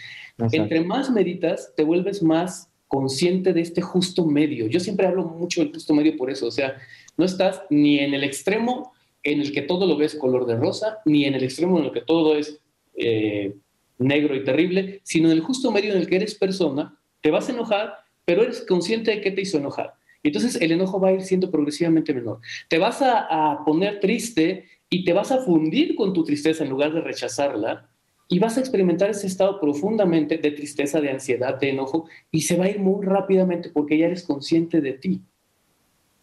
Entre 0.53 0.81
más 0.83 1.11
meditas, 1.11 1.73
te 1.77 1.83
vuelves 1.83 2.23
más 2.23 2.71
consciente 2.87 3.53
de 3.53 3.63
este 3.63 3.81
justo 3.81 4.27
medio. 4.27 4.69
Yo 4.69 4.79
siempre 4.81 5.07
hablo 5.07 5.25
mucho 5.25 5.61
del 5.61 5.73
justo 5.73 5.95
medio 5.95 6.17
por 6.17 6.31
eso, 6.31 6.47
o 6.47 6.51
sea, 6.51 6.77
no 7.17 7.25
estás 7.25 7.63
ni 7.71 7.99
en 7.99 8.15
el 8.15 8.23
extremo 8.23 8.93
en 9.23 9.41
el 9.41 9.53
que 9.53 9.63
todo 9.63 9.87
lo 9.87 9.97
ves 9.97 10.15
color 10.15 10.47
de 10.47 10.57
rosa, 10.57 10.99
ni 11.05 11.25
en 11.25 11.35
el 11.35 11.43
extremo 11.43 11.79
en 11.79 11.87
el 11.87 11.93
que 11.93 12.01
todo 12.01 12.37
es 12.37 12.61
eh, 12.95 13.55
negro 13.99 14.35
y 14.35 14.45
terrible, 14.45 15.01
sino 15.03 15.31
en 15.31 15.37
el 15.37 15.41
justo 15.41 15.73
medio 15.73 15.93
en 15.93 15.99
el 15.99 16.07
que 16.07 16.17
eres 16.17 16.35
persona, 16.35 16.97
te 17.21 17.31
vas 17.31 17.49
a 17.49 17.53
enojar, 17.53 17.95
pero 18.25 18.43
eres 18.43 18.65
consciente 18.67 19.11
de 19.11 19.21
qué 19.21 19.31
te 19.31 19.43
hizo 19.43 19.59
enojar. 19.59 20.00
Entonces 20.23 20.61
el 20.61 20.73
enojo 20.73 21.01
va 21.01 21.09
a 21.09 21.13
ir 21.13 21.23
siendo 21.23 21.51
progresivamente 21.51 22.13
menor. 22.13 22.41
Te 22.69 22.79
vas 22.79 23.03
a, 23.03 23.53
a 23.53 23.65
poner 23.65 24.01
triste 24.01 24.67
y 24.89 25.05
te 25.05 25.13
vas 25.13 25.33
a 25.33 25.39
fundir 25.39 25.95
con 25.95 26.13
tu 26.13 26.25
tristeza 26.25 26.65
en 26.65 26.71
lugar 26.71 26.93
de 26.93 27.01
rechazarla 27.01 27.89
y 28.29 28.39
vas 28.39 28.57
a 28.57 28.61
experimentar 28.61 29.11
ese 29.11 29.27
estado 29.27 29.61
profundamente 29.61 30.39
de 30.39 30.51
tristeza, 30.53 31.01
de 31.01 31.11
ansiedad, 31.11 31.59
de 31.59 31.71
enojo 31.71 32.09
y 32.31 32.43
se 32.43 32.57
va 32.57 32.67
a 32.67 32.71
ir 32.71 32.79
muy 32.79 33.05
rápidamente 33.05 33.71
porque 33.71 33.99
ya 33.99 34.07
eres 34.07 34.23
consciente 34.23 34.81
de 34.81 34.93
ti. 34.93 35.21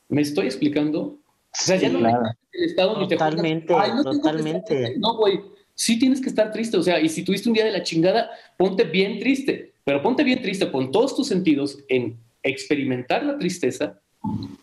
¿Me 0.10 0.22
estoy 0.22 0.46
explicando? 0.46 1.02
O 1.02 1.20
sea, 1.52 1.76
ya 1.76 1.90
no 1.90 2.00
el 2.00 2.64
estado 2.64 3.08
totalmente, 3.08 3.74
ni 3.74 4.04
te 4.04 4.04
totalmente. 4.04 4.96
No, 5.00 5.18
güey, 5.18 5.42
sí 5.74 6.00
tienes 6.00 6.22
que 6.22 6.30
estar 6.30 6.52
triste. 6.52 6.78
O 6.78 6.84
sea, 6.84 7.00
y 7.00 7.10
si 7.10 7.24
tuviste 7.24 7.50
un 7.50 7.56
día 7.56 7.66
de 7.66 7.72
la 7.72 7.84
chingada, 7.84 8.30
ponte 8.58 8.84
bien 8.84 9.20
triste. 9.20 9.74
Pero 9.84 10.02
ponte 10.02 10.24
bien 10.24 10.42
triste, 10.42 10.66
pon 10.68 10.92
todos 10.92 11.16
tus 11.16 11.28
sentidos 11.28 11.84
en 11.88 12.18
experimentar 12.50 13.24
la 13.24 13.38
tristeza. 13.38 14.00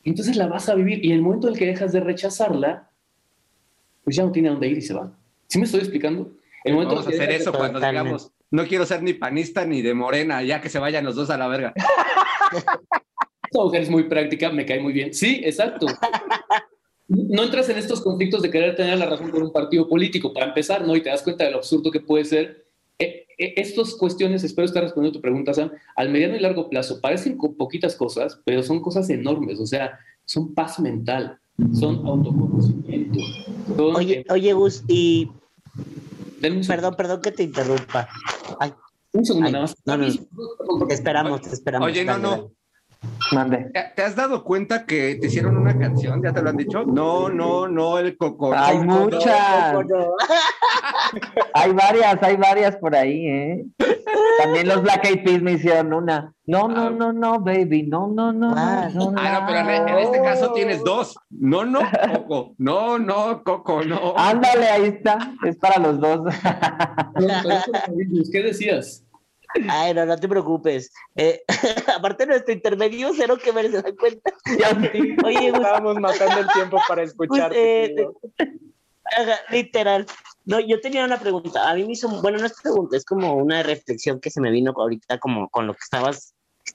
Entonces 0.05 0.37
la 0.37 0.47
vas 0.47 0.68
a 0.68 0.74
vivir. 0.74 1.05
Y 1.05 1.09
en 1.09 1.16
el 1.16 1.22
momento 1.22 1.49
en 1.49 1.55
el 1.55 1.59
que 1.59 1.66
dejas 1.66 1.93
de 1.93 2.01
rechazarla, 2.01 2.91
pues 4.05 4.16
ya 4.16 4.22
no 4.22 4.32
tiene 4.32 4.49
a 4.49 4.53
dónde 4.53 4.68
ir 4.68 4.78
y 4.78 4.82
se 4.82 4.95
va. 4.95 5.12
¿Sí 5.49 5.59
me 5.59 5.64
estoy 5.64 5.80
explicando? 5.80 6.30
El 6.64 6.74
momento 6.74 6.95
Vamos 6.95 7.07
a 7.07 7.11
hacer 7.11 7.30
eso 7.30 7.53
cuando 7.53 7.78
digamos, 7.78 8.30
no 8.51 8.66
quiero 8.66 8.87
ser 8.87 9.03
ni 9.03 9.12
panista 9.12 9.66
ni 9.66 9.82
de 9.82 9.95
morena, 9.95 10.43
ya 10.43 10.61
que 10.61 10.68
se 10.68 10.78
vayan 10.78 11.05
los 11.05 11.14
dos 11.14 11.30
a 11.30 11.37
la 11.37 11.49
verga. 11.49 11.74
Esta 13.45 13.62
mujer 13.62 13.82
es 13.82 13.91
muy 13.91 14.05
práctica, 14.05 14.51
me 14.51 14.64
cae 14.64 14.80
muy 14.80 14.93
bien. 14.93 15.14
Sí, 15.14 15.41
exacto. 15.45 15.87
No 17.07 17.43
entras 17.43 17.68
en 17.68 17.78
estos 17.78 18.01
conflictos 18.01 18.43
de 18.43 18.51
querer 18.51 18.74
tener 18.74 18.99
la 18.99 19.07
razón 19.07 19.30
por 19.30 19.43
un 19.43 19.53
partido 19.53 19.87
político, 19.89 20.32
para 20.32 20.47
empezar, 20.47 20.87
¿no? 20.87 20.97
Y 20.97 21.03
te 21.03 21.11
das 21.11 21.22
cuenta 21.22 21.45
de 21.45 21.51
lo 21.51 21.59
absurdo 21.59 21.91
que 21.91 22.01
puede 22.01 22.24
ser. 22.24 22.63
Eh, 23.39 23.55
estas 23.57 23.95
cuestiones, 23.95 24.45
espero 24.45 24.66
estar 24.66 24.82
respondiendo 24.82 25.16
a 25.16 25.20
tu 25.20 25.22
pregunta, 25.22 25.55
Sam, 25.55 25.70
al 25.97 26.11
mediano 26.11 26.37
y 26.37 26.41
largo 26.41 26.68
plazo 26.68 27.01
parecen 27.01 27.37
poquitas 27.37 27.97
cosas, 27.97 28.41
pero 28.45 28.62
son 28.62 28.80
cosas 28.80 29.09
enormes, 29.11 29.61
o 29.61 29.66
sea, 29.66 29.99
son 30.24 30.55
paz 30.55 30.78
mental, 30.80 31.39
son 31.72 32.07
autoconocimiento. 32.07 33.18
oye, 33.78 34.24
oye, 34.30 34.53
Gus, 34.53 34.85
y... 34.89 35.30
Perdón, 36.66 36.95
perdón 36.95 37.22
que 37.22 37.32
te 37.32 37.43
interrumpa. 37.43 38.09
un 39.12 39.24
segundo 39.24 39.51
nada 39.51 39.62
más. 39.62 39.76
No, 39.87 39.97
no, 39.97 40.87
te 40.87 40.95
esperamos, 40.95 41.41
te 41.41 41.51
esperamos. 41.51 41.89
Oye, 41.89 42.05
no, 42.05 42.18
no. 42.18 42.51
¿Te 43.96 44.02
has 44.02 44.14
dado 44.14 44.44
cuenta 44.44 44.86
que 44.86 45.16
te 45.16 45.26
hicieron 45.26 45.57
una 45.57 45.78
canción? 45.78 46.22
¿Ya 46.22 46.32
te 46.32 46.42
lo 46.42 46.50
han 46.50 46.57
dicho? 46.57 46.84
No, 46.84 47.28
no, 47.28 47.68
no, 47.68 47.98
el 47.98 48.16
coco. 48.16 48.55
Hay 48.55 48.78
muchas. 48.78 49.74
hay 51.55 51.72
varias, 51.72 52.22
hay 52.22 52.36
varias 52.36 52.76
por 52.76 52.94
ahí, 52.94 53.26
¿eh? 53.26 53.64
También 54.42 54.68
los 54.68 54.82
Black 54.82 55.05
Eyed 55.07 55.24
Peas 55.24 55.42
me 55.42 55.52
hicieron 55.52 55.92
una. 55.92 56.32
No, 56.46 56.68
no, 56.68 56.88
ah. 56.88 56.90
no, 56.90 57.12
no, 57.12 57.40
baby, 57.40 57.84
no, 57.84 58.07
no, 58.07 58.32
no. 58.32 58.52
Ah, 58.55 58.90
no, 58.92 59.11
no, 59.11 59.18
ah, 59.18 59.44
pero 59.46 59.98
en 59.98 59.98
este 59.98 60.20
caso 60.22 60.52
tienes 60.52 60.84
dos. 60.84 61.16
No, 61.30 61.64
no, 61.64 61.80
Coco. 62.12 62.55
No, 62.59 62.98
no, 62.98 63.42
Coco, 63.42 63.82
no. 63.84 64.14
Ándale, 64.16 64.66
ahí 64.66 64.84
está. 64.84 65.34
Es 65.44 65.57
para 65.57 65.78
los 65.78 65.98
dos. 65.98 66.34
¿Qué 68.32 68.42
decías? 68.42 69.03
Ay, 69.68 69.94
no, 69.94 70.05
no 70.05 70.16
te 70.16 70.28
preocupes. 70.28 70.92
Eh, 71.14 71.42
aparte 71.96 72.26
nuestro 72.26 72.52
intermedio, 72.52 73.12
cero 73.14 73.38
que 73.42 73.52
ver, 73.52 73.70
¿se 73.70 73.82
dan 73.82 73.96
cuenta? 73.96 74.32
Oye, 75.24 75.48
estábamos 75.48 75.96
matando 76.00 76.40
el 76.40 76.48
tiempo 76.48 76.78
para 76.88 77.02
escuchar. 77.02 77.52
Eh, 77.55 77.94
literal. 79.50 80.07
No, 80.44 80.61
yo 80.61 80.80
tenía 80.80 81.05
una 81.05 81.18
pregunta. 81.18 81.70
A 81.70 81.74
mí 81.74 81.84
me 81.84 81.92
hizo, 81.92 82.09
bueno, 82.20 82.38
no 82.38 82.46
es 82.46 82.61
pregunta, 82.61 82.96
es 82.96 83.05
como 83.05 83.34
una 83.34 83.62
reflexión 83.62 84.20
que 84.20 84.30
se 84.30 84.40
me 84.40 84.50
vino 84.50 84.72
ahorita, 84.76 85.18
como 85.18 85.48
con 85.48 85.66
lo 85.66 85.74
que 85.74 85.80
estabas, 85.82 86.34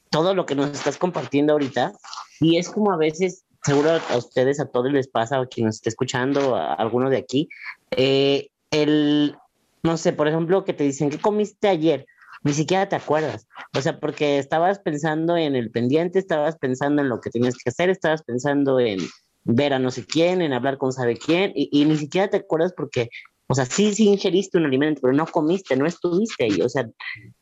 todo 0.10 0.34
lo 0.34 0.46
que 0.46 0.56
nos 0.56 0.72
estás 0.72 0.98
compartiendo 0.98 1.54
ahorita. 1.54 1.94
Y 2.40 2.58
es 2.58 2.70
como 2.70 2.92
a 2.92 2.98
veces, 2.98 3.44
seguro 3.64 3.92
a 4.10 4.18
ustedes, 4.18 4.60
a 4.60 4.70
todos 4.70 4.92
les 4.92 5.08
pasa, 5.08 5.42
o 5.42 5.48
quien 5.48 5.68
nos 5.68 5.76
esté 5.76 5.90
escuchando, 5.90 6.56
a 6.56 6.74
alguno 6.74 7.10
de 7.10 7.18
aquí, 7.18 7.50
eh, 7.92 8.50
el, 8.72 9.36
no 9.84 9.98
sé, 9.98 10.14
por 10.14 10.28
ejemplo, 10.28 10.64
que 10.64 10.74
te 10.74 10.84
dicen, 10.84 11.10
¿qué 11.10 11.20
comiste 11.20 11.68
ayer? 11.68 12.06
Ni 12.44 12.54
siquiera 12.54 12.88
te 12.90 12.96
acuerdas. 12.96 13.48
O 13.78 13.82
sea, 13.82 14.00
porque 14.00 14.40
estabas 14.40 14.80
pensando 14.80 15.38
en 15.38 15.56
el 15.56 15.72
pendiente, 15.72 16.20
estabas 16.20 16.58
pensando 16.58 17.02
en 17.02 17.10
lo 17.10 17.22
que 17.22 17.30
tenías 17.30 17.56
que 17.56 17.70
hacer, 17.70 17.90
estabas 17.90 18.24
pensando 18.24 18.80
en 18.80 19.00
ver 19.44 19.74
a 19.74 19.80
no 19.80 19.92
sé 19.92 20.06
quién, 20.06 20.42
en 20.42 20.54
hablar 20.54 20.78
con 20.78 20.92
sabe 20.92 21.18
quién, 21.18 21.52
y, 21.56 21.86
ni 21.86 21.98
siquiera 21.98 22.30
te 22.30 22.38
acuerdas 22.38 22.74
porque, 22.76 23.10
o 23.48 23.56
sea, 23.56 23.66
sí, 23.66 23.94
sí 23.94 24.08
ingeriste 24.08 24.58
un 24.58 24.66
alimento, 24.66 25.02
pero 25.02 25.14
no 25.14 25.26
comiste, 25.26 25.76
no 25.76 25.86
estuviste 25.86 26.46
ahí. 26.46 26.62
O 26.62 26.70
sea, 26.70 26.88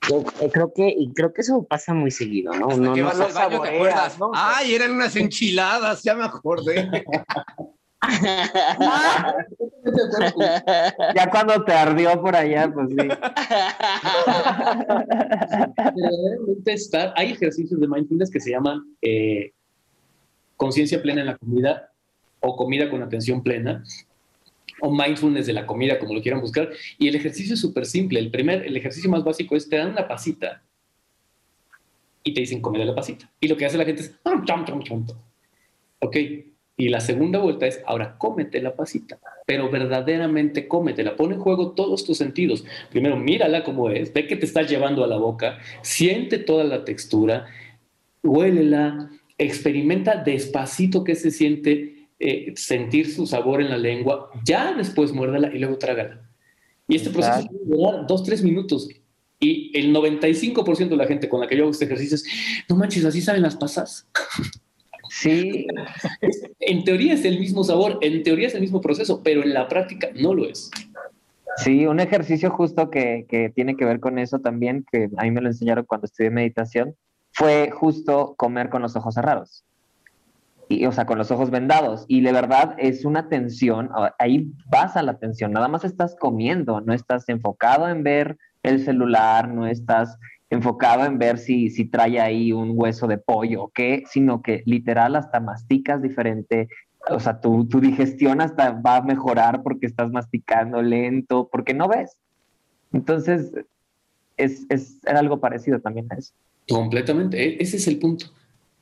yo 0.10 0.24
eh, 0.42 0.50
creo 0.52 0.72
que, 0.74 0.88
y 0.88 1.14
creo 1.14 1.34
que 1.34 1.42
eso 1.42 1.66
pasa 1.68 1.94
muy 1.94 2.12
seguido, 2.12 2.54
¿no? 2.54 2.68
no, 2.70 2.96
no, 2.96 3.12
¿te 3.12 3.40
acuerdas? 3.40 4.18
Ay, 4.34 4.76
eran 4.76 4.92
unas 4.92 5.16
enchiladas, 5.16 6.04
ya 6.04 6.16
me 6.16 6.26
acordé. 6.26 6.90
ya 11.16 11.30
cuando 11.32 11.64
te 11.64 11.74
ardió 11.74 12.22
por 12.22 12.36
allá, 12.36 12.72
pues 12.72 12.90
sí. 12.90 12.98
hay 17.16 17.32
ejercicios 17.32 17.80
de 17.80 17.88
mindfulness 17.88 18.30
que 18.30 18.40
se 18.40 18.52
llaman 18.52 18.84
eh, 19.02 19.52
conciencia 20.56 21.02
plena 21.02 21.22
en 21.22 21.28
la 21.28 21.38
comida 21.38 21.92
o 22.40 22.56
comida 22.56 22.90
con 22.90 23.02
atención 23.02 23.42
plena 23.42 23.84
o 24.80 24.92
mindfulness 24.92 25.48
de 25.48 25.54
la 25.54 25.66
comida, 25.66 25.98
como 25.98 26.14
lo 26.14 26.22
quieran 26.22 26.42
buscar. 26.42 26.70
Y 27.00 27.08
el 27.08 27.16
ejercicio 27.16 27.56
es 27.56 27.60
súper 27.60 27.86
simple. 27.86 28.20
El 28.20 28.30
primer, 28.30 28.66
el 28.66 28.78
ejercicio 28.78 29.10
más 29.10 29.24
básico 29.24 29.56
es 29.56 29.68
te 29.68 29.78
dan 29.78 29.92
una 29.92 30.08
pasita 30.08 30.62
y 32.24 32.34
te 32.34 32.42
dicen 32.42 32.62
come 32.62 32.84
la 32.84 32.94
pasita. 32.94 33.32
Y 33.40 33.48
lo 33.48 33.58
que 33.58 33.66
hace 33.66 33.78
la 33.78 33.86
gente 33.86 34.04
es 34.04 34.16
Ok, 36.00 36.16
y 36.80 36.90
la 36.90 37.00
segunda 37.00 37.40
vuelta 37.40 37.66
es, 37.66 37.82
ahora 37.88 38.18
cómete 38.20 38.62
la 38.62 38.76
pasita, 38.76 39.18
pero 39.48 39.72
verdaderamente 39.72 40.68
cómetela, 40.68 41.16
pone 41.16 41.34
en 41.34 41.42
juego 41.42 41.72
todos 41.72 42.06
tus 42.06 42.20
sentidos. 42.20 42.66
Primero, 42.92 43.18
mírala 43.18 43.64
como 43.64 43.90
es, 43.90 44.14
ve 44.14 44.28
que 44.28 44.36
te 44.36 44.46
estás 44.46 44.70
llevando 44.70 45.04
a 45.04 45.08
la 45.08 45.18
boca, 45.18 45.58
siente 45.82 46.38
toda 46.38 46.64
la 46.64 46.86
textura, 46.86 47.48
huélela, 48.24 49.10
experimenta 49.40 50.18
despacito 50.18 51.04
qué 51.04 51.16
se 51.16 51.32
siente 51.32 52.10
eh, 52.20 52.54
sentir 52.56 53.12
su 53.12 53.26
sabor 53.26 53.60
en 53.62 53.72
la 53.72 53.78
lengua, 53.78 54.30
ya 54.46 54.74
después 54.74 55.12
muérdala 55.14 55.48
y 55.52 55.58
luego 55.58 55.80
trágala. 55.80 56.30
Y 56.88 56.96
este 56.96 57.10
proceso 57.10 57.48
puede 57.48 57.66
durar 57.66 58.08
dos, 58.08 58.24
tres 58.24 58.44
minutos. 58.44 58.88
Y 59.40 59.78
el 59.78 59.94
95% 59.94 60.90
de 60.90 60.96
la 60.96 61.08
gente 61.08 61.28
con 61.28 61.42
la 61.42 61.48
que 61.48 61.58
yo 61.58 61.64
hago 61.64 61.72
este 61.72 61.86
ejercicio 61.86 62.16
es, 62.16 62.26
no 62.70 62.76
manches, 62.76 63.04
así 63.04 63.22
saben 63.22 63.42
las 63.42 63.56
pasas. 63.56 64.08
Sí. 65.22 65.66
En 66.60 66.84
teoría 66.84 67.14
es 67.14 67.26
el 67.26 67.40
mismo 67.40 67.64
sabor, 67.64 67.98
en 68.02 68.24
teoría 68.24 68.48
es 68.48 68.56
el 68.56 68.62
mismo 68.62 68.82
proceso, 68.82 69.22
pero 69.24 69.42
en 69.42 69.54
la 69.54 69.68
práctica 69.68 70.10
no 70.16 70.34
lo 70.34 70.46
es. 70.46 70.70
Sí, 71.58 71.88
un 71.88 72.00
ejercicio 72.00 72.52
justo 72.52 72.92
que, 72.92 73.26
que 73.28 73.50
tiene 73.50 73.76
que 73.76 73.86
ver 73.86 74.00
con 74.00 74.20
eso 74.20 74.40
también, 74.40 74.86
que 74.92 75.10
a 75.18 75.24
mí 75.24 75.32
me 75.32 75.42
lo 75.42 75.48
enseñaron 75.48 75.86
cuando 75.86 76.06
estudié 76.06 76.30
meditación, 76.30 76.96
fue 77.32 77.72
justo 77.72 78.36
comer 78.38 78.70
con 78.70 78.82
los 78.82 78.96
ojos 78.96 79.16
cerrados. 79.16 79.64
Y, 80.70 80.86
o 80.86 80.92
sea, 80.92 81.06
con 81.06 81.18
los 81.18 81.32
ojos 81.32 81.50
vendados. 81.50 82.06
Y 82.08 82.22
de 82.22 82.34
verdad 82.34 82.76
es 82.78 83.06
una 83.06 83.30
tensión, 83.30 83.90
ahí 84.20 84.52
vas 84.70 84.98
a 84.98 85.04
la 85.04 85.18
tensión, 85.18 85.52
nada 85.52 85.68
más 85.68 85.84
estás 85.84 86.16
comiendo, 86.20 86.82
no 86.82 86.94
estás 86.94 87.28
enfocado 87.30 87.88
en 87.90 88.04
ver 88.04 88.38
el 88.64 88.84
celular, 88.84 89.48
no 89.48 89.66
estás 89.66 90.20
enfocado 90.50 91.06
en 91.06 91.18
ver 91.18 91.38
si, 91.38 91.70
si 91.70 91.86
trae 91.86 92.20
ahí 92.20 92.54
un 92.54 92.72
hueso 92.74 93.08
de 93.08 93.18
pollo 93.18 93.64
o 93.64 93.70
qué, 93.70 94.04
sino 94.10 94.42
que 94.42 94.64
literal 94.66 95.16
hasta 95.16 95.40
masticas 95.40 96.02
diferente, 96.02 96.70
o 97.10 97.20
sea, 97.20 97.40
tu, 97.42 97.68
tu 97.68 97.80
digestión 97.80 98.42
hasta 98.42 98.72
va 98.72 98.98
a 98.98 99.02
mejorar 99.02 99.64
porque 99.64 99.88
estás 99.88 100.12
masticando 100.12 100.82
lento, 100.82 101.50
porque 101.52 101.74
no 101.74 101.88
ves. 101.88 102.18
Entonces, 102.94 103.52
es, 104.38 104.66
es 104.70 105.06
algo 105.06 105.40
parecido 105.40 105.80
también 105.80 106.08
a 106.12 106.16
eso. 106.16 106.34
Completamente, 106.70 107.42
e, 107.42 107.58
ese 107.62 107.78
es 107.78 107.88
el 107.88 108.00
punto. 108.00 108.28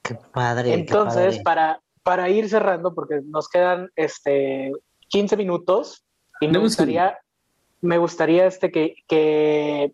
Qué 0.01 0.16
padre. 0.34 0.74
Entonces, 0.74 1.38
qué 1.38 1.43
para 1.43 1.80
para 2.05 2.30
ir 2.30 2.47
cerrando, 2.47 2.93
porque 2.93 3.22
nos 3.26 3.49
quedan 3.49 3.89
este, 3.95 4.72
15 5.07 5.38
minutos 5.38 6.05
y 6.39 6.47
me 6.47 6.59
gustaría, 6.59 7.18
me 7.82 7.97
gustaría 7.97 8.45
este, 8.45 8.72
que, 8.72 8.93
que 9.07 9.91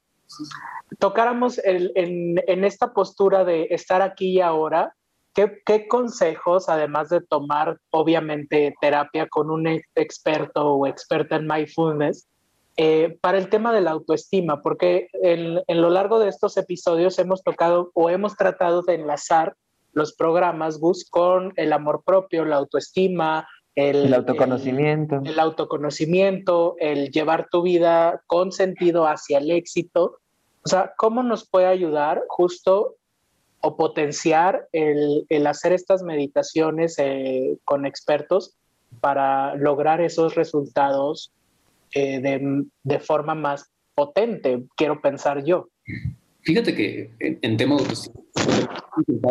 tocáramos 0.99 1.59
en, 1.63 2.39
en, 2.47 2.63
esta 2.63 2.93
postura 2.93 3.43
de 3.43 3.67
estar 3.71 4.01
aquí 4.01 4.31
y 4.31 4.41
ahora. 4.41 4.95
¿Qué, 5.33 5.61
¿Qué 5.65 5.87
consejos, 5.87 6.67
además 6.67 7.07
de 7.07 7.21
tomar 7.21 7.79
obviamente 7.89 8.75
terapia 8.81 9.27
con 9.29 9.49
un 9.49 9.65
experto 9.95 10.73
o 10.73 10.87
experta 10.87 11.37
en 11.37 11.47
mindfulness, 11.47 12.27
eh, 12.75 13.17
para 13.21 13.37
el 13.37 13.49
tema 13.49 13.73
de 13.73 13.81
la 13.81 13.91
autoestima, 13.91 14.61
porque 14.61 15.07
en, 15.13 15.61
en, 15.67 15.81
lo 15.81 15.89
largo 15.89 16.19
de 16.19 16.27
estos 16.27 16.57
episodios 16.57 17.17
hemos 17.19 17.43
tocado 17.43 17.91
o 17.93 18.09
hemos 18.09 18.35
tratado 18.35 18.81
de 18.81 18.95
enlazar 18.95 19.55
los 19.93 20.13
programas 20.13 20.79
Gus 20.79 21.07
con 21.09 21.53
el 21.55 21.73
amor 21.73 22.03
propio, 22.05 22.45
la 22.45 22.57
autoestima, 22.57 23.47
el, 23.75 24.05
el 24.05 24.13
autoconocimiento. 24.13 25.17
El, 25.17 25.27
el, 25.27 25.39
autoconocimiento, 25.39 26.75
el 26.79 27.09
llevar 27.11 27.47
tu 27.49 27.61
vida 27.61 28.21
con 28.27 28.51
sentido 28.51 29.07
hacia 29.07 29.37
el 29.37 29.51
éxito. 29.51 30.19
O 30.63 30.69
sea, 30.69 30.93
¿cómo 30.97 31.23
nos 31.23 31.47
puede 31.47 31.67
ayudar 31.67 32.23
justo 32.27 32.95
o 33.61 33.77
potenciar 33.77 34.67
el, 34.71 35.25
el 35.29 35.47
hacer 35.47 35.71
estas 35.71 36.03
meditaciones 36.03 36.95
eh, 36.97 37.57
con 37.63 37.85
expertos 37.85 38.55
para 38.99 39.55
lograr 39.55 40.01
esos 40.01 40.35
resultados 40.35 41.31
eh, 41.93 42.19
de, 42.19 42.65
de, 42.83 42.99
forma 42.99 43.35
más 43.35 43.71
potente, 43.95 44.63
quiero 44.75 45.01
pensar 45.01 45.43
yo? 45.43 45.69
Fíjate 46.43 46.75
que 46.75 47.11
en, 47.19 47.37
en 47.41 47.57
tema 47.57 47.75
de 47.75 47.81
autoestima, 47.83 48.21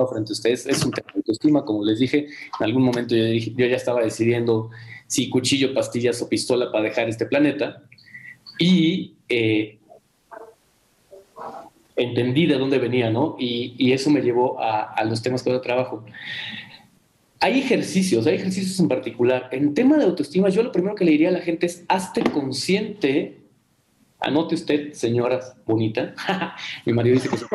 frente 0.09 0.31
a 0.31 0.33
ustedes 0.33 0.67
es 0.67 0.85
un 0.85 0.93
tema 0.93 1.09
de 1.13 1.19
autoestima. 1.19 1.65
Como 1.65 1.85
les 1.85 1.99
dije, 1.99 2.27
en 2.27 2.65
algún 2.65 2.83
momento 2.83 3.17
yo, 3.17 3.25
dije, 3.25 3.53
yo 3.57 3.67
ya 3.67 3.77
estaba 3.77 4.03
decidiendo 4.03 4.71
si 5.07 5.29
cuchillo, 5.29 5.75
pastillas 5.75 6.23
o 6.23 6.29
pistola 6.29 6.71
para 6.71 6.85
dejar 6.85 7.09
este 7.09 7.27
planeta. 7.27 7.83
Y 8.61 9.15
eh, 9.29 9.79
entendí 11.97 12.47
de 12.47 12.59
dónde 12.59 12.79
venía, 12.79 13.11
¿no? 13.11 13.35
Y, 13.39 13.75
y 13.77 13.93
eso 13.93 14.11
me 14.11 14.21
llevó 14.21 14.61
a, 14.61 14.93
a, 14.93 15.05
los 15.05 15.21
temas 15.21 15.43
que 15.43 15.51
ahora 15.51 15.63
trabajo. 15.63 16.05
Hay 17.41 17.59
ejercicios, 17.59 18.27
hay 18.27 18.37
ejercicios 18.37 18.79
en 18.79 18.89
particular. 18.89 19.49
En 19.51 19.75
tema 19.75 19.97
de 19.97 20.05
autoestima, 20.05 20.49
yo 20.49 20.63
lo 20.63 20.71
primero 20.71 20.95
que 20.95 21.05
le 21.05 21.13
diría 21.13 21.31
a 21.31 21.33
la 21.33 21.41
gente 21.41 21.67
es, 21.67 21.85
hazte 21.89 22.23
consciente 22.23 23.40
Anote 24.21 24.55
usted, 24.55 24.93
señora 24.93 25.41
bonita. 25.67 26.15
mi 26.87 26.93
marido 26.93 27.15
dice 27.15 27.29
que 27.29 27.37
soy, 27.39 27.49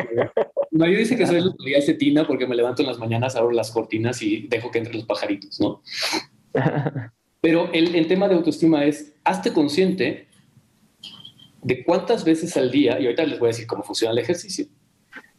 mi 0.70 0.78
marido 0.78 0.98
dice 0.98 1.16
que 1.16 1.26
soy 1.26 1.40
la 1.40 1.82
cetina 1.82 2.26
porque 2.26 2.46
me 2.46 2.56
levanto 2.56 2.82
en 2.82 2.88
las 2.88 2.98
mañanas, 2.98 3.36
abro 3.36 3.52
las 3.52 3.70
cortinas 3.70 4.20
y 4.22 4.46
dejo 4.48 4.70
que 4.70 4.78
entren 4.78 4.96
los 4.96 5.06
pajaritos, 5.06 5.60
¿no? 5.60 5.82
Pero 7.40 7.70
el, 7.72 7.94
el 7.94 8.08
tema 8.08 8.28
de 8.28 8.34
autoestima 8.34 8.84
es, 8.84 9.14
hazte 9.22 9.52
consciente 9.52 10.26
de 11.62 11.84
cuántas 11.84 12.24
veces 12.24 12.56
al 12.56 12.70
día, 12.70 12.98
y 13.00 13.04
ahorita 13.04 13.24
les 13.24 13.38
voy 13.38 13.48
a 13.48 13.52
decir 13.52 13.66
cómo 13.66 13.82
funciona 13.82 14.12
el 14.12 14.18
ejercicio, 14.18 14.66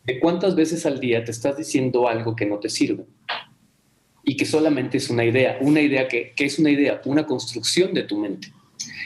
de 0.06 0.20
cuántas 0.20 0.56
veces 0.56 0.86
al 0.86 1.00
día 1.00 1.24
te 1.24 1.32
estás 1.32 1.58
diciendo 1.58 2.08
algo 2.08 2.36
que 2.36 2.46
no 2.46 2.60
te 2.60 2.70
sirve 2.70 3.06
y 4.24 4.36
que 4.36 4.46
solamente 4.46 4.98
es 4.98 5.10
una 5.10 5.24
idea, 5.24 5.58
una 5.62 5.80
idea 5.80 6.08
que, 6.08 6.34
que 6.36 6.46
es 6.46 6.60
una 6.60 6.70
idea, 6.70 7.02
una 7.06 7.26
construcción 7.26 7.94
de 7.94 8.04
tu 8.04 8.18
mente. 8.18 8.52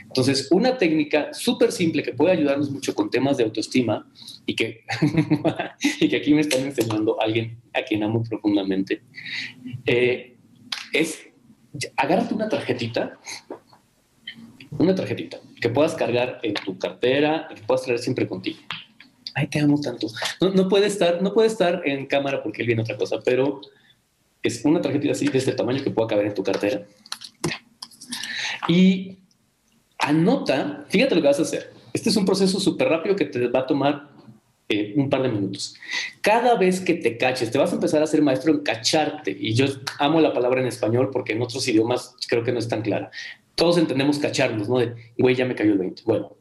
Entonces, 0.03 0.47
una 0.51 0.77
técnica 0.77 1.33
súper 1.33 1.71
simple 1.71 2.03
que 2.03 2.13
puede 2.13 2.33
ayudarnos 2.33 2.71
mucho 2.71 2.93
con 2.93 3.09
temas 3.09 3.37
de 3.37 3.43
autoestima 3.43 4.09
y 4.45 4.55
que, 4.55 4.83
y 5.99 6.09
que 6.09 6.17
aquí 6.17 6.33
me 6.33 6.41
están 6.41 6.61
enseñando 6.61 7.19
alguien 7.21 7.59
a 7.73 7.83
quien 7.83 8.03
amo 8.03 8.23
profundamente, 8.23 9.01
eh, 9.85 10.37
es 10.93 11.27
agárrate 11.95 12.33
una 12.33 12.49
tarjetita, 12.49 13.19
una 14.77 14.95
tarjetita 14.95 15.39
que 15.61 15.69
puedas 15.69 15.95
cargar 15.95 16.39
en 16.43 16.53
tu 16.53 16.77
cartera, 16.77 17.47
que 17.53 17.61
puedas 17.61 17.83
traer 17.83 17.99
siempre 17.99 18.27
contigo. 18.27 18.59
Ay, 19.33 19.47
te 19.47 19.59
amo 19.59 19.79
tanto. 19.79 20.07
No, 20.41 20.49
no, 20.49 20.67
puede 20.67 20.87
estar, 20.87 21.21
no 21.21 21.33
puede 21.33 21.47
estar 21.47 21.81
en 21.85 22.05
cámara 22.05 22.43
porque 22.43 22.61
él 22.61 22.67
viene 22.67 22.81
otra 22.81 22.97
cosa, 22.97 23.19
pero 23.23 23.61
es 24.43 24.65
una 24.65 24.81
tarjetita 24.81 25.13
así 25.13 25.27
de 25.27 25.37
este 25.37 25.53
tamaño 25.53 25.83
que 25.83 25.91
pueda 25.91 26.07
caber 26.09 26.27
en 26.27 26.33
tu 26.33 26.43
cartera. 26.43 26.85
Y 28.67 29.19
anota, 30.01 30.85
fíjate 30.89 31.15
lo 31.15 31.21
que 31.21 31.27
vas 31.27 31.39
a 31.39 31.43
hacer. 31.43 31.71
Este 31.93 32.09
es 32.09 32.15
un 32.17 32.25
proceso 32.25 32.59
súper 32.59 32.89
rápido 32.89 33.15
que 33.15 33.25
te 33.25 33.47
va 33.47 33.61
a 33.61 33.67
tomar 33.67 34.09
eh, 34.69 34.93
un 34.95 35.09
par 35.09 35.21
de 35.21 35.29
minutos. 35.29 35.75
Cada 36.21 36.55
vez 36.55 36.79
que 36.79 36.93
te 36.95 37.17
caches, 37.17 37.51
te 37.51 37.57
vas 37.57 37.71
a 37.71 37.75
empezar 37.75 38.01
a 38.01 38.07
ser 38.07 38.21
maestro 38.21 38.53
en 38.53 38.59
cacharte. 38.59 39.35
Y 39.37 39.53
yo 39.53 39.65
amo 39.99 40.19
la 40.19 40.33
palabra 40.33 40.61
en 40.61 40.67
español 40.67 41.09
porque 41.11 41.33
en 41.33 41.41
otros 41.41 41.67
idiomas 41.67 42.15
creo 42.27 42.43
que 42.43 42.51
no 42.51 42.59
es 42.59 42.67
tan 42.67 42.81
clara. 42.81 43.11
Todos 43.55 43.77
entendemos 43.77 44.17
cacharnos, 44.17 44.69
¿no? 44.69 44.79
De, 44.79 44.95
güey, 45.17 45.35
ya 45.35 45.45
me 45.45 45.55
cayó 45.55 45.73
el 45.73 45.77
20. 45.77 46.03
Bueno, 46.05 46.35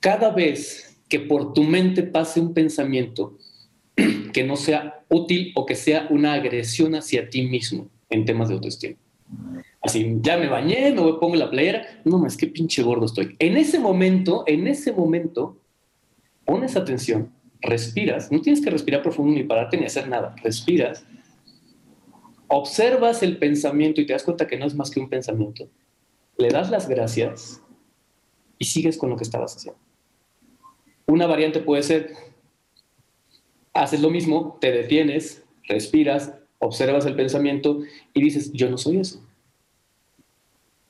cada 0.00 0.30
vez 0.30 0.98
que 1.08 1.20
por 1.20 1.52
tu 1.52 1.62
mente 1.62 2.02
pase 2.02 2.40
un 2.40 2.52
pensamiento 2.52 3.38
que 4.32 4.44
no 4.44 4.56
sea 4.56 5.04
útil 5.08 5.52
o 5.54 5.64
que 5.66 5.76
sea 5.76 6.08
una 6.10 6.34
agresión 6.34 6.94
hacia 6.94 7.30
ti 7.30 7.42
mismo 7.42 7.88
en 8.10 8.24
temas 8.24 8.48
de 8.48 8.54
autoestima. 8.54 8.96
Así, 9.86 10.16
ya 10.20 10.36
me 10.36 10.48
bañé, 10.48 10.92
me 10.92 11.00
voy, 11.00 11.16
pongo 11.20 11.36
la 11.36 11.48
playera. 11.48 11.86
No, 12.04 12.18
más 12.18 12.36
que 12.36 12.48
pinche 12.48 12.82
gordo 12.82 13.06
estoy. 13.06 13.36
En 13.38 13.56
ese 13.56 13.78
momento, 13.78 14.42
en 14.48 14.66
ese 14.66 14.92
momento, 14.92 15.60
pones 16.44 16.74
atención, 16.74 17.32
respiras. 17.60 18.32
No 18.32 18.40
tienes 18.40 18.60
que 18.60 18.70
respirar 18.70 19.02
profundo 19.02 19.32
ni 19.32 19.44
pararte 19.44 19.76
ni 19.76 19.86
hacer 19.86 20.08
nada. 20.08 20.34
Respiras, 20.42 21.06
observas 22.48 23.22
el 23.22 23.38
pensamiento 23.38 24.00
y 24.00 24.06
te 24.06 24.12
das 24.12 24.24
cuenta 24.24 24.48
que 24.48 24.58
no 24.58 24.66
es 24.66 24.74
más 24.74 24.90
que 24.90 24.98
un 24.98 25.08
pensamiento. 25.08 25.68
Le 26.36 26.48
das 26.48 26.68
las 26.68 26.88
gracias 26.88 27.62
y 28.58 28.64
sigues 28.64 28.98
con 28.98 29.10
lo 29.10 29.16
que 29.16 29.22
estabas 29.22 29.54
haciendo. 29.54 29.80
Una 31.06 31.28
variante 31.28 31.60
puede 31.60 31.84
ser, 31.84 32.10
haces 33.72 34.00
lo 34.00 34.10
mismo, 34.10 34.58
te 34.60 34.72
detienes, 34.72 35.44
respiras, 35.68 36.32
observas 36.58 37.06
el 37.06 37.14
pensamiento 37.14 37.82
y 38.12 38.20
dices, 38.20 38.52
yo 38.52 38.68
no 38.68 38.78
soy 38.78 38.98
eso 38.98 39.25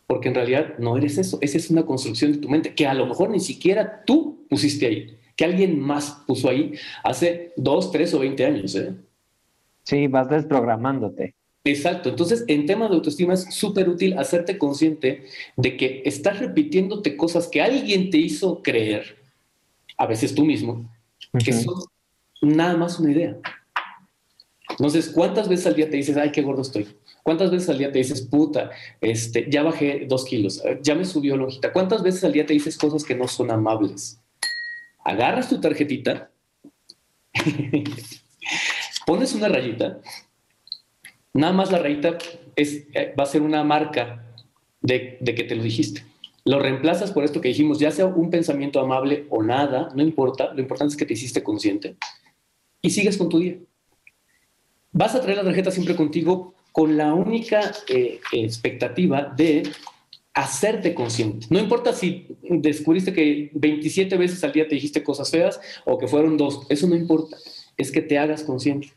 porque 0.07 0.29
en 0.29 0.35
realidad 0.35 0.79
no 0.79 0.97
eres 0.97 1.19
eso. 1.19 1.39
Esa 1.41 1.59
es 1.59 1.71
una 1.71 1.85
construcción 1.85 2.33
de 2.33 2.39
tu 2.39 2.49
mente 2.49 2.75
que 2.75 2.87
a 2.87 2.95
lo 2.95 3.07
mejor 3.07 3.31
ni 3.31 3.41
siquiera 3.41 4.05
tú 4.05 4.47
pusiste 4.49 4.87
ahí, 4.87 5.19
que 5.35 5.45
alguien 5.45 5.81
más 5.81 6.23
puso 6.27 6.49
ahí 6.49 6.73
hace 7.03 7.53
dos, 7.57 7.91
tres 7.91 8.15
o 8.15 8.21
veinte 8.21 8.45
años. 8.45 8.75
¿eh? 8.75 8.95
Sí, 9.83 10.07
vas 10.07 10.29
desprogramándote. 10.29 11.35
Exacto. 11.65 12.11
Entonces, 12.11 12.45
en 12.47 12.65
temas 12.67 12.91
de 12.91 12.97
autoestima 12.97 13.35
es 13.35 13.53
súper 13.53 13.89
útil 13.89 14.17
hacerte 14.19 14.57
consciente 14.57 15.25
de 15.57 15.77
que 15.77 16.03
estás 16.05 16.39
repitiéndote 16.39 17.17
cosas 17.17 17.49
que 17.49 17.61
alguien 17.61 18.11
te 18.11 18.19
hizo 18.19 18.63
creer, 18.63 19.17
a 19.97 20.07
veces 20.07 20.35
tú 20.35 20.45
mismo, 20.45 20.89
que 21.45 21.53
son 21.53 21.75
nada 22.41 22.77
más 22.77 23.01
una 23.01 23.11
idea. 23.11 23.37
Entonces, 24.71 25.09
¿cuántas 25.09 25.49
veces 25.49 25.67
al 25.67 25.75
día 25.75 25.91
te 25.91 25.97
dices, 25.97 26.17
ay, 26.17 26.31
qué 26.31 26.43
gordo 26.43 26.63
estoy? 26.63 26.87
¿Cuántas 27.27 27.51
veces 27.51 27.68
al 27.70 27.79
día 27.79 27.91
te 27.91 27.99
dices, 27.99 28.22
puta, 28.22 28.70
este, 29.01 29.49
ya 29.51 29.64
bajé 29.64 30.07
dos 30.09 30.24
kilos, 30.24 30.62
ya 30.81 30.95
me 30.95 31.05
subió 31.05 31.37
lonjita? 31.37 31.72
¿Cuántas 31.72 32.01
veces 32.05 32.22
al 32.22 32.31
día 32.31 32.47
te 32.47 32.53
dices 32.53 32.79
cosas 32.79 33.03
que 33.03 33.16
no 33.16 33.27
son 33.27 33.51
amables? 33.51 34.20
Agarras 35.05 35.49
tu 35.49 35.61
tarjetita, 35.61 36.31
pones 39.09 39.35
una 39.35 39.49
rayita, 39.49 39.99
nada 41.35 41.53
más 41.53 41.72
la 41.72 41.81
rayita 41.81 42.16
es, 42.55 42.87
eh, 42.95 43.12
va 43.18 43.24
a 43.24 43.27
ser 43.27 43.43
una 43.43 43.64
marca 43.64 44.24
de, 44.81 45.18
de 45.20 45.35
que 45.35 45.43
te 45.43 45.57
lo 45.57 45.64
dijiste. 45.64 46.05
Lo 46.45 46.61
reemplazas 46.61 47.11
por 47.11 47.24
esto 47.24 47.41
que 47.41 47.49
dijimos, 47.49 47.81
ya 47.81 47.91
sea 47.91 48.07
un 48.07 48.31
pensamiento 48.31 48.79
amable 48.79 49.27
o 49.31 49.43
nada, 49.43 49.89
no 49.97 50.03
importa, 50.05 50.55
lo 50.55 50.61
importante 50.61 50.93
es 50.93 50.97
que 50.97 51.07
te 51.07 51.14
hiciste 51.14 51.43
consciente 51.43 51.97
y 52.83 52.91
sigues 52.91 53.16
con 53.16 53.29
tu 53.29 53.41
día. 53.41 53.59
Vas 54.93 55.16
a 55.16 55.20
traer 55.20 55.39
la 55.39 55.45
tarjeta 55.45 55.72
siempre 55.72 55.97
contigo 55.97 56.55
con 56.77 56.99
la 56.99 57.14
única 57.14 57.72
eh, 57.89 58.20
expectativa 58.33 59.33
de 59.35 59.62
hacerte 60.35 60.93
consciente. 60.93 61.47
No 61.49 61.59
importa 61.59 61.95
si 61.95 62.27
descubriste 62.43 63.14
que 63.14 63.51
27 63.55 64.14
veces 64.18 64.45
al 64.45 64.53
día 64.53 64.68
te 64.68 64.74
dijiste 64.74 65.03
cosas 65.03 65.31
feas 65.31 65.59
o 65.87 65.97
que 65.97 66.07
fueron 66.07 66.37
dos, 66.37 66.66
eso 66.68 66.87
no 66.87 66.95
importa, 66.95 67.39
es 67.79 67.91
que 67.91 68.03
te 68.03 68.18
hagas 68.18 68.43
consciente. 68.43 68.89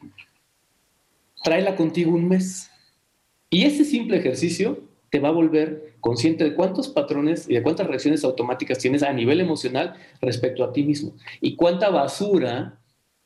Tráela 1.42 1.78
contigo 1.78 2.12
un 2.12 2.28
mes. 2.28 2.70
Y 3.50 3.64
ese 3.64 3.86
simple 3.86 4.18
ejercicio 4.18 4.84
te 5.10 5.22
va 5.22 5.30
a 5.30 5.32
volver 5.32 5.94
consciente 6.02 6.44
de 6.44 6.56
cuántos 6.56 6.90
patrones 6.90 7.50
y 7.50 7.54
de 7.54 7.64
cuántas 7.64 7.88
reacciones 7.88 8.26
automáticas 8.26 8.80
tienes 8.80 9.04
a 9.04 9.14
nivel 9.14 9.40
emocional 9.40 9.96
respecto 10.20 10.66
a 10.66 10.74
ti 10.74 10.84
mismo. 10.84 11.14
Y 11.40 11.56
cuánta 11.56 11.90
basura, 11.90 12.78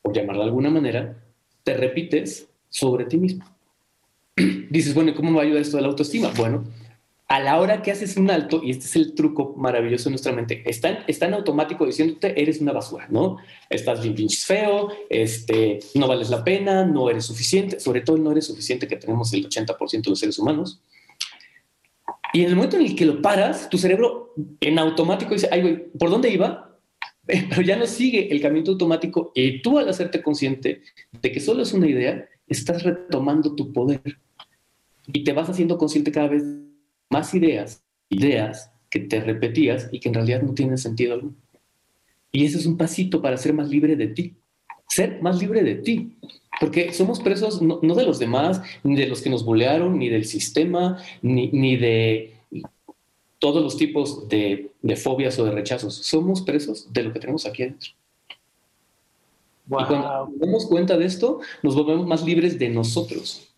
por 0.04 0.14
llamarla 0.14 0.44
de 0.44 0.50
alguna 0.50 0.70
manera, 0.70 1.24
te 1.64 1.74
repites 1.74 2.50
sobre 2.70 3.06
ti 3.06 3.18
mismo. 3.18 3.46
dices, 4.70 4.94
bueno, 4.94 5.14
¿cómo 5.16 5.32
me 5.32 5.42
ayuda 5.42 5.60
esto 5.60 5.78
de 5.78 5.84
la 5.84 5.90
autoestima? 5.90 6.32
Bueno, 6.36 6.64
a 7.28 7.40
la 7.40 7.60
hora 7.60 7.82
que 7.82 7.92
haces 7.92 8.18
un 8.18 8.30
alto, 8.30 8.62
y 8.64 8.72
este 8.72 8.86
es 8.86 8.96
el 8.96 9.16
truco 9.16 9.56
maravilloso 9.58 10.06
de 10.06 10.12
nuestra 10.12 10.34
mente, 10.34 10.64
está, 10.66 11.04
está 11.08 11.26
en 11.28 11.34
automático 11.34 11.86
diciéndote, 11.86 12.40
eres 12.40 12.62
una 12.62 12.74
basura, 12.74 13.08
¿no? 13.10 13.38
Estás 13.70 14.02
bien 14.04 14.14
pinches 14.14 14.46
feo, 14.46 14.92
este, 15.10 15.80
no 15.96 16.08
vales 16.08 16.30
la 16.30 16.44
pena, 16.44 16.86
no 16.86 17.10
eres 17.10 17.26
suficiente, 17.26 17.80
sobre 17.80 18.02
todo 18.02 18.18
no 18.18 18.32
eres 18.32 18.46
suficiente 18.46 18.88
que 18.88 18.98
tenemos 18.98 19.34
el 19.34 19.50
80% 19.50 20.04
de 20.04 20.10
los 20.10 20.20
seres 20.20 20.38
humanos. 20.38 20.82
Y 22.34 22.42
en 22.42 22.50
el 22.50 22.56
momento 22.56 22.78
en 22.78 22.84
el 22.86 22.96
que 22.96 23.06
lo 23.06 23.22
paras, 23.22 23.70
tu 23.70 23.78
cerebro 23.78 24.34
en 24.60 24.80
automático 24.80 25.34
dice, 25.34 25.50
ay, 25.52 25.62
güey, 25.62 25.92
¿por 25.98 26.10
dónde 26.10 26.30
iba? 26.30 26.78
Pero 27.26 27.62
ya 27.62 27.78
no 27.78 27.88
sigue 27.88 28.32
el 28.32 28.42
camino 28.42 28.72
automático 28.72 29.32
y 29.34 29.62
tú 29.62 29.80
al 29.80 29.88
hacerte 29.88 30.22
consciente 30.22 30.82
de 31.12 31.32
que 31.32 31.40
solo 31.40 31.64
es 31.64 31.74
una 31.74 31.88
idea, 31.88 32.28
estás 32.54 32.84
retomando 32.84 33.56
tu 33.56 33.74
poder 33.74 34.20
y 35.08 35.24
te 35.24 35.34
vas 35.34 35.50
haciendo 35.50 35.78
consciente 35.78 36.12
cada 36.12 36.30
vez 36.30 36.44
más 37.10 37.34
ideas, 37.34 37.84
ideas 38.10 38.72
que 38.90 39.00
te 39.00 39.20
repetías 39.22 39.90
y 39.92 40.00
que 40.00 40.10
en 40.10 40.16
realidad 40.16 40.42
no 40.42 40.54
tienen 40.54 40.78
sentido 40.78 41.14
alguno. 41.14 41.36
Y 42.32 42.46
ese 42.46 42.58
es 42.58 42.66
un 42.66 42.78
pasito 42.78 43.22
para 43.22 43.38
ser 43.38 43.54
más 43.54 43.70
libre 43.70 43.96
de 43.96 44.08
ti, 44.08 44.36
ser 44.88 45.22
más 45.22 45.40
libre 45.40 45.64
de 45.64 45.76
ti, 45.76 46.18
porque 46.60 46.94
somos 46.94 47.20
presos 47.20 47.62
no, 47.62 47.80
de 47.80 48.06
los 48.06 48.20
demás, 48.20 48.62
ni 48.84 48.96
de 48.96 49.08
los 49.08 49.22
que 49.22 49.30
nos 49.30 49.46
bolearon, 49.46 49.98
ni 50.00 50.10
del 50.10 50.26
sistema, 50.26 50.98
ni, 51.22 51.50
ni 51.52 51.78
de 51.78 52.34
todos 53.40 53.62
los 53.62 53.78
tipos 53.78 54.30
de, 54.30 54.72
de, 54.82 54.96
fobias 54.96 55.38
o 55.38 55.46
de 55.46 55.52
rechazos. 55.52 55.96
Somos 55.96 56.42
presos 56.42 56.92
de 56.92 57.04
lo 57.04 57.14
que 57.14 57.20
tenemos 57.20 57.46
aquí 57.46 57.64
adentro. 57.64 57.92
Y 59.66 59.70
cuando 59.70 60.28
nos 60.30 60.40
damos 60.40 60.66
cuenta 60.68 60.98
de 60.98 61.06
esto, 61.06 61.40
nos 61.62 61.76
volvemos 61.76 62.06
más 62.06 62.24
libres 62.24 62.60
de 62.60 62.70
nosotros. 62.70 63.54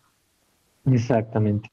Exactamente. 0.86 1.70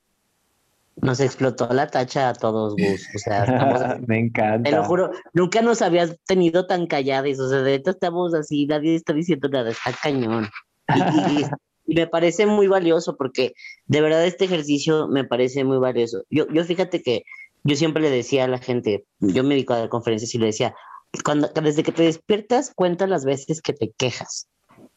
Nos 1.02 1.20
explotó 1.20 1.68
la 1.74 1.88
tacha 1.88 2.30
a 2.30 2.34
todos, 2.34 2.76
Gus. 2.76 3.08
O 3.16 3.20
sea, 3.20 3.46
estamos. 3.46 3.82
Me 4.08 4.20
encanta. 4.20 4.70
Te 4.70 4.76
lo 4.76 4.84
juro, 4.84 5.12
nunca 5.34 5.62
nos 5.62 5.82
habías 5.82 6.16
tenido 6.26 6.68
tan 6.68 6.86
callados. 6.86 7.40
O 7.40 7.50
sea, 7.50 7.60
de 7.60 7.76
hecho 7.76 7.92
estamos 7.92 8.34
así, 8.34 8.66
nadie 8.68 8.96
está 8.96 9.14
diciendo 9.14 9.50
nada, 9.50 9.72
está 9.72 9.92
cañón. 10.02 10.50
Y, 10.96 11.46
me 11.86 12.08
parece 12.08 12.46
muy 12.46 12.68
valioso 12.68 13.18
porque 13.18 13.54
de 13.88 14.02
verdad 14.02 14.26
este 14.26 14.46
ejercicio 14.46 15.08
me 15.10 15.26
parece 15.26 15.64
muy 15.66 15.78
valioso. 15.78 16.24
Yo, 16.30 16.48
yo 16.48 16.64
fíjate 16.64 17.02
que 17.04 17.24
yo 17.64 17.76
siempre 17.76 18.02
le 18.02 18.10
decía 18.10 18.46
a 18.46 18.48
la 18.48 18.58
gente, 18.58 19.06
yo 19.20 19.44
me 19.44 19.56
dedico 19.56 19.74
a 19.74 19.80
dar 19.80 19.90
conferencias 19.90 20.34
y 20.34 20.38
le 20.38 20.48
decía, 20.48 20.74
cuando, 21.22 21.48
desde 21.50 21.84
que 21.84 21.92
te 21.92 22.04
despiertas, 22.04 22.72
cuenta 22.76 23.08
las 23.08 23.26
veces 23.26 23.62
que 23.62 23.74
te 23.74 23.92
quejas. 23.98 24.48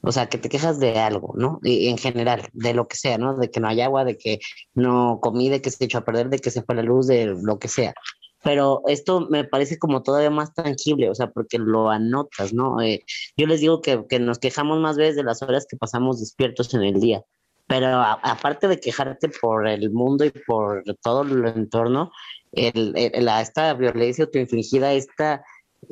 O 0.03 0.13
sea, 0.13 0.29
que 0.29 0.39
te 0.39 0.49
quejas 0.49 0.79
de 0.79 0.99
algo, 0.99 1.35
¿no? 1.37 1.59
en 1.65 1.99
general, 1.99 2.49
de 2.53 2.75
lo 2.75 2.87
que 2.87 2.97
sea, 2.97 3.19
¿no? 3.19 3.37
De 3.37 3.51
que 3.51 3.61
no 3.61 3.69
hay 3.69 3.81
agua, 3.81 4.05
de 4.05 4.17
que 4.17 4.39
no 4.75 5.19
comí, 5.21 5.49
de 5.49 5.61
que 5.61 5.71
se 5.71 5.85
echó 5.85 5.99
a 5.99 6.05
perder, 6.05 6.29
de 6.29 6.39
que 6.39 6.51
se 6.51 6.63
fue 6.63 6.77
la 6.77 6.83
luz, 6.83 7.07
de 7.07 7.35
lo 7.43 7.59
que 7.59 7.69
sea. 7.69 7.95
Pero 8.43 8.83
esto 8.87 9.27
me 9.29 9.45
parece 9.45 9.79
como 9.79 10.03
todavía 10.03 10.31
más 10.31 10.55
tangible, 10.55 11.11
o 11.11 11.15
sea, 11.15 11.31
porque 11.31 11.59
lo 11.59 11.91
anotas, 11.91 12.53
¿no? 12.53 12.81
Eh, 12.81 13.05
yo 13.37 13.47
les 13.47 13.61
digo 13.61 13.81
que, 13.81 14.05
que, 14.09 14.21
nos 14.21 14.39
quejamos 14.39 14.79
más 14.79 14.97
veces 14.97 15.17
de 15.17 15.25
las 15.25 15.43
horas 15.43 15.67
que 15.69 15.77
pasamos 15.77 16.21
despiertos 16.21 16.73
en 16.75 16.83
el 16.83 17.01
día. 17.01 17.23
Pero 17.67 17.89
aparte 17.89 18.69
de 18.69 18.79
quejarte 18.79 19.29
por 19.29 19.67
el 19.67 19.91
mundo 19.91 20.25
y 20.25 20.31
por 20.31 20.85
todo 21.03 21.23
el 21.23 21.45
entorno, 21.47 22.13
el, 22.53 22.95
la, 23.25 23.41
esta 23.41 23.75
violencia 23.75 24.25
autoinfligida, 24.25 24.93
esta, 24.93 25.45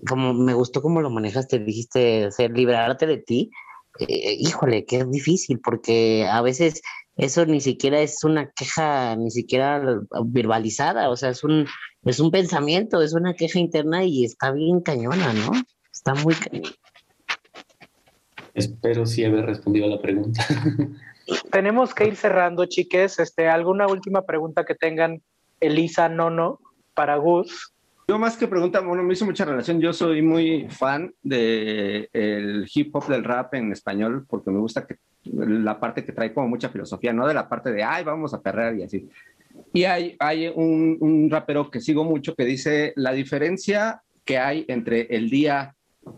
como 0.08 0.34
me 0.34 0.54
gustó 0.54 0.82
cómo 0.82 1.00
lo 1.00 1.10
manejaste, 1.10 1.58
dijiste, 1.58 2.30
ser, 2.30 2.52
liberarte 2.52 3.06
de 3.06 3.18
ti, 3.18 3.50
eh, 4.00 4.36
híjole, 4.38 4.84
que 4.84 4.98
es 4.98 5.10
difícil, 5.10 5.60
porque 5.60 6.26
a 6.30 6.42
veces 6.42 6.82
eso 7.16 7.46
ni 7.46 7.60
siquiera 7.60 8.00
es 8.00 8.24
una 8.24 8.50
queja, 8.50 9.16
ni 9.16 9.30
siquiera 9.30 10.00
verbalizada, 10.24 11.10
o 11.10 11.16
sea, 11.16 11.30
es 11.30 11.44
un, 11.44 11.66
es 12.04 12.20
un 12.20 12.30
pensamiento, 12.30 13.02
es 13.02 13.14
una 13.14 13.34
queja 13.34 13.58
interna 13.58 14.04
y 14.04 14.24
está 14.24 14.50
bien 14.50 14.80
cañona, 14.80 15.32
¿no? 15.32 15.52
Está 15.92 16.14
muy 16.14 16.34
cañona. 16.34 16.70
Espero 18.54 19.06
sí 19.06 19.24
haber 19.24 19.46
respondido 19.46 19.86
a 19.86 19.90
la 19.90 20.00
pregunta. 20.00 20.44
Tenemos 21.50 21.94
que 21.94 22.06
ir 22.06 22.16
cerrando, 22.16 22.66
chiques. 22.66 23.18
Este, 23.18 23.48
¿Alguna 23.48 23.86
última 23.86 24.22
pregunta 24.22 24.64
que 24.64 24.74
tengan, 24.74 25.22
Elisa, 25.60 26.08
Nono, 26.08 26.60
para 26.94 27.16
Gus? 27.16 27.73
Yo 28.06 28.18
más 28.18 28.36
que 28.36 28.48
pregunta, 28.48 28.80
bueno, 28.80 29.02
me 29.02 29.14
hizo 29.14 29.24
mucha 29.24 29.44
relación. 29.44 29.80
Yo 29.80 29.92
soy 29.92 30.20
muy 30.20 30.68
fan 30.68 31.12
del 31.22 32.08
el 32.12 32.70
hip 32.72 32.94
hop 32.94 33.08
del 33.08 33.24
rap 33.24 33.54
en 33.54 33.72
español 33.72 34.26
porque 34.28 34.50
me 34.50 34.58
gusta 34.58 34.86
que 34.86 34.96
la 35.24 35.80
parte 35.80 36.04
que 36.04 36.12
trae 36.12 36.34
como 36.34 36.48
mucha 36.48 36.68
filosofía, 36.68 37.12
no 37.12 37.26
de 37.26 37.34
la 37.34 37.48
parte 37.48 37.72
de, 37.72 37.82
ay, 37.82 38.04
vamos 38.04 38.34
a 38.34 38.42
perrear 38.42 38.76
y 38.76 38.82
así. 38.82 39.08
Y 39.72 39.84
hay, 39.84 40.16
hay 40.18 40.48
un, 40.48 40.98
un 41.00 41.30
rapero 41.30 41.70
que 41.70 41.80
sigo 41.80 42.04
mucho 42.04 42.34
que 42.34 42.44
dice, 42.44 42.92
la 42.96 43.12
diferencia 43.12 44.02
que 44.24 44.38
hay 44.38 44.64
entre 44.68 45.02
el 45.16 45.30
día 45.30 45.74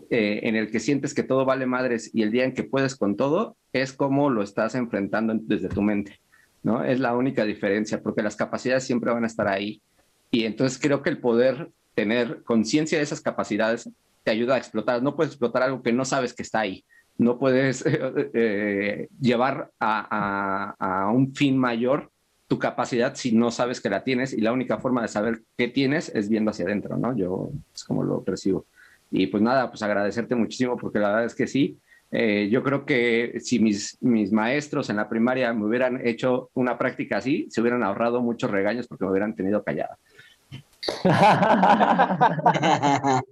eh, 0.09 0.41
en 0.43 0.55
el 0.55 0.69
que 0.69 0.79
sientes 0.79 1.13
que 1.13 1.23
todo 1.23 1.45
vale 1.45 1.65
madres 1.65 2.11
y 2.13 2.23
el 2.23 2.31
día 2.31 2.43
en 2.43 2.53
que 2.53 2.63
puedes 2.63 2.95
con 2.95 3.15
todo 3.15 3.55
es 3.71 3.93
cómo 3.93 4.29
lo 4.29 4.41
estás 4.43 4.75
enfrentando 4.75 5.33
desde 5.39 5.69
tu 5.69 5.81
mente, 5.81 6.19
¿no? 6.63 6.83
Es 6.83 6.99
la 6.99 7.15
única 7.15 7.45
diferencia 7.45 8.01
porque 8.01 8.21
las 8.21 8.35
capacidades 8.35 8.83
siempre 8.83 9.11
van 9.11 9.23
a 9.23 9.27
estar 9.27 9.47
ahí 9.47 9.81
y 10.29 10.43
entonces 10.43 10.79
creo 10.81 11.01
que 11.01 11.09
el 11.09 11.19
poder 11.19 11.71
tener 11.97 12.43
conciencia 12.43 12.99
de 12.99 13.03
esas 13.03 13.21
capacidades 13.21 13.89
te 14.21 14.29
ayuda 14.29 14.53
a 14.53 14.59
explotar. 14.59 15.01
No 15.01 15.15
puedes 15.15 15.33
explotar 15.33 15.63
algo 15.63 15.81
que 15.81 15.91
no 15.91 16.05
sabes 16.05 16.31
que 16.35 16.43
está 16.43 16.59
ahí. 16.59 16.85
No 17.17 17.39
puedes 17.39 17.83
eh, 17.87 19.07
llevar 19.19 19.71
a, 19.79 21.11
un 21.11 21.33
fin 21.33 21.57
mayor 21.57 22.11
tu 22.47 22.59
capacidad 22.59 23.15
si 23.15 23.31
no 23.31 23.49
sabes 23.49 23.81
que 23.81 23.89
la 23.89 24.03
tienes 24.03 24.31
y 24.31 24.41
la 24.41 24.53
única 24.53 24.77
forma 24.77 25.01
de 25.01 25.07
saber 25.07 25.41
qué 25.57 25.69
tienes 25.69 26.09
es 26.13 26.29
viendo 26.29 26.51
hacia 26.51 26.65
adentro, 26.65 26.97
¿no? 26.97 27.17
Yo 27.17 27.49
es 27.73 27.83
como 27.83 28.03
lo 28.03 28.23
percibo. 28.23 28.67
Y 29.09 29.25
pues 29.25 29.41
nada, 29.41 29.71
pues 29.71 29.81
agradecerte 29.81 30.35
muchísimo 30.35 30.77
porque 30.77 30.99
la 30.99 31.07
verdad 31.07 31.25
es 31.25 31.33
que 31.33 31.47
sí. 31.47 31.79
Eh, 32.11 32.47
yo 32.51 32.61
creo 32.61 32.85
que 32.85 33.39
si 33.39 33.57
mis, 33.57 33.97
mis 34.01 34.31
maestros 34.31 34.91
en 34.91 34.97
la 34.97 35.09
primaria 35.09 35.51
me 35.51 35.65
hubieran 35.65 36.05
hecho 36.05 36.51
una 36.53 36.77
práctica 36.77 37.17
así, 37.17 37.47
se 37.49 37.59
hubieran 37.59 37.81
ahorrado 37.81 38.21
muchos 38.21 38.51
regaños 38.51 38.87
porque 38.87 39.03
me 39.03 39.11
hubieran 39.11 39.35
tenido 39.35 39.63
callada. 39.63 39.97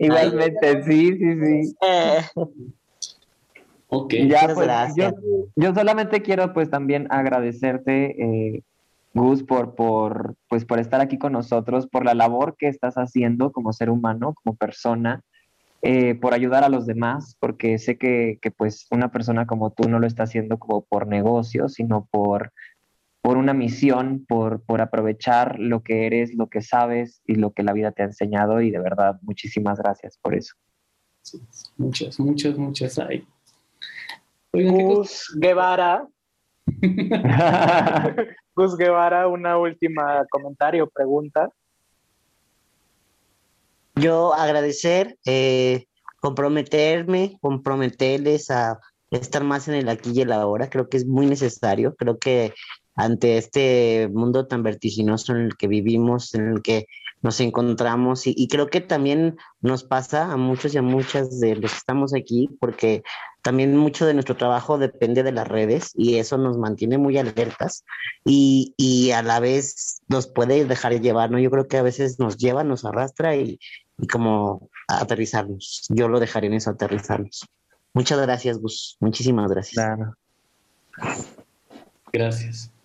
Igualmente, 0.00 0.82
sí, 0.84 1.18
sí, 1.18 1.40
sí. 1.40 1.74
Ok, 3.90 4.12
ya, 4.28 4.52
pues, 4.54 4.68
yo, 4.96 5.12
yo, 5.56 5.74
solamente 5.74 6.20
quiero 6.20 6.52
pues 6.52 6.68
también 6.68 7.06
agradecerte, 7.08 8.22
eh, 8.22 8.62
Gus, 9.14 9.42
por, 9.42 9.74
por, 9.74 10.34
pues, 10.46 10.66
por 10.66 10.78
estar 10.78 11.00
aquí 11.00 11.16
con 11.16 11.32
nosotros, 11.32 11.86
por 11.86 12.04
la 12.04 12.12
labor 12.12 12.54
que 12.58 12.68
estás 12.68 12.96
haciendo 12.96 13.50
como 13.50 13.72
ser 13.72 13.88
humano, 13.88 14.34
como 14.34 14.56
persona, 14.56 15.22
eh, 15.80 16.16
por 16.16 16.34
ayudar 16.34 16.64
a 16.64 16.68
los 16.68 16.84
demás, 16.84 17.34
porque 17.40 17.78
sé 17.78 17.96
que, 17.96 18.38
que 18.42 18.50
pues 18.50 18.86
una 18.90 19.10
persona 19.10 19.46
como 19.46 19.70
tú 19.70 19.88
no 19.88 20.00
lo 20.00 20.06
está 20.06 20.24
haciendo 20.24 20.58
como 20.58 20.82
por 20.82 21.06
negocio, 21.06 21.70
sino 21.70 22.06
por 22.10 22.52
por 23.20 23.36
una 23.36 23.54
misión, 23.54 24.24
por, 24.26 24.62
por 24.62 24.80
aprovechar 24.80 25.58
lo 25.58 25.82
que 25.82 26.06
eres, 26.06 26.34
lo 26.34 26.48
que 26.48 26.62
sabes 26.62 27.20
y 27.26 27.34
lo 27.34 27.52
que 27.52 27.62
la 27.62 27.72
vida 27.72 27.92
te 27.92 28.02
ha 28.02 28.06
enseñado 28.06 28.60
y 28.60 28.70
de 28.70 28.78
verdad 28.78 29.18
muchísimas 29.22 29.78
gracias 29.78 30.18
por 30.18 30.34
eso. 30.34 30.54
muchas, 31.76 32.18
muchas, 32.18 32.56
muchas 32.56 32.98
hay. 32.98 33.26
Gus 34.52 35.36
Guevara. 35.36 36.06
Gus 38.54 38.76
Guevara, 38.76 39.28
una 39.28 39.58
última 39.58 40.24
comentario, 40.30 40.88
pregunta. 40.88 41.50
Yo 43.94 44.32
agradecer, 44.32 45.18
eh, 45.26 45.86
comprometerme, 46.20 47.36
comprometerles 47.40 48.50
a 48.50 48.78
estar 49.10 49.42
más 49.44 49.68
en 49.68 49.74
el 49.74 49.88
aquí 49.88 50.12
y 50.14 50.20
el 50.20 50.32
ahora. 50.32 50.70
Creo 50.70 50.88
que 50.88 50.98
es 50.98 51.06
muy 51.06 51.26
necesario. 51.26 51.94
Creo 51.96 52.18
que 52.18 52.52
ante 52.98 53.38
este 53.38 54.10
mundo 54.12 54.46
tan 54.46 54.64
vertiginoso 54.64 55.32
en 55.32 55.42
el 55.42 55.56
que 55.56 55.68
vivimos, 55.68 56.34
en 56.34 56.48
el 56.48 56.62
que 56.62 56.86
nos 57.22 57.40
encontramos 57.40 58.26
y, 58.26 58.48
creo 58.48 58.68
que 58.68 58.80
también 58.80 59.38
nos 59.60 59.84
pasa 59.84 60.32
a 60.32 60.36
muchos 60.36 60.74
y 60.74 60.78
a 60.78 60.82
muchas 60.82 61.40
de 61.40 61.56
los 61.56 61.72
que 61.72 61.78
estamos 61.78 62.14
aquí 62.14 62.48
porque 62.60 63.02
también 63.42 63.76
mucho 63.76 64.04
de 64.04 64.14
nuestro 64.14 64.36
trabajo 64.36 64.78
depende 64.78 65.22
de 65.22 65.32
las 65.32 65.46
redes 65.46 65.92
y 65.94 66.16
eso 66.16 66.38
nos 66.38 66.58
mantiene 66.58 66.98
muy 66.98 67.18
alertas 67.18 67.84
y, 68.24 68.74
y 68.76 69.12
a 69.12 69.22
la 69.22 69.40
vez 69.40 70.00
nos 70.08 70.26
puede 70.26 70.64
dejar 70.64 71.00
llevar, 71.00 71.30
¿no? 71.30 71.38
Yo 71.38 71.50
creo 71.50 71.66
que 71.66 71.78
a 71.78 71.82
veces 71.82 72.18
nos 72.18 72.36
lleva, 72.36 72.62
nos 72.62 72.84
arrastra 72.84 73.36
y, 73.36 73.58
y 73.96 74.06
como 74.06 74.68
aterrizarnos. 74.88 75.86
Yo 75.88 76.08
lo 76.08 76.20
dejaré 76.20 76.48
en 76.48 76.54
eso, 76.54 76.70
aterrizarnos. 76.70 77.46
Muchas 77.94 78.20
gracias, 78.20 78.58
Gus. 78.58 78.96
Muchísimas 79.00 79.50
gracias. 79.50 79.86
Gracias. 82.12 82.77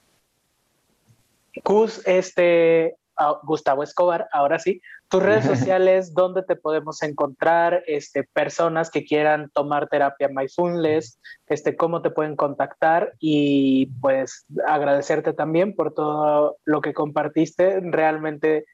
Gus, 1.63 2.01
este, 2.05 2.95
Gustavo 3.43 3.83
Escobar, 3.83 4.27
ahora 4.31 4.59
sí, 4.59 4.81
tus 5.09 5.21
redes 5.21 5.45
sociales, 5.45 6.13
dónde 6.13 6.43
te 6.43 6.55
podemos 6.55 7.03
encontrar, 7.03 7.83
este, 7.87 8.23
personas 8.23 8.89
que 8.89 9.03
quieran 9.03 9.49
tomar 9.53 9.87
terapia 9.87 10.29
mindfulness, 10.29 11.19
este, 11.47 11.75
cómo 11.75 12.01
te 12.01 12.09
pueden 12.09 12.35
contactar 12.35 13.13
y 13.19 13.87
pues 14.01 14.45
agradecerte 14.67 15.33
también 15.33 15.75
por 15.75 15.93
todo 15.93 16.57
lo 16.65 16.81
que 16.81 16.93
compartiste. 16.93 17.79
Realmente 17.81 18.65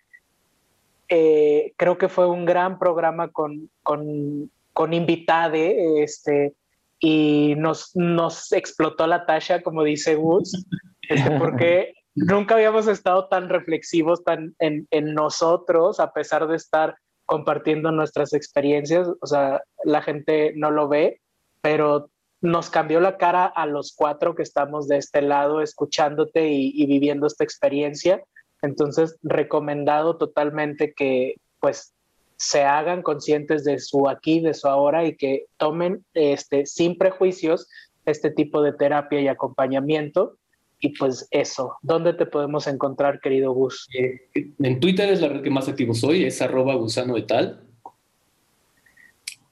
eh, 1.09 1.73
creo 1.75 1.97
que 1.97 2.07
fue 2.07 2.27
un 2.27 2.45
gran 2.45 2.79
programa 2.79 3.29
con, 3.29 3.69
con, 3.83 4.49
con 4.73 4.93
invitade, 4.93 6.03
este, 6.03 6.53
y 6.99 7.55
nos, 7.57 7.95
nos 7.95 8.51
explotó 8.51 9.07
la 9.07 9.25
tasha, 9.25 9.61
como 9.61 9.83
dice 9.83 10.15
Gus, 10.15 10.65
este, 11.01 11.31
porque 11.31 11.93
nunca 12.25 12.55
habíamos 12.55 12.87
estado 12.87 13.27
tan 13.27 13.49
reflexivos 13.49 14.23
tan 14.23 14.55
en, 14.59 14.87
nosotros, 15.13 15.99
a 15.99 16.11
pesar 16.11 16.47
de 16.47 16.55
estar 16.55 16.95
compartiendo 17.25 17.91
nuestras 17.91 18.33
experiencias. 18.33 19.07
O 19.21 19.27
sea, 19.27 19.61
la 19.83 20.01
gente 20.01 20.53
no 20.55 20.71
lo 20.71 20.87
ve, 20.87 21.21
pero 21.61 22.09
nos 22.41 22.69
cambió 22.69 22.99
la 22.99 23.17
cara 23.17 23.45
a 23.45 23.65
los 23.65 23.93
cuatro 23.95 24.35
que 24.35 24.43
estamos 24.43 24.87
de 24.87 24.97
este 24.97 25.21
lado, 25.21 25.61
escuchándote 25.61 26.49
y, 26.49 26.71
y 26.73 26.85
viviendo 26.87 27.27
esta 27.27 27.43
experiencia. 27.43 28.23
Entonces, 28.61 29.17
recomendado 29.21 30.17
totalmente 30.17 30.93
que 30.93 31.35
pues 31.59 31.93
se 32.37 32.63
hagan 32.63 33.01
conscientes 33.01 33.65
de 33.65 33.79
su 33.79 34.07
aquí, 34.07 34.39
de 34.39 34.53
su 34.53 34.67
ahora 34.67 35.05
y 35.05 35.15
que 35.17 35.45
tomen 35.57 36.05
este, 36.13 36.65
sin 36.65 36.97
prejuicios 36.97 37.67
este 38.05 38.31
tipo 38.31 38.61
de 38.61 38.71
terapia 38.73 39.19
y 39.19 39.27
acompañamiento 39.27 40.37
y 40.79 40.89
pues 40.89 41.27
eso, 41.31 41.77
¿dónde 41.81 42.13
te 42.13 42.25
podemos 42.25 42.67
encontrar, 42.67 43.19
querido 43.19 43.51
Gus? 43.51 43.87
Eh, 43.93 44.29
en 44.59 44.79
Twitter 44.79 45.09
es 45.09 45.21
la 45.21 45.27
red 45.27 45.41
que 45.41 45.49
más 45.49 45.67
activo 45.67 45.93
soy, 45.93 46.23
es 46.23 46.41
arroba 46.41 46.75
gusano. 46.75 47.15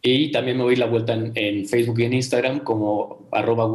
Y 0.01 0.31
también 0.31 0.57
me 0.57 0.63
doy 0.63 0.77
la 0.77 0.85
vuelta 0.85 1.13
en, 1.13 1.65
Facebook 1.67 1.99
y 1.99 2.05
en 2.05 2.13
Instagram 2.13 2.59
como 2.59 3.27
arroba. 3.31 3.69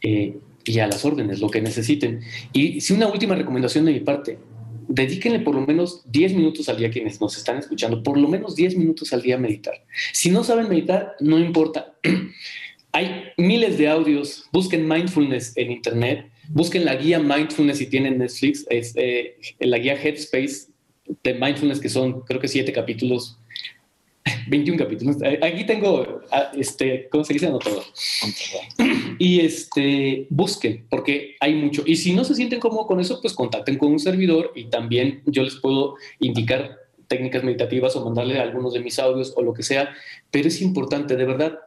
Eh, 0.00 0.38
y 0.66 0.78
a 0.78 0.86
las 0.86 1.04
órdenes, 1.04 1.40
lo 1.40 1.50
que 1.50 1.60
necesiten. 1.60 2.20
Y 2.52 2.80
si 2.80 2.94
una 2.94 3.08
última 3.08 3.34
recomendación 3.34 3.84
de 3.84 3.92
mi 3.92 4.00
parte, 4.00 4.38
dedíquenle 4.88 5.40
por 5.40 5.54
lo 5.54 5.66
menos 5.66 6.02
10 6.10 6.34
minutos 6.34 6.68
al 6.68 6.78
día 6.78 6.90
quienes 6.90 7.20
nos 7.20 7.36
están 7.36 7.58
escuchando, 7.58 8.02
por 8.02 8.16
lo 8.16 8.28
menos 8.28 8.56
10 8.56 8.76
minutos 8.76 9.12
al 9.12 9.20
día 9.20 9.34
a 9.34 9.38
meditar. 9.38 9.74
Si 10.12 10.30
no 10.30 10.44
saben 10.44 10.68
meditar, 10.68 11.14
no 11.20 11.38
importa. 11.38 11.94
Hay 12.94 13.32
miles 13.36 13.76
de 13.76 13.88
audios. 13.88 14.48
Busquen 14.52 14.88
mindfulness 14.88 15.52
en 15.56 15.72
internet. 15.72 16.30
Busquen 16.48 16.84
la 16.84 16.94
guía 16.94 17.18
mindfulness 17.18 17.78
si 17.78 17.86
tienen 17.86 18.18
Netflix. 18.18 18.64
Es 18.70 18.92
eh, 18.94 19.36
la 19.58 19.78
guía 19.78 20.00
Headspace 20.00 20.68
de 21.24 21.34
mindfulness, 21.34 21.80
que 21.80 21.88
son 21.88 22.20
creo 22.20 22.40
que 22.40 22.46
siete 22.46 22.72
capítulos. 22.72 23.36
21 24.48 24.78
capítulos. 24.78 25.16
Aquí 25.42 25.66
tengo, 25.66 26.22
ah, 26.30 26.52
este, 26.56 27.08
¿cómo 27.10 27.24
se 27.24 27.32
dice? 27.34 27.48
Anotado. 27.48 27.82
Y 29.18 29.40
este, 29.40 30.28
busquen, 30.30 30.86
porque 30.88 31.34
hay 31.40 31.54
mucho. 31.56 31.82
Y 31.84 31.96
si 31.96 32.12
no 32.12 32.22
se 32.22 32.36
sienten 32.36 32.60
cómodos 32.60 32.86
con 32.86 33.00
eso, 33.00 33.20
pues 33.20 33.32
contacten 33.32 33.76
con 33.76 33.90
un 33.90 33.98
servidor 33.98 34.52
y 34.54 34.66
también 34.66 35.20
yo 35.26 35.42
les 35.42 35.56
puedo 35.56 35.96
indicar 36.20 36.78
técnicas 37.08 37.42
meditativas 37.42 37.96
o 37.96 38.04
mandarle 38.04 38.38
algunos 38.38 38.72
de 38.72 38.80
mis 38.80 39.00
audios 39.00 39.32
o 39.36 39.42
lo 39.42 39.52
que 39.52 39.64
sea. 39.64 39.92
Pero 40.30 40.46
es 40.46 40.62
importante, 40.62 41.16
de 41.16 41.24
verdad, 41.24 41.58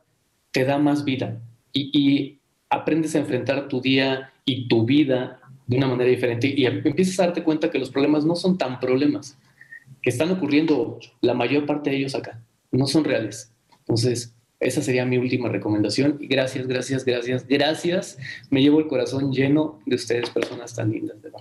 te 0.57 0.65
da 0.65 0.79
más 0.79 1.05
vida 1.05 1.39
y, 1.71 2.39
aprendes 2.69 3.15
a 3.15 3.19
enfrentar 3.19 3.67
tu 3.67 3.79
día 3.79 4.33
y 4.43 4.67
tu 4.67 4.85
vida 4.85 5.39
de 5.67 5.77
una 5.77 5.87
manera 5.87 6.09
diferente 6.09 6.47
y 6.47 6.65
empiezas 6.65 7.19
a 7.19 7.27
darte 7.27 7.43
cuenta 7.43 7.69
que 7.69 7.77
los 7.77 7.91
problemas 7.91 8.25
no 8.25 8.35
son 8.35 8.57
tan 8.57 8.79
problemas, 8.79 9.37
que 10.01 10.09
están 10.09 10.31
ocurriendo 10.31 10.99
la 11.21 11.35
mayor 11.35 11.67
parte 11.67 11.91
de 11.91 11.97
ellos 11.97 12.15
acá, 12.15 12.41
no 12.71 12.87
son 12.87 13.03
reales. 13.05 13.53
Entonces, 13.81 14.33
esa 14.59 14.81
sería 14.81 15.05
mi 15.05 15.19
última 15.19 15.47
recomendación. 15.47 16.17
Y 16.19 16.27
gracias, 16.27 16.65
gracias, 16.67 17.05
gracias, 17.05 17.47
gracias. 17.47 18.17
Me 18.49 18.61
llevo 18.63 18.79
el 18.79 18.87
corazón 18.87 19.31
lleno 19.31 19.79
de 19.85 19.95
ustedes, 19.95 20.31
personas 20.31 20.75
tan 20.75 20.91
lindas. 20.91 21.21
De 21.21 21.31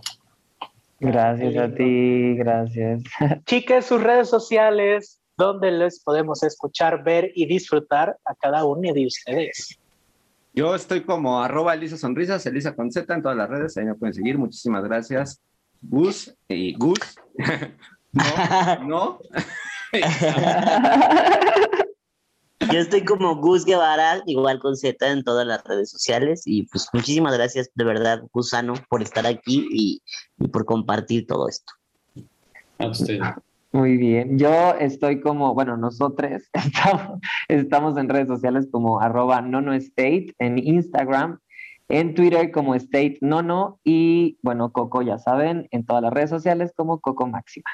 Gracias 1.00 1.56
a 1.56 1.74
ti, 1.74 2.34
gracias. 2.34 3.02
Chicas, 3.46 3.86
sus 3.86 4.02
redes 4.02 4.28
sociales, 4.28 5.22
donde 5.36 5.70
les 5.70 6.00
podemos 6.02 6.42
escuchar, 6.42 7.04
ver 7.04 7.30
y 7.34 7.46
disfrutar 7.46 8.16
a 8.24 8.34
cada 8.34 8.64
uno 8.64 8.92
de 8.92 9.06
ustedes. 9.06 9.78
Yo 10.54 10.74
estoy 10.74 11.02
como 11.02 11.42
arroba 11.42 11.74
Elisa 11.74 11.98
Sonrisas, 11.98 12.46
Elisa 12.46 12.74
con 12.74 12.90
Z 12.90 13.12
en 13.12 13.22
todas 13.22 13.36
las 13.36 13.48
redes, 13.48 13.76
ahí 13.76 13.84
me 13.84 13.94
pueden 13.94 14.14
seguir. 14.14 14.38
Muchísimas 14.38 14.82
gracias. 14.84 15.42
Gus 15.82 16.34
y 16.48 16.74
Gus. 16.74 16.98
no, 18.12 18.84
no. 18.86 19.18
Yo 22.72 22.78
estoy 22.80 23.04
como 23.04 23.36
Gus 23.36 23.66
Guevara, 23.66 24.22
igual 24.24 24.58
con 24.58 24.76
Z 24.76 25.06
en 25.06 25.22
todas 25.22 25.46
las 25.46 25.62
redes 25.64 25.90
sociales. 25.90 26.42
Y 26.46 26.62
pues 26.68 26.88
muchísimas 26.94 27.34
gracias 27.34 27.70
de 27.74 27.84
verdad, 27.84 28.22
Gusano, 28.32 28.72
por 28.88 29.02
estar 29.02 29.26
aquí 29.26 29.68
y, 29.70 30.02
y 30.38 30.48
por 30.48 30.64
compartir 30.64 31.26
todo 31.26 31.50
esto. 31.50 31.70
A 32.78 32.88
usted. 32.88 33.20
Muy 33.76 33.98
bien, 33.98 34.38
yo 34.38 34.72
estoy 34.80 35.20
como, 35.20 35.52
bueno, 35.52 35.76
nosotros 35.76 36.44
estamos, 36.54 37.20
estamos 37.46 37.98
en 37.98 38.08
redes 38.08 38.26
sociales 38.26 38.66
como 38.72 39.02
arroba 39.02 39.42
nonoestate 39.42 40.34
en 40.38 40.56
Instagram, 40.56 41.40
en 41.90 42.14
Twitter 42.14 42.50
como 42.52 42.74
State 42.74 43.18
Nono 43.20 43.78
y 43.84 44.38
bueno, 44.40 44.72
Coco 44.72 45.02
ya 45.02 45.18
saben, 45.18 45.68
en 45.72 45.84
todas 45.84 46.02
las 46.02 46.10
redes 46.14 46.30
sociales 46.30 46.72
como 46.74 47.00
Coco 47.00 47.26
Máxima. 47.26 47.68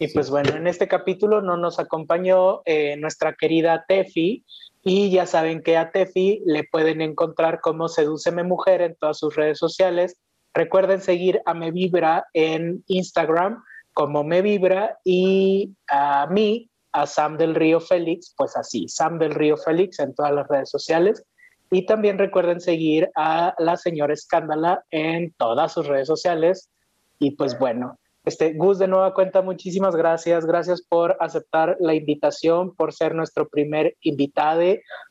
Y 0.00 0.08
pues 0.08 0.30
bueno, 0.30 0.56
en 0.56 0.66
este 0.66 0.88
capítulo 0.88 1.42
no 1.42 1.56
nos 1.56 1.78
acompañó 1.78 2.62
eh, 2.64 2.96
nuestra 2.96 3.34
querida 3.34 3.84
Tefi 3.86 4.44
y 4.82 5.10
ya 5.12 5.26
saben 5.26 5.62
que 5.62 5.76
a 5.76 5.92
Tefi 5.92 6.42
le 6.44 6.64
pueden 6.64 7.02
encontrar 7.02 7.60
como 7.60 7.86
Sedúceme 7.86 8.42
Mujer 8.42 8.82
en 8.82 8.96
todas 8.96 9.18
sus 9.18 9.36
redes 9.36 9.58
sociales. 9.58 10.18
Recuerden 10.54 11.00
seguir 11.00 11.40
a 11.46 11.54
Me 11.54 11.70
Vibra 11.70 12.26
en 12.32 12.82
Instagram 12.88 13.62
como 13.98 14.22
me 14.22 14.42
vibra 14.42 14.96
y 15.02 15.74
a 15.88 16.28
mí, 16.28 16.70
a 16.92 17.04
Sam 17.04 17.36
del 17.36 17.56
Río 17.56 17.80
Félix, 17.80 18.32
pues 18.36 18.56
así, 18.56 18.86
Sam 18.86 19.18
del 19.18 19.34
Río 19.34 19.56
Félix 19.56 19.98
en 19.98 20.14
todas 20.14 20.32
las 20.32 20.46
redes 20.46 20.70
sociales. 20.70 21.24
Y 21.72 21.84
también 21.84 22.16
recuerden 22.16 22.60
seguir 22.60 23.10
a 23.16 23.56
la 23.58 23.76
señora 23.76 24.14
Escándala 24.14 24.84
en 24.92 25.34
todas 25.36 25.72
sus 25.72 25.88
redes 25.88 26.06
sociales. 26.06 26.70
Y 27.18 27.32
pues 27.32 27.58
bueno, 27.58 27.98
este, 28.24 28.52
Gus 28.52 28.78
de 28.78 28.86
nueva 28.86 29.14
cuenta, 29.14 29.42
muchísimas 29.42 29.96
gracias. 29.96 30.46
Gracias 30.46 30.80
por 30.80 31.16
aceptar 31.18 31.76
la 31.80 31.94
invitación, 31.94 32.76
por 32.76 32.92
ser 32.92 33.16
nuestro 33.16 33.48
primer 33.48 33.96
invitado 34.02 34.62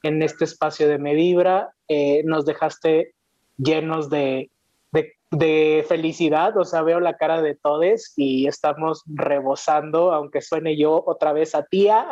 en 0.04 0.24
este 0.24 0.46
espacio 0.46 0.88
de 0.88 0.98
Me 0.98 1.14
Vibra. 1.14 1.74
Eh, 1.90 2.22
nos 2.24 2.46
dejaste 2.46 3.14
llenos 3.58 4.10
de, 4.10 4.50
de 5.32 5.86
felicidad, 5.88 6.58
o 6.58 6.64
sea, 6.64 6.82
veo 6.84 7.00
la 7.00 7.18
cara 7.18 7.42
de 7.42 7.56
todos 7.56 8.14
y 8.16 8.48
estamos 8.48 9.04
rebosando, 9.08 10.14
aunque 10.14 10.42
suene 10.42 10.78
yo 10.78 11.04
otra 11.06 11.34
vez 11.34 11.54
a 11.54 11.64
tía. 11.64 12.08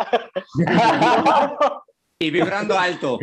y 2.20 2.30
vibrando 2.32 2.78
alto. 2.78 3.20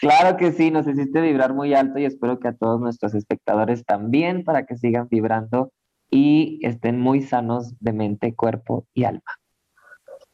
Claro 0.00 0.36
que 0.36 0.52
sí, 0.52 0.70
nos 0.70 0.86
hiciste 0.86 1.20
vibrar 1.20 1.54
muy 1.54 1.74
alto 1.74 1.98
y 1.98 2.04
espero 2.04 2.38
que 2.38 2.48
a 2.48 2.54
todos 2.54 2.80
nuestros 2.80 3.14
espectadores 3.14 3.84
también 3.84 4.44
para 4.44 4.64
que 4.64 4.76
sigan 4.76 5.08
vibrando 5.10 5.72
y 6.10 6.58
estén 6.62 7.00
muy 7.00 7.22
sanos 7.22 7.74
de 7.80 7.92
mente, 7.92 8.34
cuerpo 8.34 8.86
y 8.94 9.04
alma. 9.04 9.22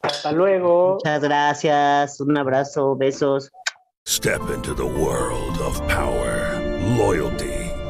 Hasta 0.01 0.31
luego. 0.31 0.93
Muchas 0.93 1.21
gracias, 1.21 2.21
un 2.21 2.37
abrazo, 2.37 2.95
besos. 2.95 3.51
Step 4.07 4.41
into 4.53 4.73
the 4.73 4.83
world 4.83 5.59
of 5.61 5.79
power, 5.87 6.59
loyalty. 6.97 7.58